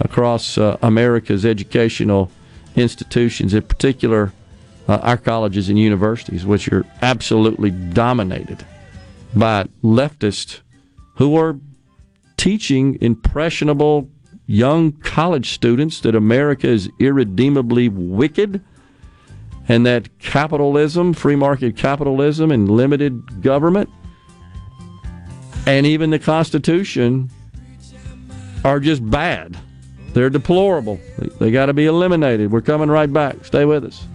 [0.00, 2.30] across uh, America's educational
[2.76, 4.32] institutions, in particular
[4.88, 8.64] uh, our colleges and universities, which are absolutely dominated
[9.34, 10.60] by leftists
[11.16, 11.58] who are
[12.36, 14.08] teaching impressionable
[14.46, 18.60] young college students that America is irredeemably wicked
[19.68, 23.88] and that capitalism, free market capitalism, and limited government,
[25.66, 27.30] and even the Constitution
[28.64, 29.56] are just bad.
[30.12, 31.00] They're deplorable.
[31.18, 32.50] They, they got to be eliminated.
[32.50, 33.44] We're coming right back.
[33.44, 34.06] Stay with us.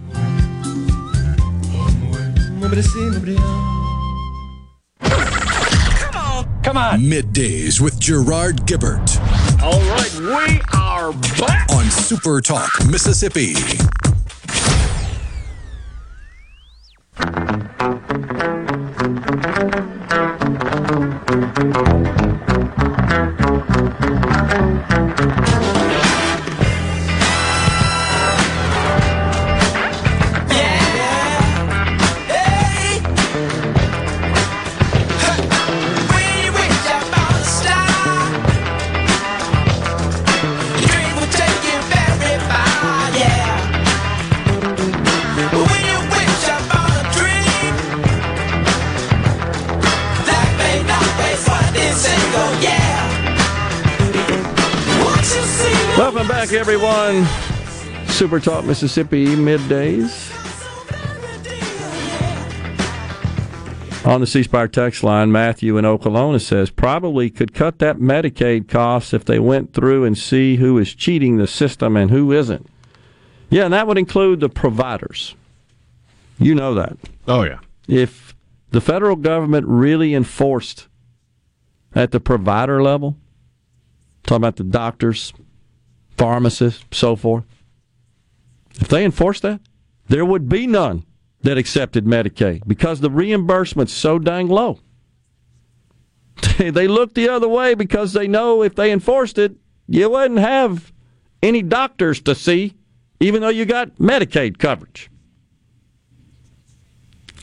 [6.62, 7.00] Come on.
[7.00, 9.18] Middays with Gerard Gibert
[9.62, 11.70] All right, we are back.
[11.70, 13.54] on Super Talk, Mississippi.
[56.48, 57.26] Back, everyone.
[58.06, 60.34] Super Talk Mississippi middays.
[64.06, 68.68] On the C Spire text line, Matthew in Oklahoma says probably could cut that Medicaid
[68.68, 72.66] costs if they went through and see who is cheating the system and who isn't.
[73.50, 75.34] Yeah, and that would include the providers.
[76.38, 76.96] You know that.
[77.26, 77.58] Oh yeah.
[77.86, 78.34] If
[78.70, 80.88] the federal government really enforced
[81.94, 83.16] at the provider level,
[84.22, 85.32] talking about the doctors,
[86.18, 87.44] pharmacists, so forth.
[88.80, 89.60] If they enforced that,
[90.08, 91.04] there would be none
[91.42, 94.80] that accepted Medicaid because the reimbursement's so dang low.
[96.58, 100.92] they look the other way because they know if they enforced it, you wouldn't have
[101.42, 102.74] any doctors to see,
[103.20, 105.10] even though you got Medicaid coverage.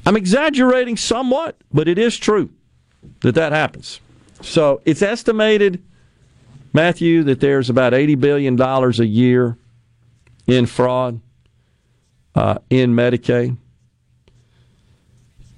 [0.05, 2.51] I'm exaggerating somewhat, but it is true
[3.21, 3.99] that that happens.
[4.41, 5.83] So it's estimated,
[6.75, 9.57] Matthew, that there's about $80 billion a year
[10.45, 11.21] in fraud
[12.35, 13.55] uh, in Medicaid.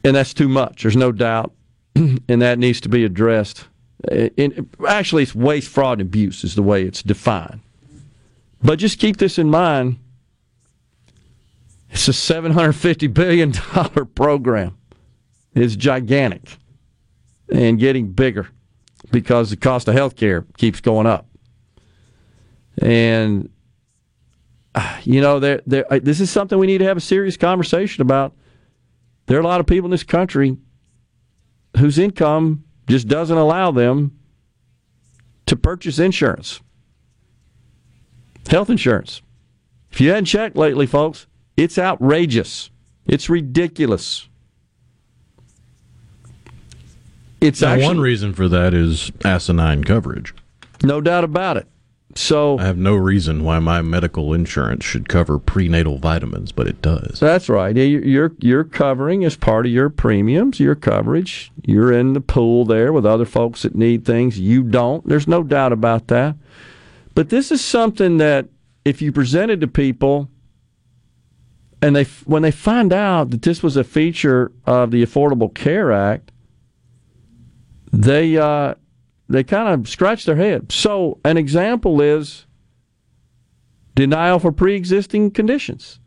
[0.03, 1.53] And that's too much, there's no doubt.
[1.95, 3.67] and that needs to be addressed.
[4.09, 7.61] Uh, In, actually, it's waste, fraud, and abuse is the way it's defined.
[8.61, 9.97] But just keep this in mind
[11.89, 13.53] it's a $750 billion
[14.13, 14.77] program.
[15.55, 16.57] It's gigantic
[17.49, 18.49] and getting bigger
[19.11, 21.27] because the cost of health care keeps going up.
[22.81, 23.49] And,
[24.75, 28.33] uh, you know, this is something we need to have a serious conversation about.
[29.25, 30.57] There are a lot of people in this country
[31.77, 34.17] whose income just doesn't allow them
[35.47, 36.61] to purchase insurance,
[38.49, 39.21] health insurance.
[39.91, 42.69] If you hadn't checked lately, folks, it's outrageous.
[43.05, 44.27] It's ridiculous.
[47.41, 50.33] It's Now, actually, one reason for that is asinine coverage.
[50.83, 51.67] no doubt about it.
[52.15, 56.81] So I have no reason why my medical insurance should cover prenatal vitamins, but it
[56.81, 57.19] does.
[57.19, 57.75] That's right.
[57.75, 61.51] You're you're covering as part of your premiums, your coverage.
[61.63, 64.39] You're in the pool there with other folks that need things.
[64.39, 65.07] You don't.
[65.07, 66.35] There's no doubt about that.
[67.13, 68.47] But this is something that
[68.83, 70.27] if you presented to people,
[71.83, 75.91] and they when they find out that this was a feature of the Affordable Care
[75.91, 76.31] Act,
[77.91, 78.75] they uh,
[79.29, 80.71] they kind of scratch their head.
[80.71, 82.45] So an example is
[83.95, 85.99] denial for pre-existing conditions.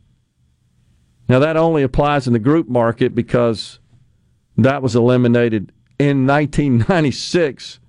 [1.27, 3.79] Now, that only applies in the group market because
[4.57, 7.79] that was eliminated in 1996.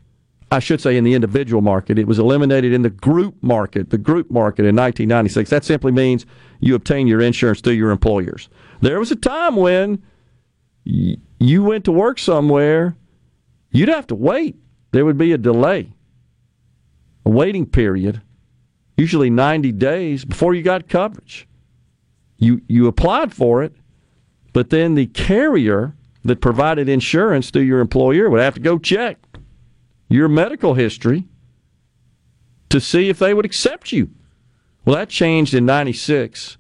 [0.51, 1.99] I should say in the individual market.
[1.99, 5.49] It was eliminated in the group market, the group market in 1996.
[5.49, 6.27] That simply means
[6.61, 8.51] you obtain your insurance through your employers.
[8.83, 10.03] There was a time when
[10.85, 12.97] you went to work somewhere,
[13.73, 14.57] you'd have to wait.
[14.93, 15.93] There would be a delay,
[17.25, 18.21] a waiting period,
[18.97, 21.49] usually 90 days before you got coverage
[22.43, 23.73] you you applied for it,
[24.53, 25.95] but then the carrier
[26.25, 29.19] that provided insurance through your employer would have to go check
[30.09, 31.25] your medical history
[32.69, 34.11] to see if they would accept you.
[34.85, 36.59] Well, that changed in 96.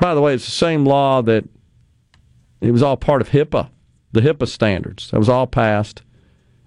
[0.00, 1.44] By the way, it's the same law that
[2.60, 3.68] it was all part of HIPAA,
[4.12, 5.10] the HIPAA standards.
[5.10, 6.02] That was all passed.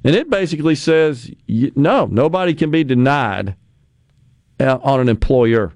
[0.04, 3.56] And it basically says no, nobody can be denied
[4.60, 5.74] uh, on an employer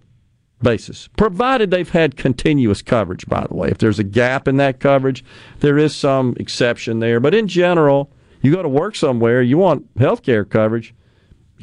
[0.61, 3.69] basis, provided they've had continuous coverage, by the way.
[3.69, 5.23] If there's a gap in that coverage,
[5.59, 7.19] there is some exception there.
[7.19, 10.95] But in general, you go to work somewhere, you want health care coverage,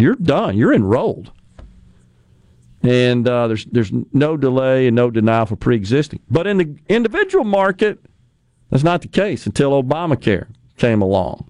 [0.01, 0.57] you're done.
[0.57, 1.31] You're enrolled.
[2.83, 6.21] And uh, there's, there's no delay and no denial for pre existing.
[6.31, 7.99] But in the individual market,
[8.71, 10.47] that's not the case until Obamacare
[10.79, 11.50] came along.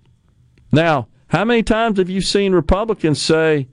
[0.72, 3.68] Now, How many times have you seen Republicans say,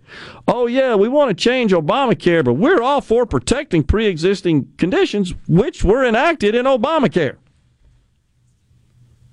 [0.47, 5.33] oh, yeah, we want to change Obamacare, but we're all for protecting pre existing conditions,
[5.47, 7.37] which were enacted in Obamacare?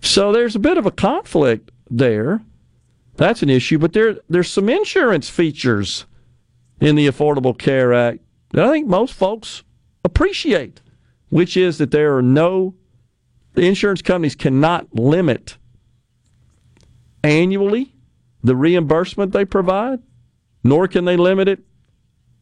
[0.01, 2.41] So there's a bit of a conflict there.
[3.17, 6.07] That's an issue, but there, there's some insurance features
[6.81, 8.21] in the Affordable Care Act
[8.53, 9.65] that I think most folks
[10.03, 10.81] appreciate,
[11.29, 12.75] which is that there are no,
[13.53, 15.59] the insurance companies cannot limit
[17.25, 17.93] annually
[18.43, 20.01] the reimbursement they provide,
[20.63, 21.61] nor can they limit it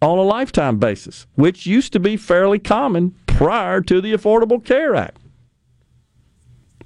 [0.03, 4.97] on a lifetime basis, which used to be fairly common prior to the Affordable Care
[4.97, 5.19] Act.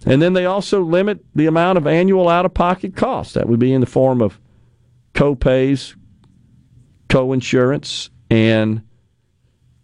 [0.05, 3.33] And then they also limit the amount of annual out of pocket costs.
[3.35, 4.39] That would be in the form of
[5.15, 5.97] co-pays,
[7.09, 8.83] co-insurance, and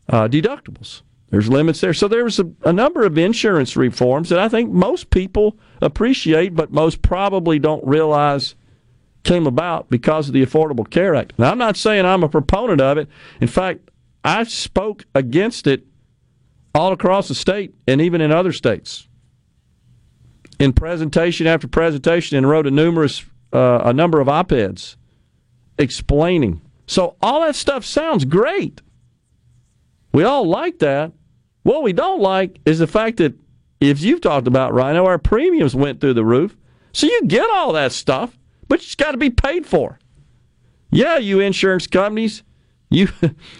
[0.08, 1.02] uh, deductibles.
[1.32, 1.94] There's limits there.
[1.94, 6.54] So there was a, a number of insurance reforms that I think most people appreciate,
[6.54, 8.54] but most probably don't realize
[9.24, 11.32] came about because of the Affordable Care Act.
[11.38, 13.08] Now, I'm not saying I'm a proponent of it.
[13.40, 13.88] In fact,
[14.22, 15.86] I spoke against it
[16.74, 19.08] all across the state and even in other states.
[20.58, 24.98] In presentation after presentation, and wrote a numerous uh, a number of op-eds
[25.78, 26.60] explaining.
[26.86, 28.82] So all that stuff sounds great.
[30.12, 31.12] We all like that.
[31.62, 33.34] What we don't like is the fact that
[33.80, 36.56] if you've talked about Rhino, our premiums went through the roof.
[36.92, 38.36] So you get all that stuff
[38.72, 39.98] but it's got to be paid for.
[40.90, 42.42] Yeah, you insurance companies,
[42.90, 43.08] you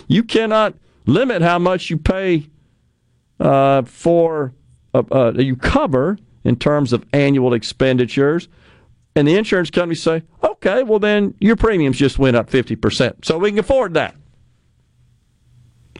[0.09, 0.73] you cannot
[1.05, 2.47] limit how much you pay
[3.39, 4.55] uh, for
[4.95, 8.49] uh, uh, you cover in terms of annual expenditures.
[9.15, 13.27] And the insurance companies say, okay, well then your premiums just went up fifty percent,
[13.27, 14.17] so we can afford that,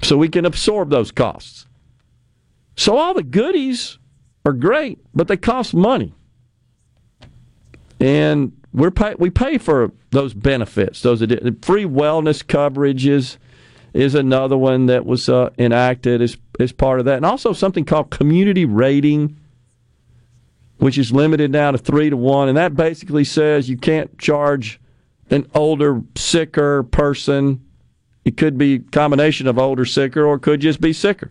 [0.03, 1.67] so we can absorb those costs.
[2.77, 3.99] So all the goodies
[4.45, 6.15] are great, but they cost money.
[8.01, 11.03] And we're pay, we pay for those benefits.
[11.03, 13.37] Those free wellness coverages
[13.93, 17.85] is another one that was uh, enacted as as part of that, and also something
[17.85, 19.37] called community rating,
[20.79, 24.81] which is limited now to three to one, and that basically says you can't charge
[25.31, 27.65] an older, sicker person.
[28.25, 31.31] It could be combination of older, sicker, or it could just be sicker.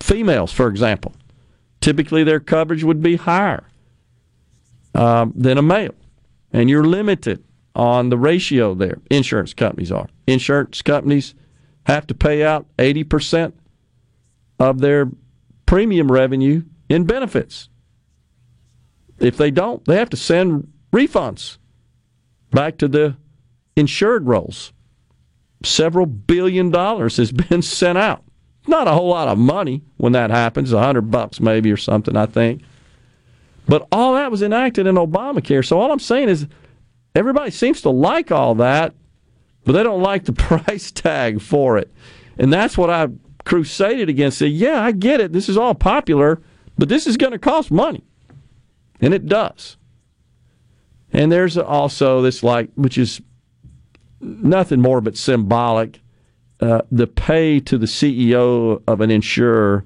[0.00, 1.14] Females, for example,
[1.80, 3.64] typically their coverage would be higher
[4.94, 5.94] um, than a male
[6.52, 7.44] and you're limited
[7.74, 8.98] on the ratio there.
[9.10, 10.08] Insurance companies are.
[10.26, 11.34] Insurance companies
[11.84, 13.52] have to pay out 80%
[14.58, 15.10] of their
[15.66, 17.68] premium revenue in benefits.
[19.18, 21.58] If they don't, they have to send refunds
[22.50, 23.16] back to the
[23.76, 24.72] insured rolls.
[25.64, 28.24] Several billion dollars has been sent out.
[28.68, 32.16] Not a whole lot of money when that happens, a hundred bucks maybe or something,
[32.16, 32.62] I think.
[33.66, 35.66] But all that was enacted in Obamacare.
[35.66, 36.46] So all I'm saying is
[37.14, 38.94] everybody seems to like all that,
[39.64, 41.90] but they don't like the price tag for it.
[42.38, 43.08] And that's what I
[43.44, 44.38] crusaded against.
[44.38, 45.32] Say, yeah, I get it.
[45.32, 46.40] This is all popular,
[46.76, 48.04] but this is going to cost money.
[49.00, 49.78] And it does.
[51.10, 53.22] And there's also this, like, which is
[54.20, 56.00] nothing more but symbolic
[56.60, 59.84] uh, the pay to the CEO of an insurer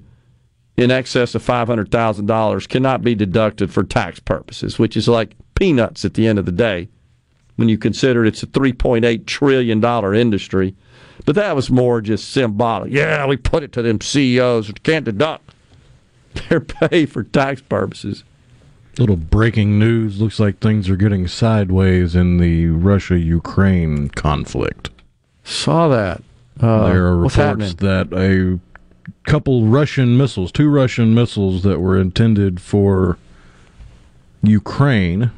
[0.75, 6.15] in excess of $500,000 cannot be deducted for tax purposes, which is like peanuts at
[6.15, 6.89] the end of the day
[7.55, 9.83] when you consider it's a $3.8 trillion
[10.15, 10.75] industry.
[11.25, 12.91] But that was more just symbolic.
[12.91, 15.53] Yeah, we put it to them CEOs who can't deduct
[16.49, 18.23] their pay for tax purposes.
[18.97, 24.89] Little breaking news looks like things are getting sideways in the Russia Ukraine conflict.
[25.43, 26.21] Saw that.
[26.59, 28.59] Uh, there are reports that a
[29.25, 33.17] couple Russian missiles, two Russian missiles that were intended for
[34.43, 35.31] Ukraine,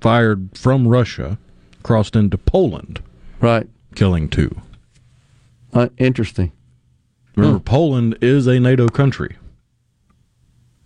[0.00, 1.38] fired from Russia,
[1.82, 3.00] crossed into Poland.
[3.40, 3.68] Right.
[3.94, 4.60] Killing two.
[5.72, 6.52] Uh, interesting.
[7.36, 7.64] Remember, hmm.
[7.64, 9.36] Poland is a NATO country.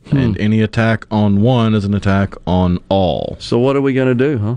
[0.08, 0.16] Hmm.
[0.16, 3.36] And any attack on one is an attack on all.
[3.38, 4.56] So, what are we going to do, huh?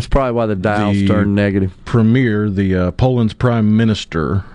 [0.00, 1.76] That's probably why the dials the turned negative.
[1.84, 4.46] Premier, the uh, Poland's prime minister,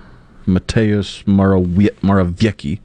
[0.48, 2.80] Mateusz Morawiecki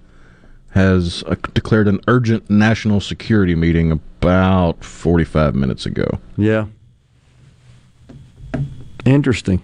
[0.73, 6.20] has uh, declared an urgent national security meeting about 45 minutes ago.
[6.37, 6.66] Yeah.
[9.07, 9.62] Interesting.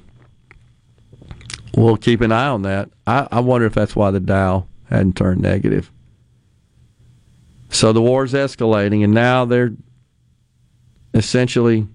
[1.76, 2.88] We'll keep an eye on that.
[3.06, 5.92] I, I wonder if that's why the Dow hadn't turned negative.
[7.68, 9.74] So the war's escalating, and now they're
[11.12, 11.88] essentially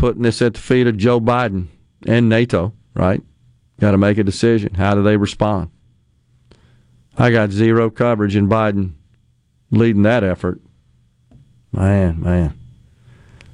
[0.00, 1.66] putting this at the feet of Joe Biden
[2.06, 3.22] and NATO, right?
[3.78, 4.72] Got to make a decision.
[4.72, 5.70] How do they respond?
[7.18, 8.94] I got zero coverage in Biden
[9.70, 10.62] leading that effort.
[11.70, 12.58] Man, man.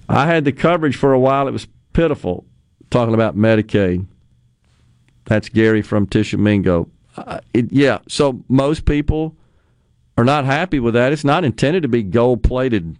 [0.09, 1.49] I had the coverage for a while.
[1.49, 2.45] It was pitiful
[2.91, 4.07] talking about Medicaid.
[5.25, 6.89] That's Gary from Tishomingo.
[7.17, 9.35] Uh, it, yeah, so most people
[10.17, 11.13] are not happy with that.
[11.13, 12.97] It's not intended to be gold plated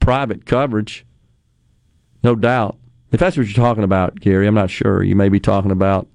[0.00, 1.06] private coverage,
[2.28, 2.76] no doubt.
[3.10, 5.02] If that's what you're talking about, Gary, I'm not sure.
[5.02, 6.06] You may be talking about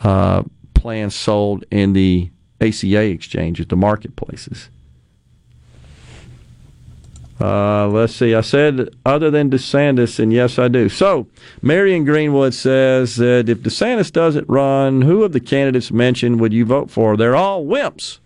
[0.00, 2.30] uh, plans sold in the
[2.60, 4.68] ACA exchanges, the marketplaces.
[7.40, 8.32] Uh, let's see.
[8.32, 10.88] I said other than DeSantis, and yes, I do.
[10.88, 11.26] So,
[11.62, 16.64] Marion Greenwood says that if DeSantis doesn't run, who of the candidates mentioned would you
[16.64, 17.16] vote for?
[17.16, 18.18] They're all wimps.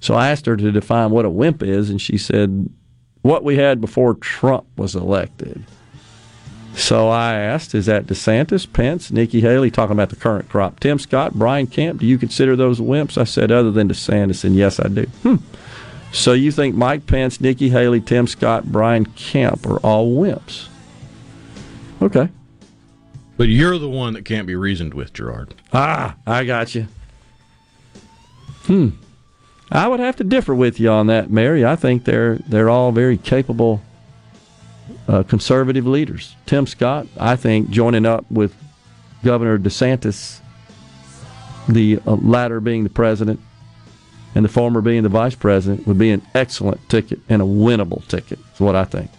[0.00, 2.68] So I asked her to define what a wimp is, and she said
[3.26, 5.64] what we had before Trump was elected.
[6.74, 10.98] So I asked, is that DeSantis, Pence, Nikki Haley, talking about the current crop, Tim
[10.98, 13.18] Scott, Brian Kemp, do you consider those wimps?
[13.18, 15.04] I said, other than DeSantis, and yes, I do.
[15.22, 15.36] Hmm.
[16.12, 20.68] So you think Mike Pence, Nikki Haley, Tim Scott, Brian Kemp are all wimps?
[22.02, 22.28] Okay.
[23.36, 25.54] But you're the one that can't be reasoned with, Gerard.
[25.72, 26.86] Ah, I got you.
[28.64, 28.90] Hmm.
[29.70, 31.64] I would have to differ with you on that, Mary.
[31.64, 33.82] I think they're they're all very capable
[35.08, 36.36] uh, conservative leaders.
[36.46, 38.54] Tim Scott, I think, joining up with
[39.24, 40.40] Governor DeSantis,
[41.68, 43.40] the uh, latter being the president
[44.34, 48.06] and the former being the vice president, would be an excellent ticket and a winnable
[48.06, 48.38] ticket.
[48.54, 49.10] Is what I think.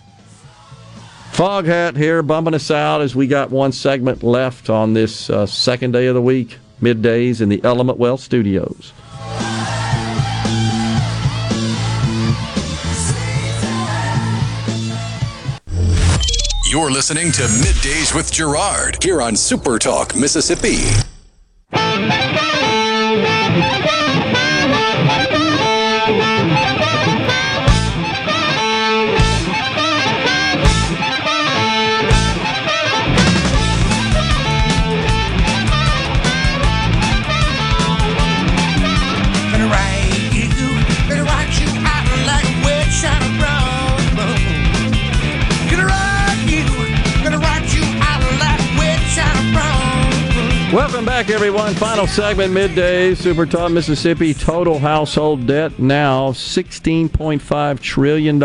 [1.32, 5.92] Foghat here, bumping us out as we got one segment left on this uh, second
[5.92, 8.94] day of the week, middays in the Element Wealth studios.
[16.70, 20.84] You're listening to Middays with Gerard here on Super Talk, Mississippi.
[51.24, 51.74] Back, everyone.
[51.74, 53.16] Final segment, midday.
[53.16, 54.36] Super Talk Mississippi.
[54.36, 58.36] Total household debt now $16.5 trillion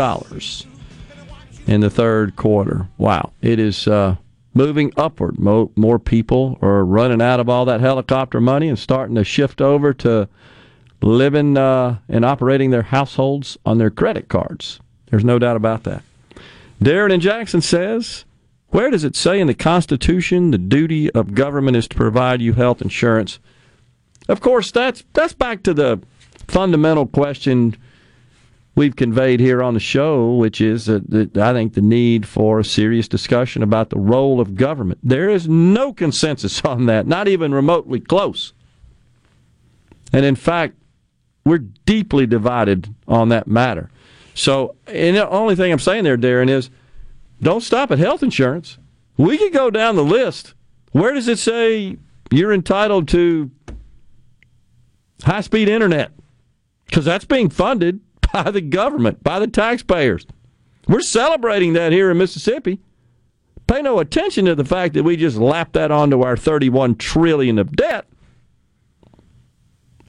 [1.67, 2.87] in the third quarter.
[2.97, 3.31] Wow.
[3.43, 4.15] It is uh,
[4.55, 5.37] moving upward.
[5.37, 9.61] Mo- more people are running out of all that helicopter money and starting to shift
[9.61, 10.27] over to
[10.99, 14.79] living uh, and operating their households on their credit cards.
[15.11, 16.01] There's no doubt about that.
[16.81, 18.25] Darren and Jackson says,
[18.73, 22.53] where does it say in the Constitution the duty of government is to provide you
[22.53, 23.39] health insurance?
[24.27, 26.01] Of course, that's that's back to the
[26.47, 27.77] fundamental question
[28.75, 32.65] we've conveyed here on the show, which is that, I think the need for a
[32.65, 34.99] serious discussion about the role of government.
[35.03, 38.53] There is no consensus on that, not even remotely close.
[40.11, 40.75] And in fact,
[41.45, 43.91] we're deeply divided on that matter.
[44.33, 46.71] So, and the only thing I'm saying there, Darren, is
[47.41, 48.77] don't stop at health insurance.
[49.17, 50.53] We could go down the list.
[50.91, 51.97] Where does it say
[52.31, 53.51] you're entitled to
[55.23, 56.11] high speed internet?
[56.85, 57.99] Because that's being funded
[58.33, 60.25] by the government, by the taxpayers.
[60.87, 62.79] We're celebrating that here in Mississippi.
[63.67, 67.57] Pay no attention to the fact that we just lapped that onto our 31 trillion
[67.57, 68.05] of debt.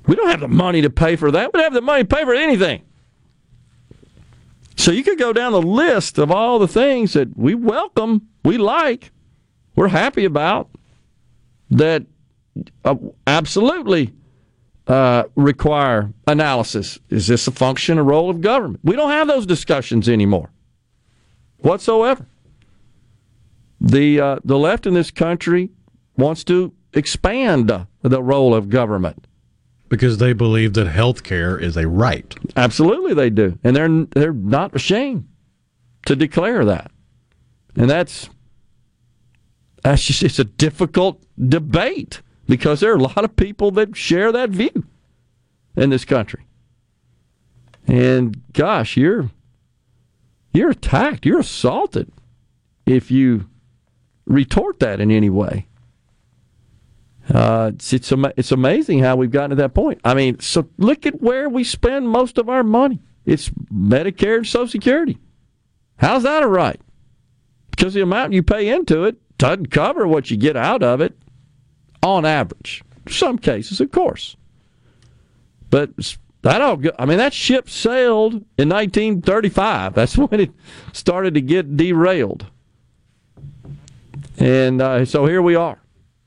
[0.07, 1.53] We don't have the money to pay for that.
[1.53, 2.83] We don't have the money to pay for anything.
[4.77, 8.59] So you could go down the list of all the things that we welcome, we
[8.59, 9.13] like,
[9.77, 10.69] we're happy about,
[11.71, 12.05] that
[12.85, 12.97] uh,
[13.27, 14.13] absolutely
[14.87, 16.99] uh, require analysis.
[17.09, 18.81] Is this a function or role of government?
[18.83, 20.51] We don't have those discussions anymore,
[21.59, 22.27] whatsoever.
[23.81, 25.71] The uh, the left in this country
[26.17, 29.27] wants to expand the role of government
[29.95, 32.35] because they believe that health care is a right.
[32.57, 35.29] Absolutely, they do, and they're they're not ashamed
[36.07, 36.91] to declare that,
[37.77, 38.29] and that's
[39.83, 44.33] that's just it's a difficult debate because there are a lot of people that share
[44.33, 44.85] that view
[45.77, 46.45] in this country,
[47.87, 49.31] and gosh, you're
[50.53, 52.11] you're attacked, you're assaulted
[52.87, 53.49] if you
[54.27, 55.67] retort that in any way.
[57.33, 60.01] Uh, it's it's, ama- it's amazing how we've gotten to that point.
[60.05, 63.01] I mean, so look at where we spend most of our money.
[63.25, 65.19] It's Medicare and Social Security.
[65.97, 66.81] How's that a right?
[67.71, 71.17] Because the amount you pay into it doesn't cover what you get out of it
[72.03, 72.83] on average.
[73.09, 74.37] Some cases, of course.
[75.71, 75.91] But
[76.43, 79.95] that all, go- I mean, that ship sailed in 1935.
[79.95, 80.51] That's when it
[80.93, 82.47] started to get derailed.
[84.37, 85.81] And uh, so here we are.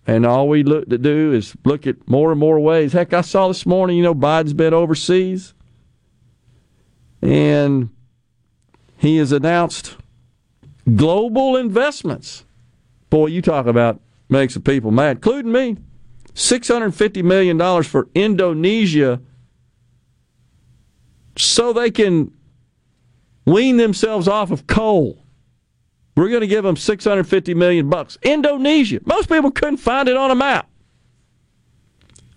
[0.07, 2.93] And all we look to do is look at more and more ways.
[2.93, 5.53] Heck, I saw this morning, you know, Biden's been overseas.
[7.21, 7.89] And
[8.95, 9.97] he has announced
[10.95, 12.45] global investments.
[13.09, 15.77] Boy, you talk about makes the people mad, including me.
[16.33, 19.21] $650 million for Indonesia
[21.35, 22.31] so they can
[23.45, 25.23] wean themselves off of coal.
[26.17, 28.17] We're going to give them 650 million bucks.
[28.23, 28.99] Indonesia.
[29.05, 30.67] Most people couldn't find it on a map.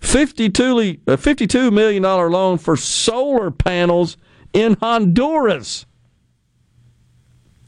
[0.01, 4.17] 52 a uh, 52 million dollar loan for solar panels
[4.53, 5.87] in Honduras.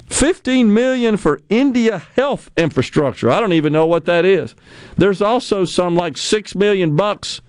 [0.10, 3.32] 15 million for India health infrastructure.
[3.32, 4.54] I don't even know what that is.
[4.96, 7.42] There's also some like 6 million bucks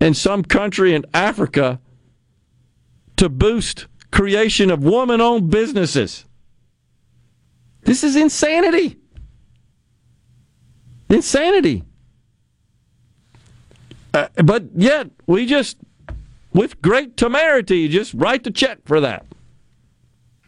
[0.00, 1.78] in some country in Africa
[3.16, 6.24] to boost creation of woman-owned businesses.
[7.82, 8.98] This is insanity.
[11.08, 11.84] Insanity.
[14.12, 15.78] Uh, but yet, we just,
[16.52, 19.24] with great temerity, just write the check for that.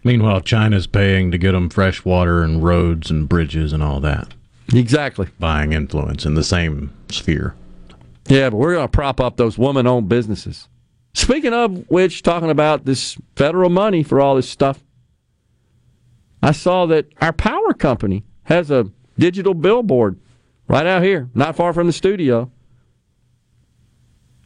[0.02, 4.34] Meanwhile, China's paying to get them fresh water and roads and bridges and all that.
[4.72, 5.28] Exactly.
[5.38, 7.54] Buying influence in the same sphere.
[8.28, 10.68] Yeah, but we're going to prop up those woman owned businesses.
[11.12, 14.82] Speaking of which, talking about this federal money for all this stuff,
[16.42, 20.18] I saw that our power company has a digital billboard
[20.68, 22.50] right out here, not far from the studio,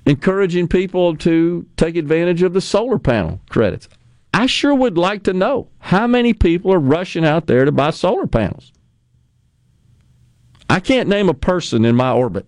[0.07, 3.89] encouraging people to take advantage of the solar panel credits.
[4.33, 7.91] I sure would like to know how many people are rushing out there to buy
[7.91, 8.73] solar panels.
[10.69, 12.47] I can't name a person in my orbit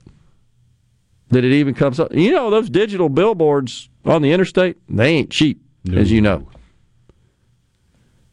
[1.28, 2.12] that it even comes up.
[2.12, 5.98] You know, those digital billboards on the interstate, they ain't cheap, No.
[5.98, 6.48] as you know.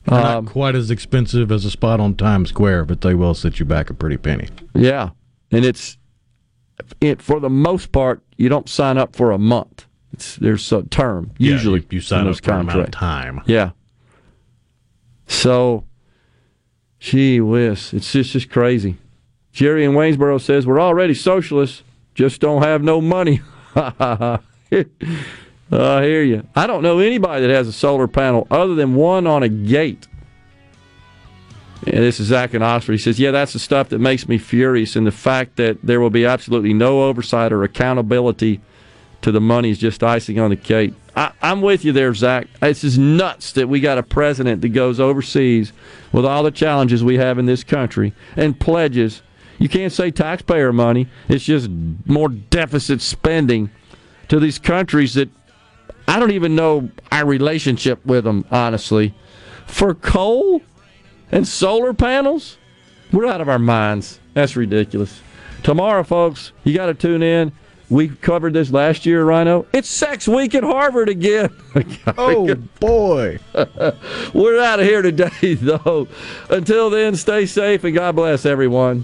[0.05, 3.33] They're Um, not quite as expensive as a spot on Times Square, but they will
[3.33, 4.47] set you back a pretty penny.
[4.75, 5.09] Yeah,
[5.51, 5.97] and it's
[6.99, 9.85] it for the most part you don't sign up for a month.
[10.11, 13.41] It's there's a term Yeah, usually you- you sign up for of time.
[13.45, 13.71] Yeah.
[15.27, 15.85] So,
[16.99, 18.97] gee whiz, it's just just crazy.
[19.53, 23.41] Jerry in Waynesboro says we're already socialists, just don't have no money.
[25.81, 26.47] I hear you.
[26.55, 30.07] I don't know anybody that has a solar panel other than one on a gate.
[31.85, 32.93] And this is Zach in Oxford.
[32.93, 34.95] He says, Yeah, that's the stuff that makes me furious.
[34.95, 38.61] And the fact that there will be absolutely no oversight or accountability
[39.21, 40.93] to the money is just icing on the cake.
[41.15, 42.47] I, I'm with you there, Zach.
[42.61, 45.73] It's just nuts that we got a president that goes overseas
[46.11, 49.21] with all the challenges we have in this country and pledges.
[49.59, 51.69] You can't say taxpayer money, it's just
[52.05, 53.69] more deficit spending
[54.27, 55.29] to these countries that
[56.07, 59.13] I don't even know our relationship with them, honestly.
[59.65, 60.61] For coal
[61.31, 62.57] and solar panels,
[63.11, 64.19] we're out of our minds.
[64.33, 65.21] That's ridiculous.
[65.63, 67.51] Tomorrow, folks, you got to tune in.
[67.89, 69.65] We covered this last year, Rhino.
[69.71, 71.49] It's Sex Week at Harvard again.
[72.05, 73.39] Oh, oh boy.
[74.33, 76.07] We're out of here today, though.
[76.49, 79.03] Until then, stay safe and God bless everyone.